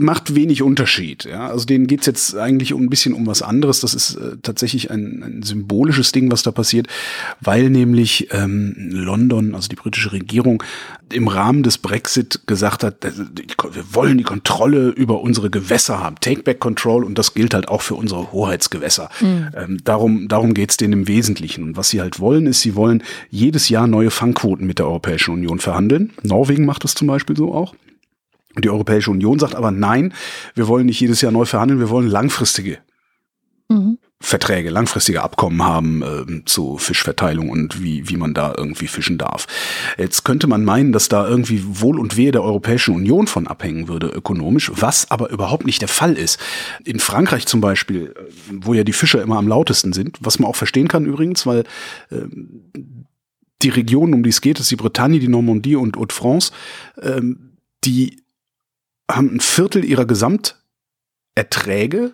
macht 0.00 0.34
wenig 0.34 0.62
Unterschied. 0.62 1.24
Ja? 1.24 1.48
Also 1.48 1.64
denen 1.64 1.86
geht's 1.86 2.06
jetzt 2.06 2.36
eigentlich 2.36 2.72
ein 2.72 2.90
bisschen 2.90 3.14
um 3.14 3.26
was 3.26 3.42
anderes. 3.42 3.80
Das 3.80 3.94
ist 3.94 4.16
äh, 4.16 4.36
tatsächlich 4.42 4.90
ein, 4.90 5.22
ein 5.22 5.42
symbolisches 5.42 6.10
Ding, 6.10 6.30
was 6.32 6.42
da 6.42 6.50
passiert, 6.50 6.88
weil 7.40 7.70
nämlich 7.70 8.28
ähm, 8.32 8.74
London, 8.76 9.54
also 9.54 9.68
die 9.68 9.76
britische 9.76 10.12
Regierung, 10.12 10.62
im 11.12 11.28
Rahmen 11.28 11.62
des 11.62 11.78
Brexit 11.78 12.46
gesagt 12.46 12.84
hat, 12.84 12.96
wir 13.02 13.94
wollen 13.94 14.18
die 14.18 14.24
Kontrolle 14.24 14.88
über 14.88 15.20
unsere 15.20 15.50
Gewässer 15.50 16.02
haben, 16.02 16.16
Take-Back 16.20 16.60
Control 16.60 17.04
und 17.04 17.18
das 17.18 17.34
gilt 17.34 17.54
halt 17.54 17.68
auch 17.68 17.82
für 17.82 17.94
unsere 17.94 18.32
Hoheitsgewässer. 18.32 19.08
Ähm, 19.56 19.78
darum 19.84 20.28
darum 20.28 20.54
geht's 20.54 20.76
denen 20.76 20.92
im 20.92 21.08
Wesentlichen. 21.08 21.64
Und 21.64 21.76
was 21.76 21.88
sie 21.90 22.00
halt 22.00 22.20
wollen, 22.20 22.46
ist, 22.46 22.60
sie 22.60 22.74
wollen 22.74 23.02
jedes 23.30 23.68
Jahr 23.68 23.86
neue 23.86 24.10
Fangquoten 24.10 24.66
mit 24.66 24.78
der 24.78 24.86
Europäischen 24.86 25.32
Union 25.32 25.58
verhandeln. 25.58 26.12
Norwegen 26.22 26.64
macht 26.64 26.84
das 26.84 26.94
zum 26.94 27.08
Beispiel 27.08 27.36
so 27.36 27.54
auch. 27.54 27.74
Und 28.56 28.64
die 28.64 28.70
Europäische 28.70 29.10
Union 29.10 29.38
sagt 29.38 29.54
aber 29.54 29.70
nein, 29.70 30.12
wir 30.54 30.66
wollen 30.68 30.86
nicht 30.86 31.00
jedes 31.00 31.20
Jahr 31.20 31.32
neu 31.32 31.44
verhandeln, 31.44 31.80
wir 31.80 31.90
wollen 31.90 32.08
langfristige 32.08 32.78
Mhm. 33.70 33.98
Verträge, 34.22 34.68
langfristige 34.68 35.22
Abkommen 35.22 35.64
haben 35.64 36.02
äh, 36.02 36.44
zu 36.44 36.76
Fischverteilung 36.76 37.48
und 37.48 37.82
wie, 37.82 38.10
wie 38.10 38.18
man 38.18 38.34
da 38.34 38.52
irgendwie 38.56 38.86
fischen 38.86 39.16
darf. 39.16 39.46
Jetzt 39.96 40.24
könnte 40.24 40.46
man 40.46 40.62
meinen, 40.62 40.92
dass 40.92 41.08
da 41.08 41.26
irgendwie 41.26 41.64
Wohl 41.66 41.98
und 41.98 42.18
Wehe 42.18 42.30
der 42.30 42.42
Europäischen 42.42 42.94
Union 42.94 43.26
von 43.26 43.46
abhängen 43.46 43.88
würde, 43.88 44.08
ökonomisch, 44.08 44.70
was 44.74 45.10
aber 45.10 45.30
überhaupt 45.30 45.64
nicht 45.64 45.80
der 45.80 45.88
Fall 45.88 46.18
ist. 46.18 46.38
In 46.84 47.00
Frankreich 47.00 47.46
zum 47.46 47.62
Beispiel, 47.62 48.14
äh, 48.14 48.24
wo 48.60 48.74
ja 48.74 48.84
die 48.84 48.92
Fischer 48.92 49.22
immer 49.22 49.38
am 49.38 49.48
lautesten 49.48 49.94
sind, 49.94 50.18
was 50.20 50.38
man 50.38 50.50
auch 50.50 50.56
verstehen 50.56 50.88
kann 50.88 51.06
übrigens, 51.06 51.46
weil 51.46 51.60
äh, 52.10 52.26
die 53.62 53.70
Regionen, 53.70 54.12
um 54.12 54.22
die 54.22 54.30
es 54.30 54.42
geht, 54.42 54.60
ist 54.60 54.70
die 54.70 54.76
Bretagne, 54.76 55.18
die 55.18 55.28
Normandie 55.28 55.76
und 55.76 55.96
Haute-France, 55.96 56.52
äh, 57.00 57.22
die 57.84 58.22
haben 59.10 59.36
ein 59.36 59.40
Viertel 59.40 59.82
ihrer 59.82 60.04
Gesamterträge 60.04 62.12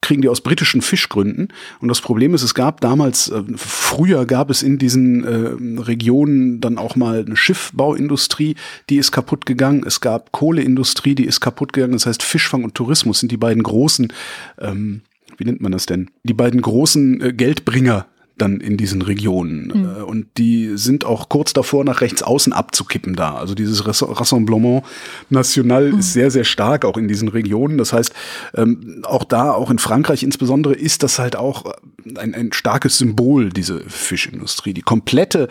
kriegen 0.00 0.22
die 0.22 0.28
aus 0.28 0.40
britischen 0.40 0.82
Fischgründen. 0.82 1.48
Und 1.80 1.88
das 1.88 2.00
Problem 2.00 2.34
ist, 2.34 2.42
es 2.42 2.54
gab 2.54 2.80
damals, 2.80 3.28
äh, 3.28 3.42
früher 3.54 4.26
gab 4.26 4.50
es 4.50 4.62
in 4.62 4.78
diesen 4.78 5.24
äh, 5.24 5.80
Regionen 5.82 6.60
dann 6.60 6.78
auch 6.78 6.96
mal 6.96 7.24
eine 7.24 7.36
Schiffbauindustrie, 7.36 8.56
die 8.88 8.96
ist 8.96 9.12
kaputt 9.12 9.46
gegangen. 9.46 9.84
Es 9.86 10.00
gab 10.00 10.32
Kohleindustrie, 10.32 11.14
die 11.14 11.26
ist 11.26 11.40
kaputt 11.40 11.72
gegangen. 11.72 11.92
Das 11.92 12.06
heißt, 12.06 12.22
Fischfang 12.22 12.64
und 12.64 12.74
Tourismus 12.74 13.20
sind 13.20 13.30
die 13.30 13.36
beiden 13.36 13.62
großen, 13.62 14.12
ähm, 14.58 15.02
wie 15.36 15.44
nennt 15.44 15.60
man 15.60 15.72
das 15.72 15.86
denn? 15.86 16.10
Die 16.24 16.34
beiden 16.34 16.60
großen 16.60 17.20
äh, 17.20 17.32
Geldbringer 17.32 18.06
dann 18.40 18.60
in 18.60 18.76
diesen 18.76 19.02
Regionen. 19.02 19.72
Mhm. 19.74 20.04
Und 20.04 20.26
die 20.38 20.76
sind 20.76 21.04
auch 21.04 21.28
kurz 21.28 21.52
davor, 21.52 21.84
nach 21.84 22.00
rechts 22.00 22.22
außen 22.22 22.52
abzukippen 22.52 23.14
da. 23.14 23.34
Also 23.34 23.54
dieses 23.54 23.86
Rassemblement 23.86 24.82
National 25.28 25.92
mhm. 25.92 25.98
ist 25.98 26.12
sehr, 26.12 26.30
sehr 26.30 26.44
stark 26.44 26.84
auch 26.84 26.96
in 26.96 27.08
diesen 27.08 27.28
Regionen. 27.28 27.78
Das 27.78 27.92
heißt, 27.92 28.12
ähm, 28.54 29.02
auch 29.04 29.24
da, 29.24 29.52
auch 29.52 29.70
in 29.70 29.78
Frankreich 29.78 30.22
insbesondere, 30.22 30.74
ist 30.74 31.02
das 31.02 31.18
halt 31.18 31.36
auch 31.36 31.72
ein, 32.16 32.34
ein 32.34 32.52
starkes 32.52 32.98
Symbol, 32.98 33.50
diese 33.50 33.80
Fischindustrie. 33.80 34.74
Die 34.74 34.82
komplette 34.82 35.48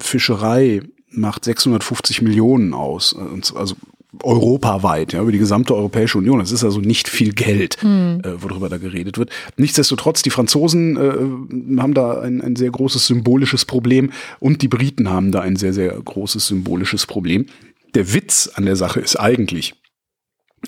Fischerei 0.00 0.82
macht 1.10 1.44
650 1.44 2.22
Millionen 2.22 2.74
aus. 2.74 3.14
Also 3.54 3.76
europaweit, 4.22 5.14
ja, 5.14 5.22
über 5.22 5.32
die 5.32 5.38
gesamte 5.38 5.74
Europäische 5.74 6.18
Union. 6.18 6.38
Das 6.38 6.52
ist 6.52 6.64
also 6.64 6.80
nicht 6.80 7.08
viel 7.08 7.32
Geld, 7.32 7.82
mhm. 7.82 8.20
äh, 8.22 8.42
worüber 8.42 8.68
da 8.68 8.76
geredet 8.76 9.16
wird. 9.16 9.30
Nichtsdestotrotz, 9.56 10.22
die 10.22 10.30
Franzosen 10.30 10.96
äh, 10.96 11.80
haben 11.80 11.94
da 11.94 12.20
ein, 12.20 12.42
ein 12.42 12.56
sehr 12.56 12.70
großes 12.70 13.06
symbolisches 13.06 13.64
Problem 13.64 14.12
und 14.38 14.60
die 14.62 14.68
Briten 14.68 15.08
haben 15.08 15.32
da 15.32 15.40
ein 15.40 15.56
sehr, 15.56 15.72
sehr 15.72 15.92
großes 15.92 16.46
symbolisches 16.46 17.06
Problem. 17.06 17.46
Der 17.94 18.12
Witz 18.12 18.50
an 18.54 18.66
der 18.66 18.76
Sache 18.76 19.00
ist 19.00 19.16
eigentlich, 19.16 19.74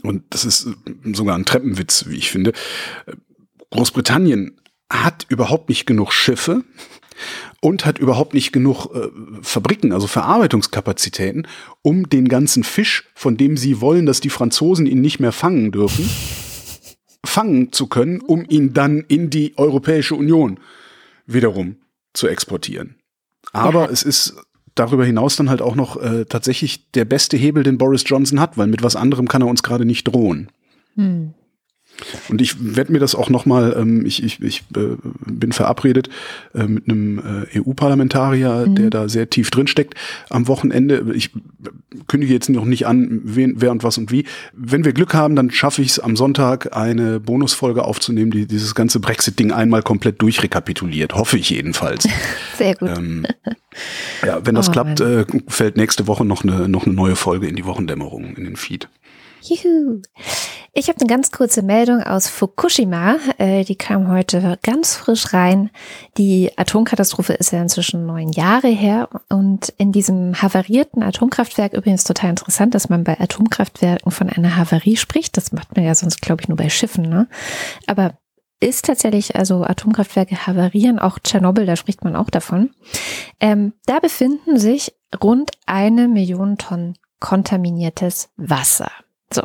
und 0.02 0.22
das 0.30 0.44
ist 0.44 0.68
sogar 1.12 1.36
ein 1.36 1.44
Treppenwitz, 1.44 2.06
wie 2.08 2.16
ich 2.16 2.30
finde, 2.30 2.52
Großbritannien 3.70 4.58
hat 4.90 5.26
überhaupt 5.28 5.68
nicht 5.68 5.86
genug 5.86 6.12
Schiffe, 6.12 6.64
und 7.60 7.86
hat 7.86 7.98
überhaupt 7.98 8.34
nicht 8.34 8.52
genug 8.52 8.86
äh, 8.94 9.08
Fabriken, 9.42 9.92
also 9.92 10.06
Verarbeitungskapazitäten, 10.06 11.46
um 11.82 12.08
den 12.08 12.28
ganzen 12.28 12.64
Fisch, 12.64 13.04
von 13.14 13.36
dem 13.36 13.56
sie 13.56 13.80
wollen, 13.80 14.06
dass 14.06 14.20
die 14.20 14.30
Franzosen 14.30 14.86
ihn 14.86 15.00
nicht 15.00 15.20
mehr 15.20 15.32
fangen 15.32 15.72
dürfen, 15.72 16.08
fangen 17.24 17.72
zu 17.72 17.86
können, 17.86 18.20
um 18.20 18.44
ihn 18.48 18.72
dann 18.72 19.00
in 19.00 19.30
die 19.30 19.54
Europäische 19.56 20.14
Union 20.14 20.60
wiederum 21.26 21.76
zu 22.12 22.28
exportieren. 22.28 22.96
Aber 23.52 23.90
es 23.90 24.02
ist 24.02 24.36
darüber 24.74 25.04
hinaus 25.04 25.36
dann 25.36 25.50
halt 25.50 25.62
auch 25.62 25.76
noch 25.76 26.00
äh, 26.00 26.24
tatsächlich 26.24 26.90
der 26.92 27.04
beste 27.04 27.36
Hebel, 27.36 27.62
den 27.62 27.78
Boris 27.78 28.04
Johnson 28.06 28.40
hat, 28.40 28.58
weil 28.58 28.66
mit 28.66 28.82
was 28.82 28.96
anderem 28.96 29.28
kann 29.28 29.42
er 29.42 29.48
uns 29.48 29.62
gerade 29.62 29.84
nicht 29.84 30.04
drohen. 30.04 30.48
Hm. 30.96 31.34
Und 32.28 32.40
ich 32.40 32.76
werde 32.76 32.92
mir 32.92 32.98
das 32.98 33.14
auch 33.14 33.30
nochmal, 33.30 33.76
ähm, 33.78 34.04
ich, 34.04 34.22
ich, 34.22 34.40
ich 34.42 34.62
äh, 34.76 34.96
bin 35.26 35.52
verabredet 35.52 36.08
äh, 36.54 36.64
mit 36.64 36.88
einem 36.88 37.18
äh, 37.18 37.60
EU-Parlamentarier, 37.60 38.66
mhm. 38.66 38.74
der 38.74 38.90
da 38.90 39.08
sehr 39.08 39.30
tief 39.30 39.50
drin 39.50 39.66
steckt 39.66 39.94
am 40.30 40.48
Wochenende. 40.48 41.04
Ich 41.14 41.30
kündige 42.08 42.32
jetzt 42.32 42.48
noch 42.50 42.64
nicht 42.64 42.86
an, 42.86 43.20
wen, 43.24 43.54
wer 43.60 43.70
und 43.70 43.82
was 43.82 43.98
und 43.98 44.10
wie. 44.10 44.24
Wenn 44.52 44.84
wir 44.84 44.92
Glück 44.92 45.14
haben, 45.14 45.36
dann 45.36 45.50
schaffe 45.50 45.82
ich 45.82 45.88
es 45.88 45.98
am 45.98 46.16
Sonntag 46.16 46.76
eine 46.76 47.20
Bonusfolge 47.20 47.84
aufzunehmen, 47.84 48.30
die 48.30 48.46
dieses 48.46 48.74
ganze 48.74 49.00
Brexit-Ding 49.00 49.52
einmal 49.52 49.82
komplett 49.82 50.20
durchrekapituliert. 50.20 51.14
Hoffe 51.14 51.38
ich 51.38 51.50
jedenfalls. 51.50 52.08
Sehr 52.58 52.74
gut. 52.74 52.90
Ähm, 52.96 53.26
ja, 54.26 54.44
wenn 54.44 54.54
das 54.54 54.68
oh, 54.68 54.72
klappt, 54.72 55.00
äh, 55.00 55.24
fällt 55.48 55.76
nächste 55.76 56.06
Woche 56.06 56.24
noch 56.24 56.42
eine, 56.42 56.68
noch 56.68 56.86
eine 56.86 56.94
neue 56.94 57.16
Folge 57.16 57.46
in 57.46 57.56
die 57.56 57.64
Wochendämmerung, 57.64 58.36
in 58.36 58.44
den 58.44 58.56
Feed. 58.56 58.88
Juhu. 59.42 60.00
Ich 60.76 60.88
habe 60.88 60.98
eine 60.98 61.06
ganz 61.06 61.30
kurze 61.30 61.62
Meldung 61.62 62.02
aus 62.02 62.26
Fukushima. 62.28 63.14
Äh, 63.38 63.62
die 63.62 63.76
kam 63.76 64.08
heute 64.08 64.58
ganz 64.64 64.96
frisch 64.96 65.32
rein. 65.32 65.70
Die 66.18 66.50
Atomkatastrophe 66.58 67.34
ist 67.34 67.52
ja 67.52 67.62
inzwischen 67.62 68.06
neun 68.06 68.30
Jahre 68.30 68.66
her. 68.66 69.08
Und 69.28 69.72
in 69.78 69.92
diesem 69.92 70.42
havarierten 70.42 71.04
Atomkraftwerk, 71.04 71.74
übrigens 71.74 72.02
total 72.02 72.30
interessant, 72.30 72.74
dass 72.74 72.88
man 72.88 73.04
bei 73.04 73.20
Atomkraftwerken 73.20 74.10
von 74.10 74.28
einer 74.28 74.56
Havarie 74.56 74.96
spricht. 74.96 75.36
Das 75.36 75.52
macht 75.52 75.76
man 75.76 75.84
ja 75.84 75.94
sonst, 75.94 76.20
glaube 76.20 76.42
ich, 76.42 76.48
nur 76.48 76.56
bei 76.56 76.68
Schiffen. 76.68 77.08
Ne? 77.08 77.28
Aber 77.86 78.18
ist 78.58 78.84
tatsächlich, 78.86 79.36
also 79.36 79.62
Atomkraftwerke 79.62 80.44
havarieren, 80.44 80.98
auch 80.98 81.20
Tschernobyl, 81.20 81.66
da 81.66 81.76
spricht 81.76 82.02
man 82.02 82.16
auch 82.16 82.30
davon. 82.30 82.70
Ähm, 83.38 83.74
da 83.86 84.00
befinden 84.00 84.58
sich 84.58 84.92
rund 85.22 85.52
eine 85.66 86.08
Million 86.08 86.58
Tonnen 86.58 86.98
kontaminiertes 87.20 88.30
Wasser. 88.36 88.90
So, 89.34 89.42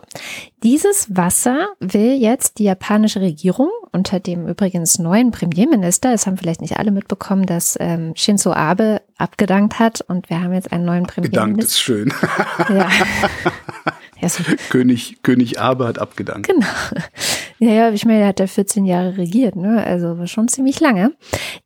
dieses 0.62 1.08
Wasser 1.16 1.70
will 1.80 2.14
jetzt 2.14 2.60
die 2.60 2.66
japanische 2.66 3.22
Regierung 3.22 3.72
unter 3.92 4.20
dem 4.20 4.48
übrigens 4.48 5.00
neuen 5.00 5.32
Premierminister, 5.32 6.14
es 6.14 6.28
haben 6.28 6.38
vielleicht 6.38 6.62
nicht 6.62 6.78
alle 6.78 6.92
mitbekommen, 6.92 7.48
dass 7.48 7.76
ähm, 7.80 8.14
Shinzo 8.16 8.54
Abe 8.54 9.02
abgedankt 9.18 9.80
hat 9.80 10.02
und 10.02 10.30
wir 10.30 10.42
haben 10.42 10.54
jetzt 10.54 10.72
einen 10.72 10.86
neuen 10.86 11.08
Premierminister. 11.08 11.42
Abgedankt 11.42 11.64
ist 11.64 11.80
schön. 11.82 12.14
Ja. 12.70 12.88
ja 14.22 14.30
so. 14.30 14.44
König, 14.70 15.24
König 15.24 15.60
Abe 15.60 15.88
hat 15.88 15.98
abgedankt. 15.98 16.48
Genau. 16.48 16.68
Ja, 17.62 17.72
ja, 17.72 17.91
ich 17.91 18.05
meine, 18.05 18.22
er 18.22 18.28
hat 18.28 18.39
ja 18.39 18.47
14 18.47 18.86
Jahre 18.86 19.18
regiert, 19.18 19.57
ne? 19.57 19.84
Also 19.84 20.26
schon 20.28 20.47
ziemlich 20.47 20.80
lange. 20.80 21.12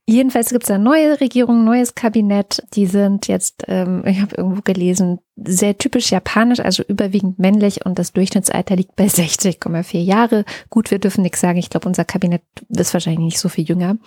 Jedenfalls 0.07 0.49
gibt 0.49 0.63
es 0.63 0.71
eine 0.71 0.83
neue 0.83 1.21
Regierung, 1.21 1.63
neues 1.63 1.93
Kabinett. 1.93 2.63
Die 2.73 2.87
sind 2.87 3.27
jetzt, 3.27 3.63
ähm, 3.67 4.03
ich 4.05 4.19
habe 4.19 4.35
irgendwo 4.35 4.61
gelesen, 4.63 5.19
sehr 5.35 5.77
typisch 5.77 6.11
japanisch, 6.11 6.59
also 6.59 6.83
überwiegend 6.83 7.39
männlich 7.39 7.85
und 7.85 7.97
das 7.97 8.11
Durchschnittsalter 8.11 8.75
liegt 8.75 8.95
bei 8.95 9.05
60,4 9.05 9.99
Jahre. 9.99 10.45
Gut, 10.69 10.91
wir 10.91 10.99
dürfen 10.99 11.21
nichts 11.21 11.41
sagen. 11.41 11.57
Ich 11.57 11.69
glaube, 11.69 11.87
unser 11.87 12.05
Kabinett 12.05 12.41
ist 12.69 12.93
wahrscheinlich 12.93 13.23
nicht 13.23 13.39
so 13.39 13.49
viel 13.49 13.63
jünger. 13.63 13.97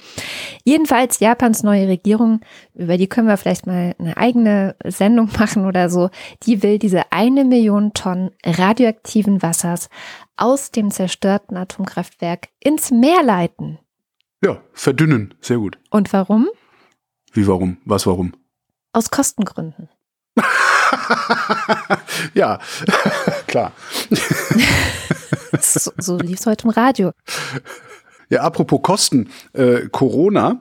Jedenfalls 0.65 1.21
Japans 1.21 1.63
neue 1.63 1.89
Regierung, 1.89 2.41
über 2.75 2.97
die 2.97 3.09
können 3.09 3.29
wir 3.29 3.37
vielleicht 3.37 3.67
mal 3.67 3.95
eine 3.99 4.17
eigene 4.17 4.77
Sendung 4.85 5.31
machen 5.39 5.67
oder 5.67 5.89
so. 5.89 6.11
Die 6.45 6.63
will 6.63 6.79
diese 6.79 7.13
eine 7.13 7.45
Million 7.45 7.93
Tonnen 7.93 8.31
radioaktiven 8.45 9.43
Wassers 9.43 9.89
aus 10.37 10.71
dem 10.71 10.91
zerstörten 10.91 11.57
Atomkraftwerk 11.57 12.49
ins 12.61 12.91
Meer 12.91 13.23
leiten. 13.23 13.79
Ja, 14.45 14.63
verdünnen. 14.73 15.35
Sehr 15.41 15.59
gut. 15.59 15.79
Und 15.91 16.13
warum? 16.13 16.49
Wie 17.33 17.47
warum? 17.47 17.79
Was 17.85 18.07
warum? 18.07 18.35
Aus 18.93 19.11
Kostengründen. 19.11 19.89
ja, 22.35 22.59
klar. 23.47 23.73
so, 25.61 25.91
so 25.97 26.19
lief 26.19 26.41
es 26.41 26.47
heute 26.47 26.65
im 26.65 26.71
Radio. 26.71 27.13
Ja, 28.29 28.43
apropos 28.43 28.81
Kosten. 28.83 29.31
Äh, 29.53 29.89
Corona 29.89 30.61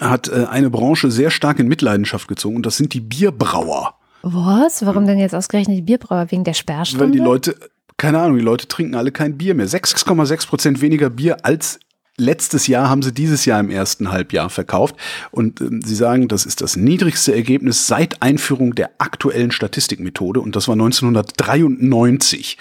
hat 0.00 0.28
äh, 0.28 0.46
eine 0.46 0.70
Branche 0.70 1.10
sehr 1.10 1.30
stark 1.30 1.58
in 1.58 1.68
Mitleidenschaft 1.68 2.28
gezogen 2.28 2.56
und 2.56 2.66
das 2.66 2.76
sind 2.76 2.94
die 2.94 3.00
Bierbrauer. 3.00 3.98
Was? 4.22 4.86
Warum 4.86 5.06
denn 5.06 5.18
jetzt 5.18 5.34
ausgerechnet 5.34 5.76
die 5.76 5.82
Bierbrauer? 5.82 6.30
Wegen 6.30 6.44
der 6.44 6.54
Sperrstunde? 6.54 7.06
Weil 7.06 7.10
die 7.10 7.18
Leute, 7.18 7.56
keine 8.02 8.18
Ahnung, 8.18 8.36
die 8.36 8.42
Leute 8.42 8.66
trinken 8.66 8.96
alle 8.96 9.12
kein 9.12 9.38
Bier 9.38 9.54
mehr. 9.54 9.68
6,6 9.68 10.48
Prozent 10.48 10.80
weniger 10.80 11.08
Bier 11.08 11.46
als 11.46 11.78
letztes 12.16 12.66
Jahr 12.66 12.90
haben 12.90 13.00
sie 13.00 13.12
dieses 13.14 13.44
Jahr 13.44 13.60
im 13.60 13.70
ersten 13.70 14.10
Halbjahr 14.10 14.50
verkauft. 14.50 14.96
Und 15.30 15.60
äh, 15.60 15.68
sie 15.84 15.94
sagen, 15.94 16.26
das 16.26 16.44
ist 16.44 16.62
das 16.62 16.74
niedrigste 16.74 17.32
Ergebnis 17.32 17.86
seit 17.86 18.20
Einführung 18.20 18.74
der 18.74 18.90
aktuellen 18.98 19.52
Statistikmethode. 19.52 20.40
Und 20.40 20.56
das 20.56 20.66
war 20.66 20.72
1993. 20.72 22.58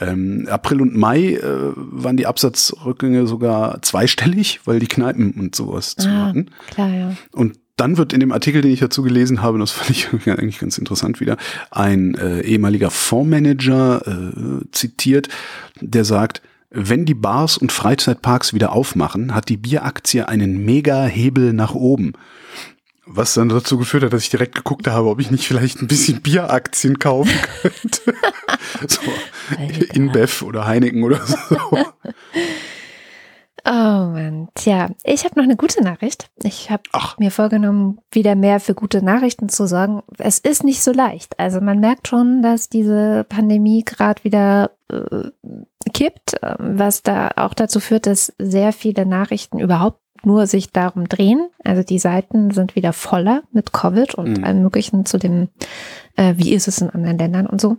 Ähm, 0.00 0.48
April 0.50 0.80
und 0.80 0.96
Mai 0.96 1.34
äh, 1.34 1.42
waren 1.74 2.16
die 2.16 2.26
Absatzrückgänge 2.26 3.26
sogar 3.26 3.82
zweistellig, 3.82 4.60
weil 4.64 4.78
die 4.78 4.88
Kneipen 4.88 5.32
und 5.32 5.54
sowas 5.54 5.94
zu 5.94 6.08
ah, 6.08 6.28
hatten. 6.28 6.46
Klar, 6.70 6.88
ja. 6.88 7.12
Und 7.32 7.58
dann 7.80 7.96
wird 7.96 8.12
in 8.12 8.20
dem 8.20 8.30
Artikel, 8.30 8.60
den 8.60 8.72
ich 8.72 8.80
dazu 8.80 9.02
gelesen 9.02 9.40
habe, 9.40 9.58
das 9.58 9.70
fand 9.70 9.90
ich 9.90 10.08
eigentlich 10.26 10.58
ganz 10.58 10.76
interessant 10.76 11.18
wieder, 11.18 11.38
ein 11.70 12.14
äh, 12.14 12.42
ehemaliger 12.42 12.90
Fondsmanager 12.90 14.02
äh, 14.06 14.64
zitiert, 14.70 15.28
der 15.80 16.04
sagt, 16.04 16.42
wenn 16.70 17.06
die 17.06 17.14
Bars 17.14 17.56
und 17.56 17.72
Freizeitparks 17.72 18.52
wieder 18.52 18.72
aufmachen, 18.72 19.34
hat 19.34 19.48
die 19.48 19.56
Bieraktie 19.56 20.22
einen 20.22 20.64
Mega-Hebel 20.64 21.52
nach 21.52 21.74
oben. 21.74 22.12
Was 23.06 23.34
dann 23.34 23.48
dazu 23.48 23.76
geführt 23.76 24.04
hat, 24.04 24.12
dass 24.12 24.22
ich 24.22 24.30
direkt 24.30 24.54
geguckt 24.54 24.86
habe, 24.86 25.08
ob 25.08 25.18
ich 25.18 25.32
nicht 25.32 25.46
vielleicht 25.46 25.80
ein 25.80 25.88
bisschen 25.88 26.20
Bieraktien 26.20 27.00
kaufen 27.00 27.32
könnte. 27.62 28.14
so, 28.86 29.00
InBev 29.94 30.42
oder 30.42 30.66
Heineken 30.66 31.02
oder 31.02 31.20
so. 31.26 31.36
Oh 33.64 33.70
Mann, 33.70 34.48
tja, 34.54 34.90
ich 35.04 35.24
habe 35.24 35.36
noch 35.36 35.44
eine 35.44 35.56
gute 35.56 35.82
Nachricht. 35.82 36.30
Ich 36.42 36.70
habe 36.70 36.82
mir 37.18 37.30
vorgenommen, 37.30 37.98
wieder 38.10 38.34
mehr 38.34 38.60
für 38.60 38.74
gute 38.74 39.04
Nachrichten 39.04 39.48
zu 39.48 39.66
sorgen. 39.66 40.02
Es 40.18 40.38
ist 40.38 40.64
nicht 40.64 40.82
so 40.82 40.92
leicht. 40.92 41.38
Also 41.38 41.60
man 41.60 41.80
merkt 41.80 42.08
schon, 42.08 42.42
dass 42.42 42.68
diese 42.68 43.24
Pandemie 43.28 43.84
gerade 43.84 44.24
wieder 44.24 44.70
äh, 44.90 45.30
kippt, 45.92 46.36
was 46.58 47.02
da 47.02 47.30
auch 47.36 47.54
dazu 47.54 47.80
führt, 47.80 48.06
dass 48.06 48.32
sehr 48.38 48.72
viele 48.72 49.06
Nachrichten 49.06 49.58
überhaupt 49.58 50.00
nur 50.24 50.46
sich 50.46 50.70
darum 50.70 51.08
drehen. 51.08 51.48
Also 51.64 51.82
die 51.82 51.98
Seiten 51.98 52.50
sind 52.50 52.76
wieder 52.76 52.92
voller 52.92 53.42
mit 53.52 53.72
Covid 53.72 54.14
und 54.14 54.38
mhm. 54.38 54.44
allem 54.44 54.62
Möglichen 54.62 55.06
zu 55.06 55.18
dem, 55.18 55.48
äh, 56.16 56.34
wie 56.36 56.52
ist 56.52 56.68
es 56.68 56.80
in 56.80 56.90
anderen 56.90 57.18
Ländern 57.18 57.46
und 57.46 57.60
so. 57.60 57.78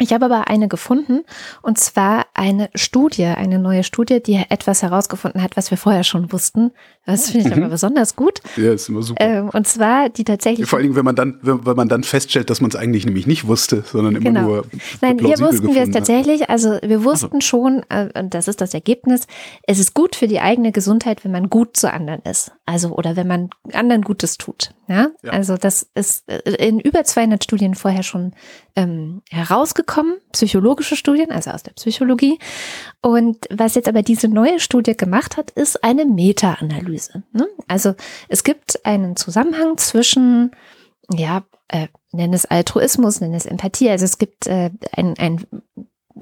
Ich 0.00 0.12
habe 0.12 0.24
aber 0.24 0.48
eine 0.48 0.66
gefunden 0.66 1.22
und 1.62 1.78
zwar 1.78 2.26
eine 2.34 2.68
Studie, 2.74 3.26
eine 3.26 3.60
neue 3.60 3.84
Studie, 3.84 4.20
die 4.20 4.44
etwas 4.48 4.82
herausgefunden 4.82 5.40
hat, 5.40 5.56
was 5.56 5.70
wir 5.70 5.78
vorher 5.78 6.02
schon 6.02 6.32
wussten. 6.32 6.72
Das 7.06 7.30
finde 7.30 7.50
ich 7.50 7.54
mhm. 7.54 7.62
aber 7.62 7.70
besonders 7.70 8.16
gut. 8.16 8.40
Ja, 8.56 8.72
ist 8.72 8.88
immer 8.88 9.02
super. 9.02 9.24
Ähm, 9.24 9.50
und 9.50 9.68
zwar 9.68 10.08
die 10.08 10.24
tatsächlich. 10.24 10.68
Vor 10.68 10.78
allen 10.78 10.86
Dingen, 10.86 10.96
wenn 10.96 11.04
man 11.04 11.14
dann, 11.14 11.38
wenn 11.42 11.76
man 11.76 11.88
dann 11.88 12.02
feststellt, 12.02 12.50
dass 12.50 12.60
man 12.60 12.70
es 12.70 12.76
eigentlich 12.76 13.06
nämlich 13.06 13.28
nicht 13.28 13.46
wusste, 13.46 13.84
sondern 13.86 14.16
immer 14.16 14.24
genau. 14.24 14.42
nur. 14.48 14.66
Nein, 15.00 15.16
hier 15.20 15.38
wussten 15.38 15.72
wir 15.72 15.82
es 15.82 15.90
tatsächlich. 15.90 16.50
Also 16.50 16.78
wir 16.82 17.04
wussten 17.04 17.36
also. 17.36 17.40
schon, 17.40 17.82
äh, 17.88 18.08
und 18.18 18.34
das 18.34 18.48
ist 18.48 18.60
das 18.60 18.74
Ergebnis, 18.74 19.28
es 19.62 19.78
ist 19.78 19.94
gut 19.94 20.16
für 20.16 20.26
die 20.26 20.40
eigene 20.40 20.72
Gesundheit, 20.72 21.24
wenn 21.24 21.30
man 21.30 21.48
gut 21.50 21.76
zu 21.76 21.92
anderen 21.92 22.22
ist. 22.22 22.50
Also 22.66 22.94
oder 22.94 23.14
wenn 23.14 23.26
man 23.26 23.50
anderen 23.72 24.02
Gutes 24.02 24.38
tut. 24.38 24.74
Ja, 24.88 25.08
ja. 25.22 25.32
also 25.32 25.56
das 25.58 25.90
ist 25.94 26.26
äh, 26.30 26.38
in 26.54 26.80
über 26.80 27.04
200 27.04 27.44
Studien 27.44 27.74
vorher 27.74 28.02
schon 28.02 28.32
ähm, 28.74 29.20
herausgekommen, 29.30 30.14
psychologische 30.32 30.96
Studien, 30.96 31.30
also 31.30 31.50
aus 31.50 31.62
der 31.62 31.72
Psychologie. 31.72 32.38
Und 33.02 33.46
was 33.50 33.74
jetzt 33.74 33.88
aber 33.88 34.02
diese 34.02 34.28
neue 34.28 34.60
Studie 34.60 34.96
gemacht 34.96 35.36
hat, 35.36 35.50
ist 35.50 35.84
eine 35.84 36.06
Meta-Analyse. 36.06 37.22
Ne? 37.32 37.48
Also 37.68 37.94
es 38.28 38.44
gibt 38.44 38.84
einen 38.86 39.16
Zusammenhang 39.16 39.76
zwischen, 39.76 40.52
ja, 41.12 41.44
äh, 41.68 41.88
nenn 42.12 42.32
es 42.32 42.46
Altruismus, 42.46 43.20
nenn 43.20 43.34
es 43.34 43.44
Empathie. 43.44 43.90
Also 43.90 44.06
es 44.06 44.16
gibt 44.16 44.46
äh, 44.46 44.70
ein, 44.92 45.14
ein 45.18 45.46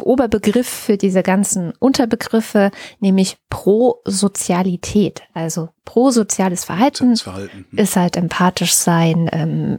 Oberbegriff 0.01 0.69
für 0.69 0.97
diese 0.97 1.23
ganzen 1.23 1.73
Unterbegriffe, 1.79 2.71
nämlich 3.01 3.37
Prosozialität. 3.51 5.23
Also 5.35 5.69
prosoziales 5.85 6.65
Verhalten, 6.65 7.17
Verhalten. 7.17 7.67
Hm. 7.71 7.79
ist 7.79 7.97
halt 7.97 8.17
empathisch 8.17 8.75
sein, 8.75 9.29
ähm, 9.33 9.79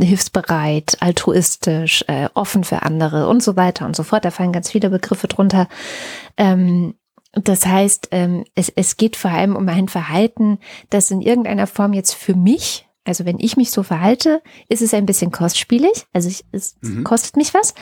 hilfsbereit, 0.00 0.96
altruistisch, 1.00 2.04
äh, 2.08 2.28
offen 2.34 2.64
für 2.64 2.82
andere 2.82 3.28
und 3.28 3.42
so 3.42 3.56
weiter 3.56 3.86
und 3.86 3.96
so 3.96 4.02
fort. 4.02 4.24
Da 4.24 4.30
fallen 4.30 4.52
ganz 4.52 4.70
viele 4.70 4.90
Begriffe 4.90 5.28
drunter. 5.28 5.68
Ähm, 6.36 6.94
das 7.32 7.66
heißt, 7.66 8.08
ähm, 8.10 8.44
es, 8.54 8.72
es 8.74 8.96
geht 8.96 9.16
vor 9.16 9.30
allem 9.30 9.54
um 9.54 9.68
ein 9.68 9.88
Verhalten, 9.88 10.58
das 10.88 11.10
in 11.10 11.20
irgendeiner 11.20 11.66
Form 11.66 11.92
jetzt 11.92 12.14
für 12.14 12.34
mich 12.34 12.86
also 13.04 13.24
wenn 13.24 13.38
ich 13.38 13.56
mich 13.56 13.70
so 13.70 13.82
verhalte, 13.82 14.42
ist 14.68 14.82
es 14.82 14.92
ein 14.94 15.06
bisschen 15.06 15.30
kostspielig. 15.30 16.06
Also 16.12 16.28
ich, 16.28 16.44
es 16.52 16.76
mhm. 16.82 17.02
kostet 17.02 17.36
mich 17.36 17.54
was 17.54 17.74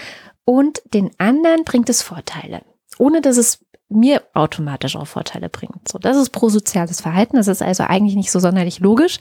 und 0.49 0.81
den 0.95 1.11
anderen 1.19 1.65
bringt 1.65 1.91
es 1.91 2.01
Vorteile, 2.01 2.63
ohne 2.97 3.21
dass 3.21 3.37
es 3.37 3.67
mir 3.91 4.23
automatisch 4.33 4.97
auch 4.97 5.07
Vorteile 5.07 5.51
bringt. 5.51 5.87
So, 5.87 5.99
das 5.99 6.17
ist 6.17 6.31
prosoziales 6.31 7.03
Verhalten. 7.03 7.37
Das 7.37 7.49
ist 7.49 7.61
also 7.61 7.85
eigentlich 7.85 8.17
nicht 8.17 8.31
so 8.31 8.41
sonderlich 8.41 8.81
logisch, 8.81 9.19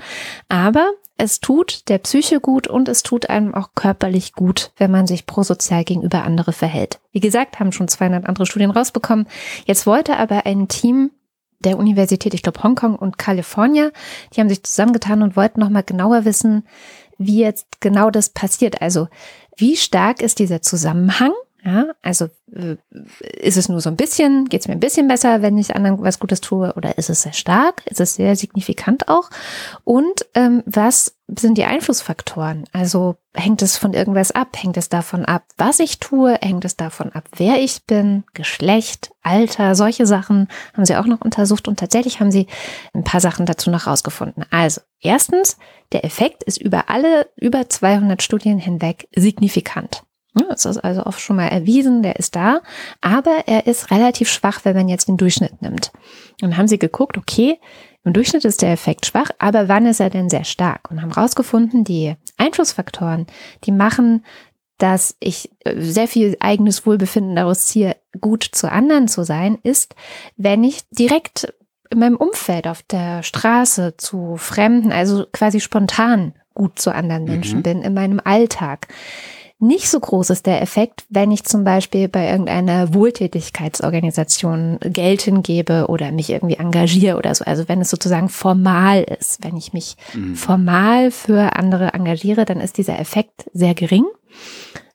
aber 0.47 0.89
es 1.17 1.41
tut 1.41 1.89
der 1.89 1.97
Psyche 1.97 2.39
gut 2.39 2.69
und 2.69 2.87
es 2.87 3.03
tut 3.03 3.29
einem 3.29 3.53
auch 3.53 3.71
körperlich 3.75 4.35
gut, 4.35 4.71
wenn 4.77 4.89
man 4.89 5.05
sich 5.05 5.25
prosozial 5.25 5.83
gegenüber 5.83 6.23
andere 6.23 6.53
verhält. 6.53 7.01
Wie 7.11 7.19
gesagt, 7.19 7.59
haben 7.59 7.73
schon 7.73 7.89
200 7.89 8.25
andere 8.25 8.45
Studien 8.45 8.71
rausbekommen. 8.71 9.27
Jetzt 9.65 9.85
wollte 9.85 10.15
aber 10.15 10.45
ein 10.45 10.69
Team 10.69 11.11
der 11.59 11.77
Universität, 11.77 12.33
ich 12.33 12.43
glaube 12.43 12.63
Hongkong 12.63 12.95
und 12.95 13.17
Kalifornien, 13.17 13.91
die 14.33 14.39
haben 14.39 14.47
sich 14.47 14.63
zusammengetan 14.63 15.23
und 15.23 15.35
wollten 15.35 15.59
nochmal 15.59 15.83
genauer 15.83 16.23
wissen, 16.23 16.63
wie 17.17 17.39
jetzt 17.39 17.79
genau 17.79 18.09
das 18.09 18.29
passiert. 18.29 18.81
Also 18.81 19.07
wie 19.55 19.75
stark 19.75 20.21
ist 20.21 20.39
dieser 20.39 20.61
Zusammenhang? 20.61 21.33
Ja, 21.63 21.87
also 22.01 22.29
äh, 22.53 22.77
ist 23.33 23.57
es 23.57 23.67
nur 23.67 23.81
so 23.81 23.89
ein 23.89 23.97
bisschen, 23.97 24.45
geht 24.45 24.61
es 24.61 24.67
mir 24.67 24.75
ein 24.75 24.79
bisschen 24.79 25.07
besser, 25.07 25.41
wenn 25.41 25.57
ich 25.57 25.75
anderen 25.75 26.01
was 26.01 26.19
Gutes 26.19 26.39
tue, 26.39 26.73
oder 26.75 26.97
ist 26.97 27.09
es 27.09 27.23
sehr 27.23 27.33
stark? 27.33 27.81
Ist 27.87 27.99
es 27.99 28.15
sehr 28.15 28.35
signifikant 28.37 29.09
auch? 29.09 29.29
Und 29.83 30.25
ähm, 30.33 30.63
was 30.65 31.16
sind 31.27 31.57
die 31.57 31.65
Einflussfaktoren? 31.65 32.65
Also 32.71 33.17
hängt 33.33 33.61
es 33.61 33.77
von 33.77 33.93
irgendwas 33.93 34.31
ab? 34.31 34.55
Hängt 34.55 34.77
es 34.77 34.87
davon 34.87 35.25
ab, 35.25 35.43
was 35.57 35.79
ich 35.79 35.99
tue? 35.99 36.37
Hängt 36.41 36.63
es 36.63 36.77
davon 36.77 37.11
ab, 37.11 37.25
wer 37.35 37.59
ich 37.61 37.85
bin? 37.85 38.23
Geschlecht, 38.33 39.11
Alter, 39.23 39.75
solche 39.75 40.05
Sachen 40.05 40.47
haben 40.73 40.85
sie 40.85 40.95
auch 40.95 41.05
noch 41.05 41.21
untersucht 41.21 41.67
und 41.67 41.79
tatsächlich 41.79 42.19
haben 42.19 42.31
sie 42.31 42.47
ein 42.93 43.03
paar 43.03 43.19
Sachen 43.19 43.45
dazu 43.45 43.69
noch 43.69 43.87
rausgefunden. 43.87 44.45
Also 44.51 44.81
erstens, 45.01 45.57
der 45.91 46.05
Effekt 46.05 46.43
ist 46.43 46.61
über 46.61 46.89
alle 46.89 47.29
über 47.35 47.67
200 47.67 48.21
Studien 48.23 48.57
hinweg 48.57 49.09
signifikant. 49.15 50.03
Das 50.49 50.65
ist 50.65 50.77
also 50.77 51.05
oft 51.05 51.19
schon 51.19 51.35
mal 51.35 51.47
erwiesen, 51.47 52.03
der 52.03 52.17
ist 52.17 52.35
da, 52.35 52.61
aber 53.01 53.43
er 53.47 53.65
ist 53.65 53.91
relativ 53.91 54.29
schwach, 54.29 54.61
wenn 54.63 54.75
man 54.75 54.87
jetzt 54.87 55.07
den 55.07 55.17
Durchschnitt 55.17 55.61
nimmt. 55.61 55.91
Und 56.41 56.57
haben 56.57 56.67
sie 56.67 56.77
geguckt, 56.77 57.17
okay, 57.17 57.59
im 58.07 58.13
Durchschnitt 58.13 58.45
ist 58.45 58.61
der 58.61 58.71
Effekt 58.71 59.05
schwach, 59.05 59.29
aber 59.37 59.67
wann 59.67 59.85
ist 59.85 59.99
er 59.99 60.09
denn 60.09 60.29
sehr 60.29 60.45
stark? 60.45 60.89
Und 60.89 61.01
haben 61.01 61.11
rausgefunden, 61.11 61.83
die 61.83 62.15
Einflussfaktoren, 62.37 63.27
die 63.65 63.71
machen, 63.71 64.23
dass 64.77 65.15
ich 65.19 65.51
äh, 65.65 65.79
sehr 65.81 66.07
viel 66.07 66.37
eigenes 66.39 66.85
Wohlbefinden 66.85 67.35
daraus 67.35 67.67
ziehe, 67.67 67.95
gut 68.19 68.43
zu 68.43 68.71
anderen 68.71 69.07
zu 69.07 69.23
sein, 69.23 69.57
ist, 69.63 69.95
wenn 70.35 70.63
ich 70.63 70.87
direkt 70.89 71.53
in 71.89 71.99
meinem 71.99 72.17
Umfeld 72.17 72.67
auf 72.67 72.81
der 72.83 73.23
Straße 73.23 73.95
zu 73.97 74.35
Fremden, 74.37 74.91
also 74.91 75.25
quasi 75.31 75.59
spontan 75.59 76.33
gut 76.53 76.79
zu 76.79 76.93
anderen 76.93 77.25
Menschen 77.25 77.59
mhm. 77.59 77.63
bin, 77.63 77.81
in 77.81 77.93
meinem 77.93 78.19
Alltag 78.23 78.87
nicht 79.59 79.89
so 79.89 79.99
groß 79.99 80.29
ist 80.29 80.45
der 80.45 80.61
Effekt, 80.61 81.05
wenn 81.09 81.31
ich 81.31 81.43
zum 81.43 81.63
Beispiel 81.63 82.07
bei 82.07 82.29
irgendeiner 82.29 82.93
Wohltätigkeitsorganisation 82.93 84.77
Geld 84.81 85.21
hingebe 85.23 85.87
oder 85.87 86.11
mich 86.11 86.29
irgendwie 86.29 86.57
engagiere 86.57 87.17
oder 87.17 87.33
so. 87.33 87.43
Also 87.43 87.67
wenn 87.67 87.81
es 87.81 87.89
sozusagen 87.89 88.29
formal 88.29 89.03
ist, 89.03 89.43
wenn 89.43 89.57
ich 89.57 89.73
mich 89.73 89.95
mhm. 90.13 90.35
formal 90.35 91.09
für 91.09 91.55
andere 91.55 91.93
engagiere, 91.93 92.45
dann 92.45 92.59
ist 92.59 92.77
dieser 92.77 92.99
Effekt 92.99 93.49
sehr 93.51 93.73
gering. 93.73 94.05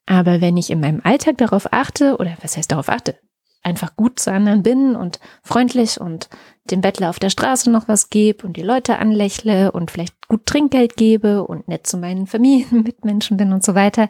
Aber 0.06 0.40
wenn 0.40 0.56
ich 0.56 0.70
in 0.70 0.80
meinem 0.80 1.00
Alltag 1.02 1.38
darauf 1.38 1.72
achte, 1.72 2.16
oder 2.18 2.36
was 2.40 2.56
heißt 2.56 2.70
darauf 2.70 2.88
achte, 2.88 3.16
einfach 3.62 3.96
gut 3.96 4.18
zu 4.18 4.32
anderen 4.32 4.62
bin 4.62 4.96
und 4.96 5.20
freundlich 5.42 6.00
und 6.00 6.28
dem 6.70 6.80
Bettler 6.80 7.10
auf 7.10 7.18
der 7.18 7.30
Straße 7.30 7.70
noch 7.70 7.88
was 7.88 8.10
gebe 8.10 8.46
und 8.46 8.56
die 8.56 8.62
Leute 8.62 8.98
anlächle 8.98 9.72
und 9.72 9.90
vielleicht 9.90 10.28
gut 10.28 10.46
Trinkgeld 10.46 10.96
gebe 10.96 11.44
und 11.44 11.68
nett 11.68 11.86
zu 11.86 11.96
meinen 11.96 12.26
Familienmitmenschen 12.26 13.36
bin 13.36 13.52
und 13.52 13.64
so 13.64 13.74
weiter, 13.74 14.08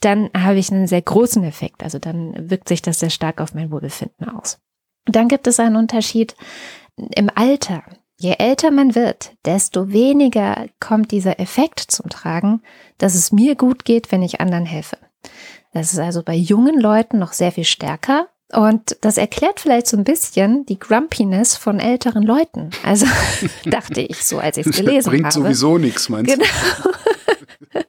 dann 0.00 0.30
habe 0.36 0.58
ich 0.58 0.70
einen 0.70 0.86
sehr 0.86 1.02
großen 1.02 1.44
Effekt. 1.44 1.82
Also 1.82 1.98
dann 1.98 2.50
wirkt 2.50 2.68
sich 2.68 2.82
das 2.82 3.00
sehr 3.00 3.10
stark 3.10 3.40
auf 3.40 3.54
mein 3.54 3.70
Wohlbefinden 3.70 4.28
aus. 4.28 4.58
dann 5.06 5.28
gibt 5.28 5.46
es 5.46 5.58
einen 5.58 5.76
Unterschied 5.76 6.36
im 6.96 7.30
Alter. 7.34 7.82
Je 8.18 8.34
älter 8.38 8.70
man 8.70 8.94
wird, 8.94 9.32
desto 9.46 9.92
weniger 9.92 10.66
kommt 10.78 11.10
dieser 11.10 11.40
Effekt 11.40 11.80
zum 11.80 12.10
Tragen, 12.10 12.62
dass 12.98 13.14
es 13.14 13.32
mir 13.32 13.54
gut 13.56 13.86
geht, 13.86 14.12
wenn 14.12 14.22
ich 14.22 14.42
anderen 14.42 14.66
helfe. 14.66 14.98
Das 15.72 15.92
ist 15.92 15.98
also 15.98 16.22
bei 16.22 16.34
jungen 16.34 16.78
Leuten 16.78 17.18
noch 17.18 17.32
sehr 17.32 17.50
viel 17.50 17.64
stärker 17.64 18.28
und 18.52 18.96
das 19.00 19.16
erklärt 19.16 19.60
vielleicht 19.60 19.86
so 19.86 19.96
ein 19.96 20.04
bisschen 20.04 20.66
die 20.66 20.78
Grumpiness 20.78 21.56
von 21.56 21.78
älteren 21.78 22.22
Leuten. 22.22 22.70
Also 22.82 23.06
dachte 23.64 24.00
ich 24.00 24.24
so, 24.24 24.38
als 24.38 24.56
ich 24.56 24.66
es 24.66 24.76
gelesen 24.76 25.06
habe. 25.06 25.18
Bringt 25.18 25.32
sowieso 25.32 25.78
nichts, 25.78 26.08
meinst 26.08 26.32
genau. 26.34 26.46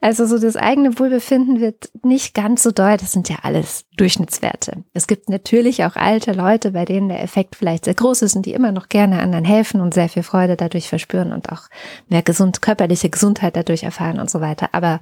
Also 0.00 0.26
so 0.26 0.38
das 0.38 0.56
eigene 0.56 0.98
Wohlbefinden 0.98 1.60
wird 1.60 1.90
nicht 2.02 2.34
ganz 2.34 2.62
so 2.62 2.70
doll. 2.70 2.96
Das 2.96 3.12
sind 3.12 3.28
ja 3.28 3.36
alles 3.42 3.84
Durchschnittswerte. 3.96 4.84
Es 4.94 5.06
gibt 5.06 5.28
natürlich 5.28 5.84
auch 5.84 5.96
alte 5.96 6.32
Leute, 6.32 6.72
bei 6.72 6.84
denen 6.84 7.08
der 7.08 7.22
Effekt 7.22 7.56
vielleicht 7.56 7.84
sehr 7.84 7.94
groß 7.94 8.22
ist 8.22 8.34
und 8.34 8.46
die 8.46 8.52
immer 8.52 8.72
noch 8.72 8.88
gerne 8.88 9.20
anderen 9.20 9.44
helfen 9.44 9.80
und 9.80 9.94
sehr 9.94 10.08
viel 10.08 10.22
Freude 10.22 10.56
dadurch 10.56 10.88
verspüren 10.88 11.32
und 11.32 11.50
auch 11.52 11.62
mehr 12.08 12.22
gesund, 12.22 12.62
körperliche 12.62 13.10
Gesundheit 13.10 13.56
dadurch 13.56 13.82
erfahren 13.82 14.18
und 14.18 14.30
so 14.30 14.40
weiter. 14.40 14.70
Aber 14.72 15.00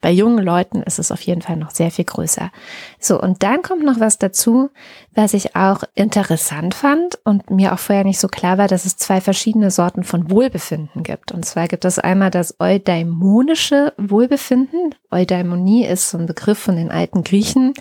bei 0.00 0.10
jungen 0.10 0.44
Leuten 0.44 0.82
ist 0.82 0.98
es 0.98 1.12
auf 1.12 1.22
jeden 1.22 1.42
Fall 1.42 1.56
noch 1.56 1.70
sehr 1.70 1.90
viel 1.90 2.04
größer. 2.04 2.50
So, 2.98 3.20
und 3.20 3.42
dann 3.42 3.62
kommt 3.62 3.84
noch 3.84 4.00
was 4.00 4.18
dazu, 4.18 4.70
was 5.14 5.34
ich 5.34 5.54
auch 5.56 5.82
interessant 5.94 6.74
fand 6.74 7.18
und 7.24 7.50
mir 7.50 7.72
auch 7.72 7.78
vorher 7.78 8.04
nicht 8.04 8.18
so 8.18 8.28
klar 8.28 8.58
war, 8.58 8.68
dass 8.68 8.86
es 8.86 8.96
zwei 8.96 9.20
verschiedene 9.20 9.70
Sorten 9.70 10.04
von 10.04 10.30
Wohlbefinden 10.30 11.02
gibt. 11.02 11.32
Und 11.32 11.44
zwar 11.44 11.68
gibt 11.68 11.84
es 11.84 11.98
einmal 11.98 12.30
das 12.30 12.56
eudaimonische 12.58 13.92
Wohlbefinden. 13.98 14.94
Eudaimonie 15.10 15.84
ist 15.84 16.10
so 16.10 16.18
ein 16.18 16.26
Begriff 16.26 16.58
von 16.58 16.76
den 16.76 16.90
alten 16.90 17.24
Griechen, 17.24 17.74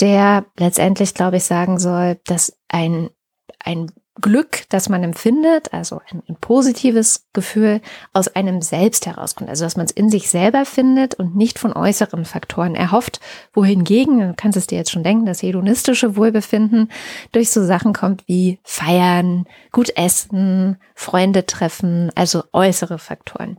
der 0.00 0.46
letztendlich, 0.58 1.14
glaube 1.14 1.36
ich, 1.36 1.44
sagen 1.44 1.78
soll, 1.78 2.18
dass 2.24 2.56
ein, 2.68 3.10
ein 3.58 3.90
Glück, 4.20 4.62
das 4.70 4.88
man 4.88 5.02
empfindet, 5.02 5.72
also 5.72 6.00
ein, 6.10 6.22
ein, 6.28 6.36
positives 6.36 7.26
Gefühl, 7.32 7.80
aus 8.12 8.28
einem 8.28 8.62
selbst 8.62 9.06
herauskommt. 9.06 9.50
Also 9.50 9.64
dass 9.64 9.76
man 9.76 9.86
es 9.86 9.92
in 9.92 10.08
sich 10.08 10.30
selber 10.30 10.64
findet 10.64 11.14
und 11.14 11.36
nicht 11.36 11.58
von 11.58 11.72
äußeren 11.72 12.24
Faktoren 12.24 12.74
erhofft. 12.74 13.20
Wohingegen, 13.52 14.20
du 14.20 14.34
kannst 14.34 14.56
es 14.56 14.66
dir 14.66 14.78
jetzt 14.78 14.90
schon 14.90 15.02
denken, 15.02 15.26
das 15.26 15.42
hedonistische 15.42 16.16
Wohlbefinden 16.16 16.90
durch 17.32 17.50
so 17.50 17.64
Sachen 17.64 17.92
kommt 17.92 18.26
wie 18.26 18.58
Feiern, 18.62 19.46
gut 19.70 19.90
essen, 19.96 20.78
Freunde 20.94 21.44
treffen, 21.44 22.10
also 22.14 22.44
äußere 22.52 22.98
Faktoren. 22.98 23.58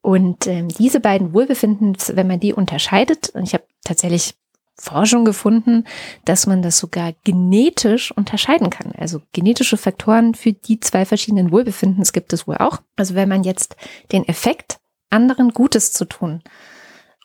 Und 0.00 0.46
ähm, 0.46 0.68
diese 0.68 1.00
beiden 1.00 1.34
Wohlbefindens, 1.34 2.16
wenn 2.16 2.26
man 2.26 2.40
die 2.40 2.54
unterscheidet, 2.54 3.30
und 3.30 3.42
ich 3.42 3.54
habe 3.54 3.64
tatsächlich 3.84 4.34
Forschung 4.80 5.24
gefunden, 5.26 5.84
dass 6.24 6.46
man 6.46 6.62
das 6.62 6.78
sogar 6.78 7.12
genetisch 7.24 8.10
unterscheiden 8.12 8.70
kann. 8.70 8.92
Also 8.96 9.20
genetische 9.32 9.76
Faktoren 9.76 10.34
für 10.34 10.52
die 10.52 10.80
zwei 10.80 11.04
verschiedenen 11.04 11.52
Wohlbefindens 11.52 12.12
gibt 12.12 12.32
es 12.32 12.46
wohl 12.46 12.56
auch. 12.56 12.78
Also 12.96 13.14
wenn 13.14 13.28
man 13.28 13.44
jetzt 13.44 13.76
den 14.10 14.26
Effekt, 14.26 14.78
anderen 15.10 15.50
Gutes 15.50 15.92
zu 15.92 16.06
tun, 16.06 16.42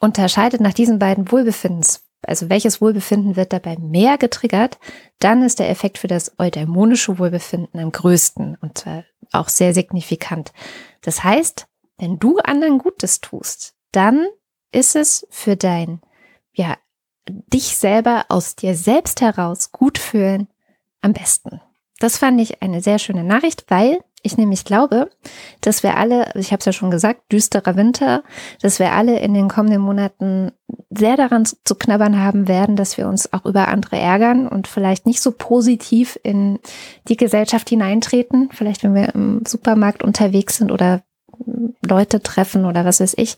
unterscheidet 0.02 0.60
nach 0.60 0.74
diesen 0.74 1.00
beiden 1.00 1.32
Wohlbefindens, 1.32 2.04
also 2.24 2.50
welches 2.50 2.82
Wohlbefinden 2.82 3.36
wird 3.36 3.54
dabei 3.54 3.78
mehr 3.78 4.18
getriggert, 4.18 4.78
dann 5.20 5.44
ist 5.44 5.60
der 5.60 5.70
Effekt 5.70 5.98
für 5.98 6.08
das 6.08 6.38
eudaimonische 6.38 7.20
Wohlbefinden 7.20 7.80
am 7.80 7.92
größten 7.92 8.58
und 8.60 8.78
zwar 8.80 9.06
auch 9.32 9.48
sehr 9.48 9.74
signifikant. 9.74 10.52
Das 11.02 11.24
heißt, 11.24 11.68
wenn 12.00 12.20
du 12.20 12.40
anderen 12.40 12.80
Gutes 12.80 13.22
tust, 13.22 13.76
dann 13.92 14.28
ist 14.72 14.96
es 14.96 15.26
für 15.30 15.56
dein 15.56 16.02
ja, 16.56 16.78
dich 17.28 17.78
selber 17.78 18.26
aus 18.30 18.56
dir 18.56 18.76
selbst 18.76 19.22
heraus 19.22 19.72
gut 19.72 19.98
fühlen 19.98 20.48
am 21.02 21.14
besten. 21.14 21.62
Das 22.00 22.18
fand 22.18 22.42
ich 22.42 22.62
eine 22.62 22.82
sehr 22.82 23.00
schöne 23.00 23.24
Nachricht, 23.24 23.66
weil 23.70 24.00
ich 24.26 24.38
nämlich 24.38 24.66
glaube, 24.66 25.10
dass 25.62 25.84
wir 25.84 25.98
alle, 25.98 26.32
ich 26.34 26.52
habe 26.52 26.60
es 26.60 26.66
ja 26.66 26.74
schon 26.74 26.90
gesagt, 26.90 27.32
düsterer 27.32 27.76
Winter, 27.76 28.24
dass 28.62 28.80
wir 28.80 28.92
alle 28.92 29.20
in 29.20 29.34
den 29.34 29.48
kommenden 29.48 29.82
Monaten 29.82 30.52
sehr 30.90 31.16
daran 31.16 31.46
zu 31.46 31.76
knabbern 31.76 32.20
haben 32.20 32.48
werden, 32.48 32.76
dass 32.76 32.98
wir 32.98 33.08
uns 33.08 33.32
auch 33.34 33.46
über 33.46 33.68
andere 33.68 33.98
ärgern 33.98 34.48
und 34.48 34.68
vielleicht 34.68 35.06
nicht 35.06 35.22
so 35.22 35.32
positiv 35.32 36.20
in 36.24 36.60
die 37.08 37.18
Gesellschaft 37.18 37.70
hineintreten. 37.70 38.50
Vielleicht, 38.52 38.84
wenn 38.84 38.96
wir 38.96 39.14
im 39.14 39.44
Supermarkt 39.46 40.04
unterwegs 40.04 40.58
sind 40.58 40.72
oder 40.72 41.04
Leute 41.82 42.22
treffen 42.22 42.66
oder 42.66 42.86
was 42.86 43.00
weiß 43.00 43.16
ich. 43.18 43.38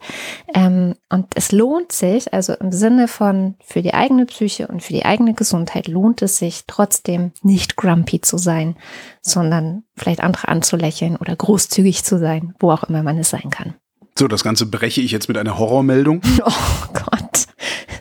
Ähm, 0.53 0.95
und 1.09 1.27
es 1.35 1.51
lohnt 1.51 1.91
sich, 1.91 2.33
also 2.33 2.53
im 2.53 2.71
Sinne 2.71 3.07
von 3.07 3.55
für 3.63 3.81
die 3.81 3.93
eigene 3.93 4.25
Psyche 4.25 4.67
und 4.67 4.81
für 4.81 4.93
die 4.93 5.05
eigene 5.05 5.33
Gesundheit 5.33 5.87
lohnt 5.87 6.21
es 6.21 6.37
sich 6.37 6.63
trotzdem 6.67 7.31
nicht 7.41 7.75
grumpy 7.75 8.21
zu 8.21 8.37
sein, 8.37 8.75
sondern 9.21 9.83
vielleicht 9.95 10.21
andere 10.21 10.47
anzulächeln 10.47 11.17
oder 11.17 11.35
großzügig 11.35 12.03
zu 12.03 12.17
sein, 12.19 12.55
wo 12.59 12.71
auch 12.71 12.83
immer 12.83 13.03
man 13.03 13.17
es 13.17 13.29
sein 13.29 13.49
kann. 13.49 13.75
So, 14.17 14.27
das 14.27 14.43
Ganze 14.43 14.65
breche 14.65 15.01
ich 15.01 15.11
jetzt 15.11 15.27
mit 15.27 15.37
einer 15.37 15.57
Horrormeldung. 15.57 16.21
Oh 16.43 16.93
Gott. 16.93 17.47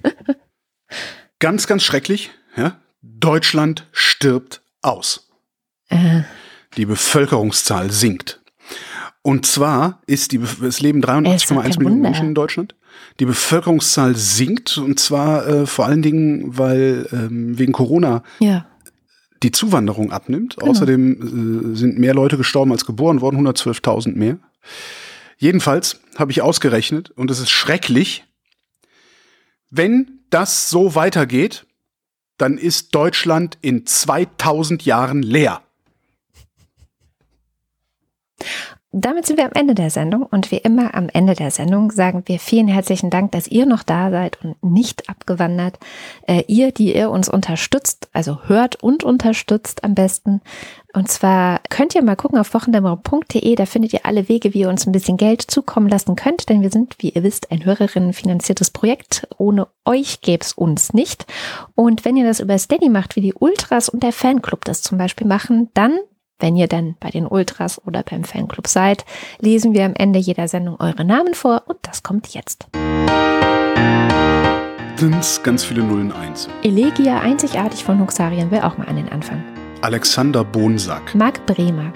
ganz, 1.38 1.66
ganz 1.66 1.82
schrecklich. 1.82 2.30
Ja? 2.56 2.80
Deutschland 3.02 3.86
stirbt 3.92 4.62
aus. 4.80 5.28
Äh. 5.88 6.22
Die 6.76 6.86
Bevölkerungszahl 6.86 7.90
sinkt. 7.90 8.40
Und 9.26 9.44
zwar 9.44 10.02
ist 10.06 10.30
die, 10.30 10.40
es 10.62 10.78
leben 10.78 11.02
83,1 11.02 11.78
Millionen 11.80 12.00
Menschen 12.00 12.28
in 12.28 12.34
Deutschland. 12.36 12.76
Die 13.18 13.24
Bevölkerungszahl 13.24 14.14
sinkt 14.14 14.78
und 14.78 15.00
zwar 15.00 15.44
äh, 15.48 15.66
vor 15.66 15.86
allen 15.86 16.00
Dingen, 16.00 16.56
weil 16.56 17.08
ähm, 17.10 17.58
wegen 17.58 17.72
Corona 17.72 18.22
ja. 18.38 18.66
die 19.42 19.50
Zuwanderung 19.50 20.12
abnimmt. 20.12 20.54
Genau. 20.58 20.70
Außerdem 20.70 21.72
äh, 21.72 21.76
sind 21.76 21.98
mehr 21.98 22.14
Leute 22.14 22.36
gestorben 22.36 22.70
als 22.70 22.86
geboren 22.86 23.20
worden, 23.20 23.44
112.000 23.44 24.14
mehr. 24.14 24.38
Jedenfalls 25.38 25.98
habe 26.16 26.30
ich 26.30 26.40
ausgerechnet 26.40 27.10
und 27.10 27.28
es 27.28 27.40
ist 27.40 27.50
schrecklich, 27.50 28.26
wenn 29.70 30.20
das 30.30 30.70
so 30.70 30.94
weitergeht, 30.94 31.66
dann 32.38 32.58
ist 32.58 32.94
Deutschland 32.94 33.58
in 33.60 33.86
2000 33.86 34.84
Jahren 34.84 35.24
leer. 35.24 35.62
Damit 38.98 39.26
sind 39.26 39.36
wir 39.36 39.44
am 39.44 39.52
Ende 39.52 39.74
der 39.74 39.90
Sendung 39.90 40.22
und 40.22 40.50
wie 40.50 40.56
immer 40.56 40.94
am 40.94 41.10
Ende 41.10 41.34
der 41.34 41.50
Sendung 41.50 41.90
sagen 41.92 42.22
wir 42.24 42.38
vielen 42.38 42.66
herzlichen 42.66 43.10
Dank, 43.10 43.30
dass 43.32 43.46
ihr 43.46 43.66
noch 43.66 43.82
da 43.82 44.10
seid 44.10 44.42
und 44.42 44.56
nicht 44.64 45.10
abgewandert. 45.10 45.78
Äh, 46.26 46.44
ihr, 46.46 46.72
die 46.72 46.96
ihr 46.96 47.10
uns 47.10 47.28
unterstützt, 47.28 48.08
also 48.14 48.44
hört 48.44 48.82
und 48.82 49.04
unterstützt 49.04 49.84
am 49.84 49.94
besten. 49.94 50.40
Und 50.94 51.10
zwar 51.10 51.60
könnt 51.68 51.94
ihr 51.94 52.02
mal 52.02 52.16
gucken 52.16 52.38
auf 52.38 52.54
wochendämmerung.de, 52.54 53.54
da 53.54 53.66
findet 53.66 53.92
ihr 53.92 54.06
alle 54.06 54.30
Wege, 54.30 54.54
wie 54.54 54.60
ihr 54.60 54.70
uns 54.70 54.86
ein 54.86 54.92
bisschen 54.92 55.18
Geld 55.18 55.42
zukommen 55.42 55.90
lassen 55.90 56.16
könnt, 56.16 56.48
denn 56.48 56.62
wir 56.62 56.70
sind, 56.70 56.96
wie 56.98 57.10
ihr 57.10 57.22
wisst, 57.22 57.50
ein 57.50 57.66
Hörerinnenfinanziertes 57.66 58.70
Projekt. 58.70 59.28
Ohne 59.36 59.66
euch 59.84 60.22
gäbe 60.22 60.42
es 60.42 60.54
uns 60.54 60.94
nicht. 60.94 61.26
Und 61.74 62.06
wenn 62.06 62.16
ihr 62.16 62.24
das 62.24 62.40
über 62.40 62.56
Steady 62.56 62.88
macht, 62.88 63.14
wie 63.14 63.20
die 63.20 63.34
Ultras 63.34 63.90
und 63.90 64.02
der 64.02 64.12
Fanclub 64.12 64.64
das 64.64 64.80
zum 64.80 64.96
Beispiel 64.96 65.26
machen, 65.26 65.68
dann 65.74 65.98
wenn 66.38 66.56
ihr 66.56 66.68
dann 66.68 66.96
bei 67.00 67.10
den 67.10 67.26
Ultras 67.26 67.80
oder 67.86 68.02
beim 68.02 68.24
Fanclub 68.24 68.66
seid, 68.66 69.04
lesen 69.40 69.74
wir 69.74 69.84
am 69.84 69.94
Ende 69.94 70.18
jeder 70.18 70.48
Sendung 70.48 70.78
eure 70.80 71.04
Namen 71.04 71.34
vor 71.34 71.62
und 71.66 71.78
das 71.82 72.02
kommt 72.02 72.28
jetzt. 72.34 72.66
Sind's 74.96 75.42
ganz 75.42 75.64
viele 75.64 75.82
Nullen 75.82 76.12
eins. 76.12 76.48
Elegia 76.62 77.20
einzigartig 77.20 77.84
von 77.84 78.00
Huxarien 78.00 78.50
will 78.50 78.60
auch 78.60 78.78
mal 78.78 78.88
an 78.88 78.96
den 78.96 79.10
Anfang. 79.10 79.42
Alexander 79.82 80.42
Bonsack. 80.42 81.14
Marc 81.14 81.44
Bremer. 81.46 81.92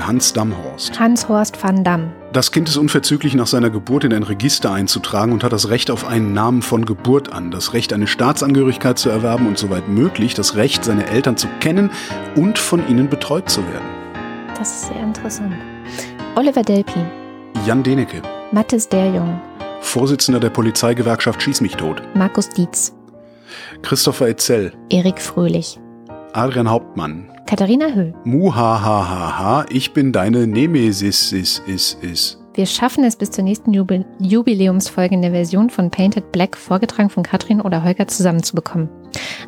Hans 0.00 0.32
Damhorst. 0.32 0.98
Hans-Horst 0.98 1.62
van 1.62 1.84
Damme. 1.84 2.19
Das 2.32 2.52
Kind 2.52 2.68
ist 2.68 2.76
unverzüglich 2.76 3.34
nach 3.34 3.48
seiner 3.48 3.70
Geburt 3.70 4.04
in 4.04 4.12
ein 4.12 4.22
Register 4.22 4.70
einzutragen 4.72 5.32
und 5.32 5.42
hat 5.42 5.52
das 5.52 5.68
Recht 5.68 5.90
auf 5.90 6.06
einen 6.06 6.32
Namen 6.32 6.62
von 6.62 6.84
Geburt 6.84 7.32
an, 7.32 7.50
das 7.50 7.72
Recht, 7.72 7.92
eine 7.92 8.06
Staatsangehörigkeit 8.06 9.00
zu 9.00 9.10
erwerben 9.10 9.48
und 9.48 9.58
soweit 9.58 9.88
möglich 9.88 10.34
das 10.34 10.54
Recht, 10.54 10.84
seine 10.84 11.06
Eltern 11.06 11.36
zu 11.36 11.48
kennen 11.58 11.90
und 12.36 12.56
von 12.56 12.88
ihnen 12.88 13.08
betreut 13.08 13.50
zu 13.50 13.66
werden. 13.66 13.88
Das 14.56 14.70
ist 14.70 14.86
sehr 14.86 15.02
interessant. 15.02 15.54
Oliver 16.36 16.62
Delpin. 16.62 17.04
Jan 17.66 17.82
Denecke. 17.82 18.22
Mathis 18.52 18.88
Derjung. 18.88 19.40
Vorsitzender 19.80 20.38
der 20.38 20.50
Polizeigewerkschaft 20.50 21.42
Schieß 21.42 21.60
mich 21.62 21.74
tot. 21.74 22.00
Markus 22.14 22.48
Dietz. 22.48 22.94
Christopher 23.82 24.28
Etzel. 24.28 24.72
Erik 24.88 25.20
Fröhlich. 25.20 25.80
Adrian 26.34 26.70
Hauptmann. 26.70 27.28
Katharina 27.46 27.94
Höll. 27.94 28.14
Muhahaha, 28.24 29.66
ich 29.70 29.92
bin 29.92 30.12
deine 30.12 30.46
Nemesis, 30.46 31.32
is, 31.32 31.60
is, 31.66 31.96
is. 32.00 32.36
Wir 32.54 32.66
schaffen 32.66 33.04
es 33.04 33.16
bis 33.16 33.30
zur 33.30 33.44
nächsten 33.44 33.72
Jubil 33.72 34.04
Jubiläumsfolge 34.20 35.14
in 35.14 35.22
der 35.22 35.30
Version 35.30 35.70
von 35.70 35.90
Painted 35.90 36.32
Black, 36.32 36.56
vorgetragen 36.56 37.08
von 37.08 37.22
Katrin 37.22 37.60
oder 37.60 37.82
Holger, 37.84 38.06
zusammenzubekommen. 38.06 38.88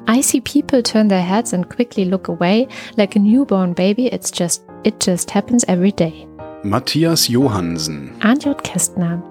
I 0.08 0.22
see 0.22 0.40
people 0.40 0.82
turn 0.82 1.08
their 1.08 1.22
heads 1.22 1.52
and 1.52 1.68
quickly 1.68 2.04
look 2.04 2.28
away 2.28 2.68
like 2.96 3.16
a 3.16 3.18
newborn 3.18 3.74
baby. 3.74 4.06
It's 4.06 4.30
just, 4.30 4.64
it 4.84 5.04
just 5.04 5.32
happens 5.34 5.64
every 5.64 5.92
day. 5.92 6.26
Matthias 6.62 7.28
Johansen. 7.28 8.12
Arndt 8.20 8.46
Kästner. 8.64 9.22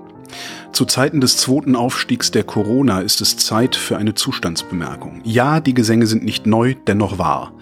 Zu 0.72 0.86
Zeiten 0.86 1.22
des 1.22 1.38
zweiten 1.38 1.76
Aufstiegs 1.76 2.32
der 2.32 2.44
Corona 2.44 3.02
ist 3.02 3.22
es 3.22 3.38
Zeit 3.38 3.76
für 3.76 3.98
eine 3.98 4.14
Zustandsbemerkung. 4.14 5.22
Ja, 5.24 5.60
die 5.60 5.74
Gesänge 5.74 6.08
sind 6.08 6.24
nicht 6.24 6.48
neu, 6.48 6.76
dennoch 6.88 7.18
wahr. 7.18 7.54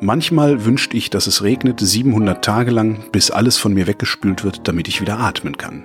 Manchmal 0.00 0.64
wünscht 0.64 0.94
ich, 0.94 1.10
dass 1.10 1.26
es 1.26 1.42
regnet 1.42 1.80
700 1.80 2.44
Tage 2.44 2.70
lang, 2.70 3.04
bis 3.10 3.30
alles 3.30 3.56
von 3.56 3.72
mir 3.72 3.86
weggespült 3.86 4.44
wird, 4.44 4.68
damit 4.68 4.88
ich 4.88 5.00
wieder 5.00 5.18
atmen 5.18 5.56
kann. 5.56 5.84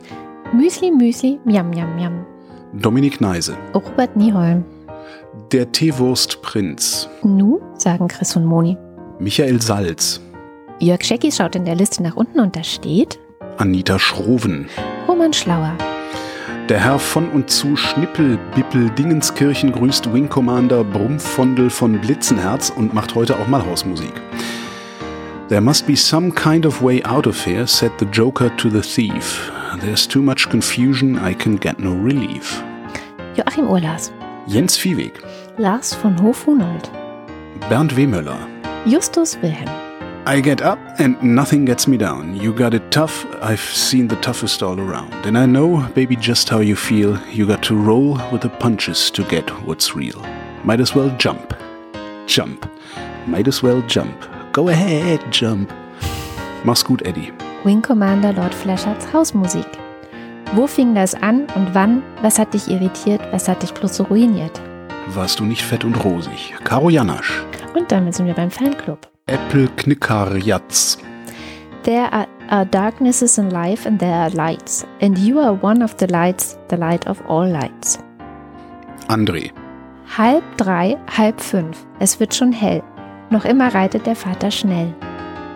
Müsli, 0.54 0.92
Müsli, 0.92 1.40
Miam, 1.46 1.70
Miam, 1.70 1.96
Miam. 1.96 2.26
Dominik 2.74 3.22
Neise. 3.22 3.56
Robert 3.74 4.16
Nieholm. 4.16 4.66
Der 5.52 5.72
Teewurstprinz. 5.72 7.08
Nu, 7.24 7.60
sagen 7.78 8.08
Chris 8.08 8.36
und 8.36 8.46
Moni. 8.46 8.78
Michael 9.20 9.62
Salz. 9.62 10.22
Jörg 10.80 11.04
Schecki 11.04 11.32
schaut 11.32 11.56
in 11.56 11.66
der 11.66 11.76
Liste 11.76 12.02
nach 12.04 12.16
unten 12.16 12.40
und 12.40 12.56
da 12.56 12.64
steht 12.64 13.20
Anita 13.58 14.00
Schroven. 14.00 14.70
Roman 15.08 15.34
Schlauer. 15.34 15.78
Der 16.70 16.80
Herr 16.80 17.00
von 17.00 17.30
und 17.32 17.50
zu 17.50 17.76
Schnippel-Bippel 17.76 18.92
Dingenskirchen 18.92 19.72
grüßt 19.72 20.14
Wing 20.14 20.30
Commander 20.30 20.84
Brummfondel 20.84 21.72
von 21.72 22.00
Blitzenherz 22.00 22.70
und 22.70 22.94
macht 22.94 23.16
heute 23.16 23.40
auch 23.40 23.48
mal 23.48 23.66
Hausmusik. 23.66 24.14
There 25.48 25.62
must 25.62 25.88
be 25.88 25.96
some 25.96 26.30
kind 26.32 26.68
of 26.68 26.84
way 26.84 27.04
out 27.06 27.26
of 27.26 27.44
here, 27.44 27.66
said 27.66 27.92
the 27.98 28.06
Joker 28.06 28.56
to 28.58 28.70
the 28.70 28.82
thief. 28.82 29.52
There's 29.82 30.08
too 30.08 30.22
much 30.22 30.48
confusion, 30.48 31.16
I 31.16 31.34
can 31.34 31.60
get 31.60 31.80
no 31.80 31.94
relief. 31.94 32.64
Joachim 33.36 33.68
Urlas. 33.68 34.12
Jens 34.46 34.78
Viehweg. 34.78 35.24
Lars 35.58 35.96
von 35.96 36.22
Hof-Hunold. 36.22 36.92
Bernd 37.68 37.98
Wehmöller. 37.98 38.48
Justus 38.86 39.42
Wilhelm. 39.42 39.89
I 40.30 40.42
get 40.42 40.62
up 40.62 40.78
and 41.00 41.20
nothing 41.24 41.66
gets 41.66 41.88
me 41.88 41.98
down. 41.98 42.36
You 42.36 42.54
got 42.54 42.76
it 42.76 42.92
tough, 42.92 43.26
I've 43.42 43.60
seen 43.60 44.10
the 44.10 44.16
toughest 44.18 44.62
all 44.62 44.80
around. 44.80 45.12
And 45.26 45.36
I 45.36 45.48
know, 45.48 45.82
baby, 45.96 46.16
just 46.16 46.50
how 46.50 46.60
you 46.60 46.76
feel. 46.76 47.20
You 47.30 47.48
got 47.48 47.64
to 47.64 47.76
roll 47.76 48.22
with 48.32 48.42
the 48.42 48.50
punches 48.50 49.10
to 49.10 49.24
get 49.24 49.50
what's 49.66 49.96
real. 49.96 50.24
Might 50.64 50.82
as 50.82 50.94
well 50.94 51.10
jump. 51.18 51.56
Jump. 52.28 52.70
Might 53.26 53.48
as 53.48 53.64
well 53.64 53.82
jump. 53.88 54.14
Go 54.52 54.70
ahead, 54.70 55.20
jump. 55.32 55.74
Mach's 56.64 56.84
gut, 56.84 57.02
Eddie. 57.08 57.32
Wing 57.66 57.82
Commander 57.82 58.32
Lord 58.32 58.54
Flashards 58.54 59.12
Hausmusik. 59.12 59.80
Wo 60.54 60.68
fing 60.68 60.94
das 60.94 61.16
an 61.16 61.48
und 61.56 61.74
wann? 61.74 62.04
Was 62.22 62.38
hat 62.38 62.54
dich 62.54 62.70
irritiert? 62.70 63.22
Was 63.32 63.48
hat 63.48 63.64
dich 63.64 63.74
bloß 63.74 63.96
so 63.96 64.04
ruiniert? 64.04 64.62
Warst 65.08 65.40
du 65.40 65.44
nicht 65.44 65.64
fett 65.64 65.84
und 65.84 65.96
rosig? 66.06 66.54
Karo 66.64 66.92
Janasch. 66.92 67.42
Und 67.74 67.92
damit 67.92 68.14
sind 68.14 68.28
wir 68.28 68.36
beim 68.36 68.52
Fanclub. 68.52 69.09
Apple 69.30 69.68
Knickarjatz. 69.78 70.98
There 71.84 72.10
are, 72.12 72.28
are 72.50 72.66
darknesses 72.66 73.38
in 73.38 73.52
life 73.52 73.86
and 73.86 74.00
there 74.00 74.16
are 74.16 74.30
lights. 74.32 74.86
And 75.02 75.18
you 75.20 75.40
are 75.40 75.54
one 75.54 75.84
of 75.84 75.96
the 75.98 76.08
lights, 76.08 76.58
the 76.70 76.78
light 76.78 77.08
of 77.08 77.22
all 77.28 77.48
lights. 77.48 78.00
André. 79.08 79.52
Halb 80.06 80.44
drei, 80.58 80.98
halb 81.08 81.40
fünf. 81.40 81.86
Es 82.00 82.20
wird 82.20 82.34
schon 82.34 82.52
hell. 82.52 82.82
Noch 83.30 83.46
immer 83.46 83.72
reitet 83.74 84.08
der 84.08 84.16
Vater 84.16 84.50
schnell. 84.50 84.96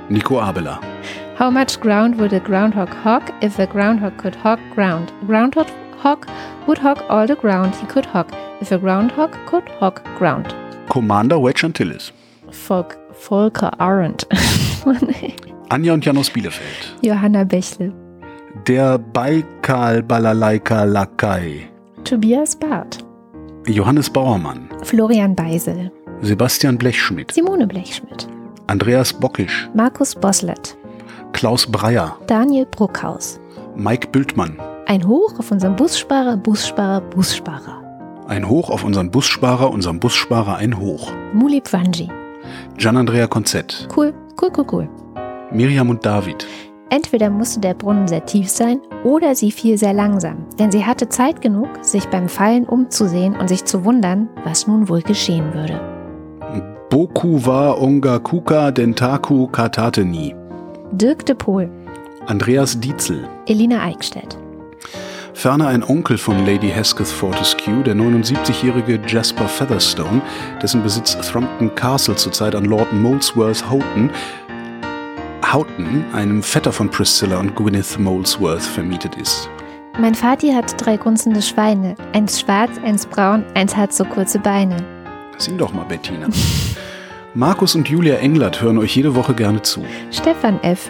Nico 0.09 0.39
Abela. 0.39 0.79
How 1.39 1.49
much 1.49 1.79
ground 1.79 2.19
would 2.19 2.33
a 2.33 2.39
groundhog 2.39 2.89
hog 3.03 3.23
if 3.41 3.57
a 3.57 3.65
groundhog 3.65 4.17
could 4.19 4.35
hog 4.35 4.59
ground? 4.75 5.11
Groundhog 5.25 5.67
hog 6.03 6.27
would 6.67 6.77
hog 6.77 7.01
all 7.09 7.25
the 7.25 7.35
ground 7.35 7.75
he 7.75 7.87
could 7.87 8.05
hog 8.05 8.27
if 8.61 8.71
a 8.71 8.77
groundhog 8.77 9.31
could 9.47 9.67
hog 9.79 10.03
ground. 10.19 10.53
Commander 10.89 11.39
Wedge 11.39 11.63
Antilles. 11.63 12.11
Volk, 12.51 12.95
Volker 13.23 13.79
Arendt. 13.79 14.27
Anja 15.69 15.93
und 15.93 16.03
Jan 16.03 16.17
aus 16.17 16.29
Bielefeld. 16.29 16.93
Johanna 17.01 17.45
Bächle. 17.45 17.93
Der 18.67 18.97
Baikal 18.97 20.03
Balalaika 20.03 20.83
Lakai. 20.83 21.69
Tobias 22.03 22.53
Barth. 22.53 22.97
Johannes 23.65 24.09
Bauermann. 24.09 24.67
Florian 24.83 25.35
Beisel. 25.35 25.89
Sebastian 26.21 26.77
Blechschmidt. 26.77 27.31
Simone 27.31 27.65
Blechschmidt. 27.65 28.27
Andreas 28.67 29.13
Bockisch. 29.13 29.69
Markus 29.73 30.15
Boslett. 30.15 30.77
Klaus 31.31 31.65
Breyer. 31.65 32.17
Daniel 32.27 32.65
Bruckhaus. 32.65 33.39
Mike 33.77 34.09
Bültmann. 34.09 34.57
Ein 34.85 35.07
Hoch 35.07 35.39
auf 35.39 35.49
unseren 35.49 35.77
Bussparer, 35.77 36.35
Bussparer, 36.35 36.99
Bussparer. 36.99 37.81
Ein 38.27 38.49
Hoch 38.49 38.69
auf 38.69 38.83
unseren 38.83 39.11
Bussparer, 39.11 39.71
unserem 39.71 40.01
Bussparer 40.01 40.57
ein 40.57 40.77
Hoch. 40.77 41.09
Mulip 41.33 41.71
Wanji. 41.71 42.09
Gian-Andrea 42.77 43.27
Konzett. 43.27 43.87
Cool, 43.95 44.13
cool, 44.41 44.51
cool, 44.57 44.65
cool. 44.71 44.89
Miriam 45.51 45.89
und 45.89 46.05
David. 46.05 46.47
Entweder 46.89 47.29
musste 47.29 47.59
der 47.59 47.73
Brunnen 47.73 48.07
sehr 48.07 48.25
tief 48.25 48.49
sein 48.49 48.79
oder 49.03 49.33
sie 49.33 49.51
fiel 49.51 49.77
sehr 49.77 49.93
langsam, 49.93 50.45
denn 50.59 50.71
sie 50.71 50.85
hatte 50.85 51.09
Zeit 51.09 51.41
genug, 51.41 51.69
sich 51.81 52.05
beim 52.07 52.29
Fallen 52.29 52.65
umzusehen 52.65 53.35
und 53.35 53.47
sich 53.47 53.65
zu 53.65 53.83
wundern, 53.83 54.29
was 54.43 54.67
nun 54.67 54.89
wohl 54.89 55.01
geschehen 55.01 55.53
würde. 55.53 55.79
Boku 56.89 57.43
wa 57.43 57.73
Ongakuka 57.73 58.69
Dentaku 58.69 59.47
Katateni. 59.47 60.35
Dirk 60.91 61.25
de 61.25 61.33
Pohl, 61.33 61.67
Andreas 62.27 62.79
Dietzel. 62.79 63.27
Elina 63.47 63.81
Eickstedt, 63.83 64.37
Ferner 65.33 65.67
ein 65.67 65.83
Onkel 65.83 66.17
von 66.17 66.45
Lady 66.45 66.69
Hesketh 66.69 67.07
Fortescue, 67.07 67.83
der 67.83 67.95
79-jährige 67.95 68.99
Jasper 69.07 69.47
Featherstone, 69.47 70.21
dessen 70.61 70.83
Besitz 70.83 71.17
Thrompton 71.19 71.73
Castle 71.75 72.15
zurzeit 72.15 72.55
an 72.55 72.65
Lord 72.65 72.93
Molesworth 72.93 73.69
Houghton, 73.69 74.11
Houghton, 75.51 76.05
einem 76.13 76.41
Vetter 76.41 76.71
von 76.71 76.89
Priscilla 76.89 77.39
und 77.39 77.55
Gwyneth 77.55 77.99
Molesworth, 77.99 78.61
vermietet 78.61 79.15
ist. 79.15 79.49
Mein 79.99 80.15
Vati 80.15 80.51
hat 80.51 80.73
drei 80.83 80.97
grunzende 80.97 81.41
Schweine. 81.41 81.95
Eins 82.13 82.39
schwarz, 82.39 82.71
eins 82.83 83.05
braun, 83.05 83.43
eins 83.53 83.75
hat 83.75 83.93
so 83.93 84.05
kurze 84.05 84.39
Beine. 84.39 84.77
Sing 85.37 85.57
doch 85.57 85.73
mal, 85.73 85.85
Bettina. 85.85 86.27
Markus 87.33 87.75
und 87.75 87.89
Julia 87.89 88.15
Englert 88.15 88.61
hören 88.61 88.77
euch 88.77 88.95
jede 88.95 89.15
Woche 89.15 89.33
gerne 89.33 89.61
zu. 89.61 89.83
Stefan 90.11 90.61
F., 90.61 90.89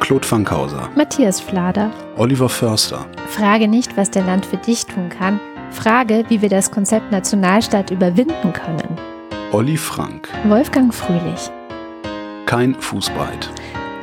Claude 0.00 0.26
Fankhauser, 0.26 0.88
Matthias 0.96 1.40
Flader. 1.40 1.90
Oliver 2.16 2.48
Förster, 2.48 3.06
Frage 3.28 3.68
nicht, 3.68 3.96
was 3.96 4.10
der 4.10 4.24
Land 4.24 4.46
für 4.46 4.56
dich 4.56 4.86
tun 4.86 5.08
kann. 5.08 5.38
Frage, 5.70 6.24
wie 6.28 6.42
wir 6.42 6.48
das 6.48 6.70
Konzept 6.70 7.12
Nationalstaat 7.12 7.90
überwinden 7.90 8.52
können. 8.52 8.98
Olli 9.52 9.76
Frank, 9.76 10.28
Wolfgang 10.44 10.92
Fröhlich, 10.92 11.50
kein 12.46 12.74
Fußbreit, 12.74 13.50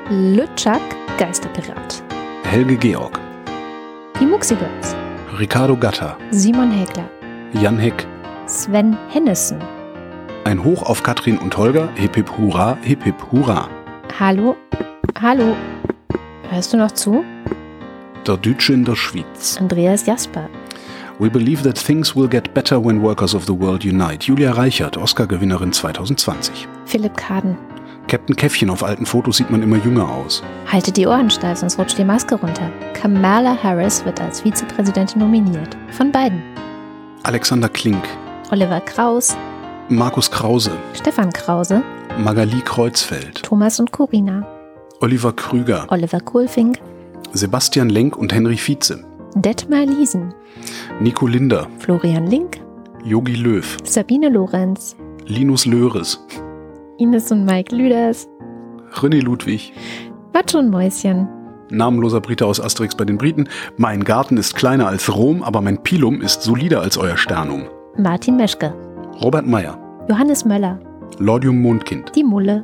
Lütschak, 0.10 0.82
Geisterpirat. 1.18 2.02
Helge 2.44 2.78
Georg, 2.78 3.20
Die 4.20 4.26
Muxigirls, 4.26 4.96
Ricardo 5.38 5.76
Gatter, 5.76 6.16
Simon 6.32 6.72
Hägler, 6.72 7.10
Jan 7.54 7.78
Heck, 7.78 8.06
Sven 8.46 8.98
Hennissen. 9.10 9.60
ein 10.46 10.64
Hoch 10.64 10.84
auf 10.84 11.04
Katrin 11.04 11.38
und 11.40 11.58
Holger, 11.58 11.90
hip 11.96 12.16
hip 12.16 12.30
hurra, 12.38 12.78
hip 12.82 13.04
hip 13.04 13.16
hurra. 13.32 13.68
Hallo, 14.18 14.56
hallo. 15.22 15.56
Hörst 16.50 16.74
du 16.74 16.78
noch 16.78 16.92
zu? 16.92 17.24
Der 18.26 18.38
Deutsche 18.38 18.74
in 18.74 18.86
der 18.86 18.96
Schweiz. 18.96 19.58
Andreas 19.60 20.06
Jasper, 20.06 20.50
We 21.20 21.32
believe 21.32 21.64
that 21.64 21.76
things 21.84 22.16
will 22.16 22.28
get 22.28 22.54
better 22.54 22.80
when 22.80 23.02
workers 23.02 23.34
of 23.34 23.46
the 23.46 23.54
world 23.54 23.84
unite. 23.84 24.28
Julia 24.28 24.52
Reichert, 24.52 24.98
Oscar-Gewinnerin 24.98 25.74
2020. 25.74 26.68
Philipp 26.86 27.18
Kaden. 27.18 27.58
Captain 28.08 28.36
Käffchen 28.36 28.70
auf 28.70 28.84
alten 28.84 29.06
Fotos 29.06 29.38
sieht 29.38 29.50
man 29.50 29.64
immer 29.64 29.78
jünger 29.78 30.08
aus. 30.08 30.44
Haltet 30.72 30.96
die 30.96 31.08
Ohren 31.08 31.32
steif, 31.32 31.58
sonst 31.58 31.80
rutscht 31.80 31.98
die 31.98 32.06
Maske 32.06 32.36
runter. 32.36 32.70
Kamala 32.94 33.58
Harris 33.62 34.06
wird 34.06 34.22
als 34.22 34.42
Vizepräsidentin 34.42 35.20
nominiert. 35.20 35.76
Von 35.90 36.12
beiden. 36.12 36.44
Alexander 37.24 37.68
Klink, 37.68 38.04
Oliver 38.52 38.80
Kraus, 38.82 39.36
Markus 39.90 40.30
Krause, 40.30 40.72
Stefan 40.94 41.34
Krause, 41.34 41.82
Magali 42.20 42.62
Kreuzfeld, 42.62 43.42
Thomas 43.42 43.80
und 43.80 43.92
Corina, 43.92 44.46
Oliver 45.00 45.32
Krüger, 45.34 45.86
Oliver 45.90 46.20
Kohlfink, 46.20 46.80
Sebastian 47.34 47.90
Lenk 47.90 48.18
und 48.18 48.34
Henry 48.34 48.58
Vize, 48.58 49.04
Detmar 49.36 49.86
Liesen, 49.86 50.34
Nico 51.00 51.28
Linder, 51.28 51.68
Florian 51.80 52.26
Link, 52.26 52.60
Yogi 53.04 53.36
Löw, 53.36 53.78
Sabine 53.84 54.30
Lorenz, 54.30 54.96
Linus 55.28 55.66
Löres, 55.68 56.26
Ines 56.98 57.32
und 57.32 57.46
Mike 57.46 57.76
Lüders, 57.76 58.28
René 58.96 59.22
Ludwig, 59.22 59.72
Watsch 60.34 60.56
und 60.56 60.72
Mäuschen, 60.72 61.28
namenloser 61.70 62.20
Brite 62.20 62.48
aus 62.48 62.60
Asterix 62.60 62.96
bei 62.96 63.06
den 63.06 63.20
Briten. 63.20 63.48
Mein 63.78 64.04
Garten 64.04 64.38
ist 64.38 64.56
kleiner 64.56 64.88
als 64.88 65.14
Rom, 65.16 65.44
aber 65.44 65.62
mein 65.62 65.84
Pilum 65.84 66.22
ist 66.22 66.42
solider 66.42 66.82
als 66.82 66.98
euer 66.98 67.18
Sternum. 67.18 67.68
Martin 67.98 68.36
Meschke, 68.36 68.74
Robert 69.22 69.46
Meyer, 69.46 69.78
Johannes 70.10 70.44
Möller, 70.44 70.80
Lordium 71.20 71.62
Mondkind, 71.62 72.12
Die 72.16 72.24
Mulle, 72.24 72.64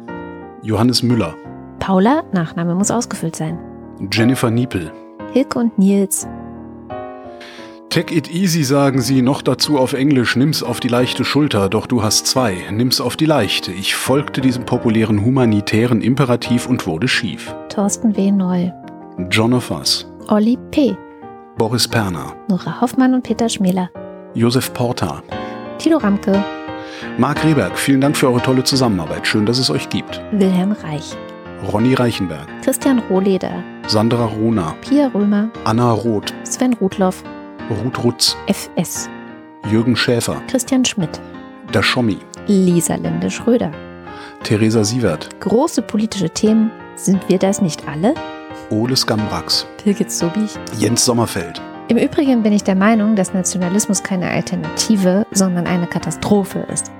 Johannes 0.63 1.03
Müller, 1.03 1.35
Paula, 1.83 2.23
Nachname 2.31 2.75
muss 2.75 2.91
ausgefüllt 2.91 3.35
sein, 3.35 3.59
Jennifer 4.09 4.49
Niepel. 4.49 4.89
Hilke 5.33 5.59
und 5.59 5.77
Nils, 5.77 6.25
Take 7.89 8.15
it 8.15 8.33
easy, 8.33 8.63
sagen 8.63 9.01
sie, 9.01 9.21
noch 9.21 9.41
dazu 9.41 9.77
auf 9.77 9.91
Englisch, 9.91 10.37
nimm's 10.37 10.63
auf 10.63 10.79
die 10.79 10.87
leichte 10.87 11.25
Schulter, 11.25 11.67
doch 11.67 11.85
du 11.85 12.01
hast 12.01 12.25
zwei, 12.25 12.55
nimm's 12.71 13.01
auf 13.01 13.17
die 13.17 13.25
leichte. 13.25 13.73
Ich 13.73 13.95
folgte 13.95 14.39
diesem 14.39 14.65
populären 14.65 15.25
humanitären 15.25 16.01
Imperativ 16.01 16.67
und 16.67 16.87
wurde 16.87 17.09
schief. 17.09 17.53
Thorsten 17.67 18.15
W. 18.15 18.31
Neu, 18.31 18.71
John 19.29 19.53
of 19.53 19.69
Us, 19.69 20.09
Olli 20.29 20.57
P., 20.71 20.95
Boris 21.57 21.85
Perner, 21.85 22.33
Nora 22.47 22.79
Hoffmann 22.79 23.13
und 23.13 23.23
Peter 23.23 23.49
Schmäler, 23.49 23.89
Josef 24.33 24.73
Porta, 24.73 25.21
Tilo 25.79 25.97
Ramke, 25.97 26.41
Marc 27.17 27.43
Rehberg, 27.43 27.77
vielen 27.77 27.99
Dank 27.99 28.15
für 28.15 28.29
eure 28.29 28.41
tolle 28.41 28.63
Zusammenarbeit. 28.63 29.27
Schön, 29.27 29.45
dass 29.45 29.59
es 29.59 29.69
euch 29.69 29.89
gibt. 29.89 30.21
Wilhelm 30.31 30.71
Reich, 30.71 31.15
Ronny 31.71 31.93
Reichenberg, 31.93 32.47
Christian 32.61 32.99
Rohleder, 33.09 33.63
Sandra 33.87 34.25
Rona, 34.25 34.75
Pia 34.81 35.07
Römer, 35.07 35.49
Anna 35.63 35.91
Roth, 35.91 36.33
Sven 36.43 36.73
Rudloff, 36.73 37.23
Ruth 37.69 38.03
Rutz, 38.03 38.35
FS, 38.47 39.09
Jürgen 39.71 39.95
Schäfer, 39.95 40.41
Christian 40.47 40.83
Schmidt, 40.83 41.21
der 41.73 41.81
Schommi, 41.81 42.17
Lisa 42.47 42.95
Linde 42.95 43.31
Schröder. 43.31 43.71
Theresa 44.43 44.83
Sievert, 44.83 45.39
Große 45.39 45.81
politische 45.81 46.29
Themen, 46.29 46.69
sind 46.97 47.29
wir 47.29 47.39
das 47.39 47.61
nicht 47.61 47.87
alle? 47.87 48.13
Ole 48.69 48.95
Skambrax, 48.95 49.65
Birgit 49.83 50.11
Sobich. 50.11 50.51
Jens 50.77 51.05
Sommerfeld, 51.05 51.61
Im 51.87 51.97
Übrigen 51.97 52.43
bin 52.43 52.51
ich 52.51 52.63
der 52.63 52.75
Meinung, 52.75 53.15
dass 53.15 53.33
Nationalismus 53.33 54.03
keine 54.03 54.29
Alternative, 54.29 55.25
sondern 55.31 55.65
eine 55.65 55.87
Katastrophe 55.87 56.65
ist. 56.71 56.91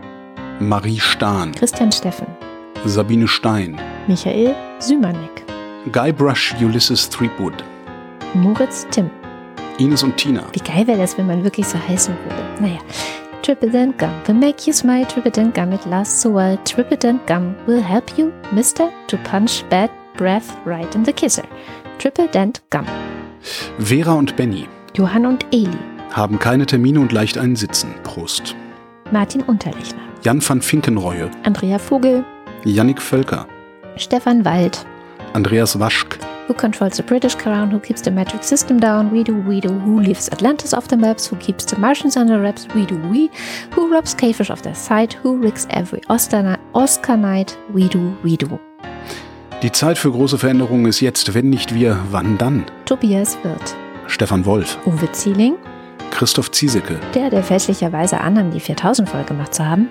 Marie 0.59 0.99
Stahn, 0.99 1.51
Christian 1.53 1.91
Steffen, 1.91 2.27
Sabine 2.85 3.27
Stein, 3.27 3.79
Michael 4.07 4.55
Sümanek, 4.79 5.43
Guybrush 5.91 6.53
Ulysses 6.61 7.09
Threepwood, 7.09 7.63
Moritz 8.33 8.85
Timm. 8.91 9.09
Ines 9.79 10.03
und 10.03 10.17
Tina, 10.17 10.43
Wie 10.53 10.59
geil 10.59 10.85
wäre 10.85 10.99
das, 10.99 11.17
wenn 11.17 11.25
man 11.27 11.43
wirklich 11.43 11.67
so 11.67 11.77
heißen 11.87 12.13
würde? 12.27 12.61
Naja. 12.61 12.79
Trippident 13.41 13.97
Gum 13.97 14.09
will 14.25 14.35
make 14.35 14.65
you 14.65 14.71
smile. 14.73 15.05
Trippident 15.05 15.53
Gum, 15.55 15.71
it 15.73 15.85
lasts 15.85 16.21
so 16.21 16.33
well. 16.33 16.57
Trippident 16.63 17.25
Gum 17.27 17.55
will 17.65 17.81
help 17.83 18.17
you, 18.17 18.31
mister, 18.53 18.89
to 19.07 19.17
punch 19.29 19.63
bad 19.69 19.89
breath 20.15 20.45
right 20.65 20.93
in 20.95 21.03
the 21.03 21.11
kisser. 21.11 21.43
Trippident 21.99 22.61
Gum. 22.69 22.85
Vera 23.79 24.13
und 24.13 24.35
Benny 24.37 24.67
Johann 24.95 25.25
und 25.25 25.45
Eli. 25.51 25.67
haben 26.11 26.39
keine 26.39 26.65
Termine 26.65 26.99
und 27.01 27.11
leicht 27.11 27.37
einen 27.37 27.55
Sitzen. 27.57 27.93
Prost. 28.03 28.55
Martin 29.11 29.41
Unterlechner. 29.41 29.99
Jan 30.23 30.41
van 30.47 30.61
Finkenreue, 30.61 31.29
Andrea 31.43 31.79
Vogel. 31.79 32.23
Yannick 32.65 33.01
Völker, 33.01 33.45
Stefan 33.97 34.45
Wald. 34.45 34.85
Andreas 35.33 35.77
Waschk. 35.79 36.17
Who 36.47 36.53
controls 36.53 36.97
the 36.97 37.03
British 37.03 37.35
crown? 37.35 37.71
Who 37.71 37.79
keeps 37.79 38.01
the 38.01 38.11
metric 38.11 38.43
system 38.43 38.79
down? 38.79 39.11
We 39.11 39.23
do, 39.23 39.33
we 39.47 39.59
do. 39.61 39.69
Who 39.69 39.99
leaves 39.99 40.29
Atlantis 40.29 40.73
off 40.73 40.87
the 40.87 40.97
maps? 40.97 41.27
Who 41.27 41.37
keeps 41.37 41.65
the 41.65 41.77
Martians 41.77 42.17
under 42.17 42.41
wraps? 42.41 42.67
We 42.75 42.85
do, 42.85 42.97
we. 43.09 43.29
Who 43.75 43.93
robs 43.93 44.13
K-Fish 44.13 44.49
off 44.49 44.61
their 44.61 44.75
side? 44.75 45.13
Who 45.23 45.37
rigs 45.37 45.67
every 45.69 46.01
Oscar, 46.09 46.57
Oscar 46.73 47.17
night? 47.17 47.57
We 47.73 47.87
do, 47.87 48.15
we 48.23 48.35
do. 48.37 48.59
Die 49.61 49.71
Zeit 49.71 49.97
für 49.97 50.11
große 50.11 50.37
Veränderungen 50.37 50.85
ist 50.85 50.99
jetzt. 50.99 51.33
Wenn 51.33 51.49
nicht 51.49 51.73
wir, 51.73 51.97
wann 52.11 52.37
dann? 52.37 52.65
Tobias 52.85 53.37
Wirth. 53.43 53.75
Stefan 54.07 54.45
Wolf. 54.45 54.77
Uwe 54.85 55.11
Zieling. 55.13 55.55
Christoph 56.11 56.51
Ziesecke. 56.51 56.99
Der, 57.15 57.29
der 57.29 57.43
fälschlicherweise 57.43 58.19
annahm, 58.19 58.51
die 58.51 58.59
4000 58.59 59.09
voll 59.09 59.23
gemacht 59.23 59.53
zu 59.53 59.65
haben. 59.65 59.87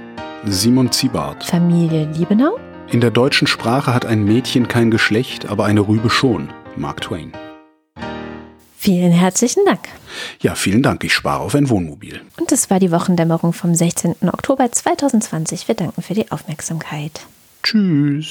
Simon 0.46 0.90
Ziebart. 0.90 1.44
Familie 1.44 2.08
Liebenau. 2.16 2.58
In 2.90 3.00
der 3.00 3.10
deutschen 3.10 3.46
Sprache 3.46 3.94
hat 3.94 4.04
ein 4.04 4.24
Mädchen 4.24 4.66
kein 4.68 4.90
Geschlecht, 4.90 5.46
aber 5.46 5.66
eine 5.66 5.86
Rübe 5.86 6.10
schon. 6.10 6.48
Mark 6.76 7.00
Twain. 7.02 7.32
Vielen 8.76 9.12
herzlichen 9.12 9.64
Dank. 9.64 9.88
Ja, 10.40 10.56
vielen 10.56 10.82
Dank. 10.82 11.04
Ich 11.04 11.14
spare 11.14 11.40
auf 11.40 11.54
ein 11.54 11.70
Wohnmobil. 11.70 12.20
Und 12.40 12.50
das 12.50 12.70
war 12.70 12.80
die 12.80 12.90
Wochendämmerung 12.90 13.52
vom 13.52 13.74
16. 13.74 14.16
Oktober 14.26 14.70
2020. 14.72 15.68
Wir 15.68 15.76
danken 15.76 16.02
für 16.02 16.14
die 16.14 16.32
Aufmerksamkeit. 16.32 17.20
Tschüss. 17.62 18.30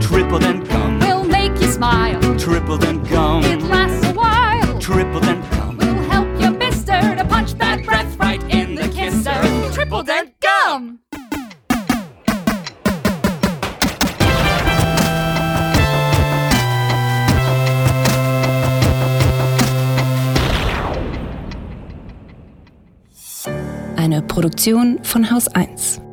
Triple 0.00 0.40
then 0.40 0.64
come. 0.64 0.98
We'll 1.00 1.24
make 1.24 1.54
you 1.60 1.70
smile. 1.70 2.18
Triple 2.36 2.78
then 2.78 3.00
come. 3.04 3.44
It 3.46 3.62
lasts 3.62 4.04
a 4.04 4.12
while. 4.12 4.78
Triple 4.80 5.20
then 5.20 5.40
come. 5.52 5.78
We'll 5.78 6.10
help 6.10 6.26
you, 6.40 6.50
mister, 6.50 7.14
to 7.16 7.24
punch 7.24 7.54
that 7.58 7.84
breath 7.86 8.18
right 8.18 8.42
gum. 10.76 10.98
Eine 23.96 24.22
Produktion 24.22 25.00
von 25.02 25.30
Haus 25.30 25.48
1. 25.48 26.05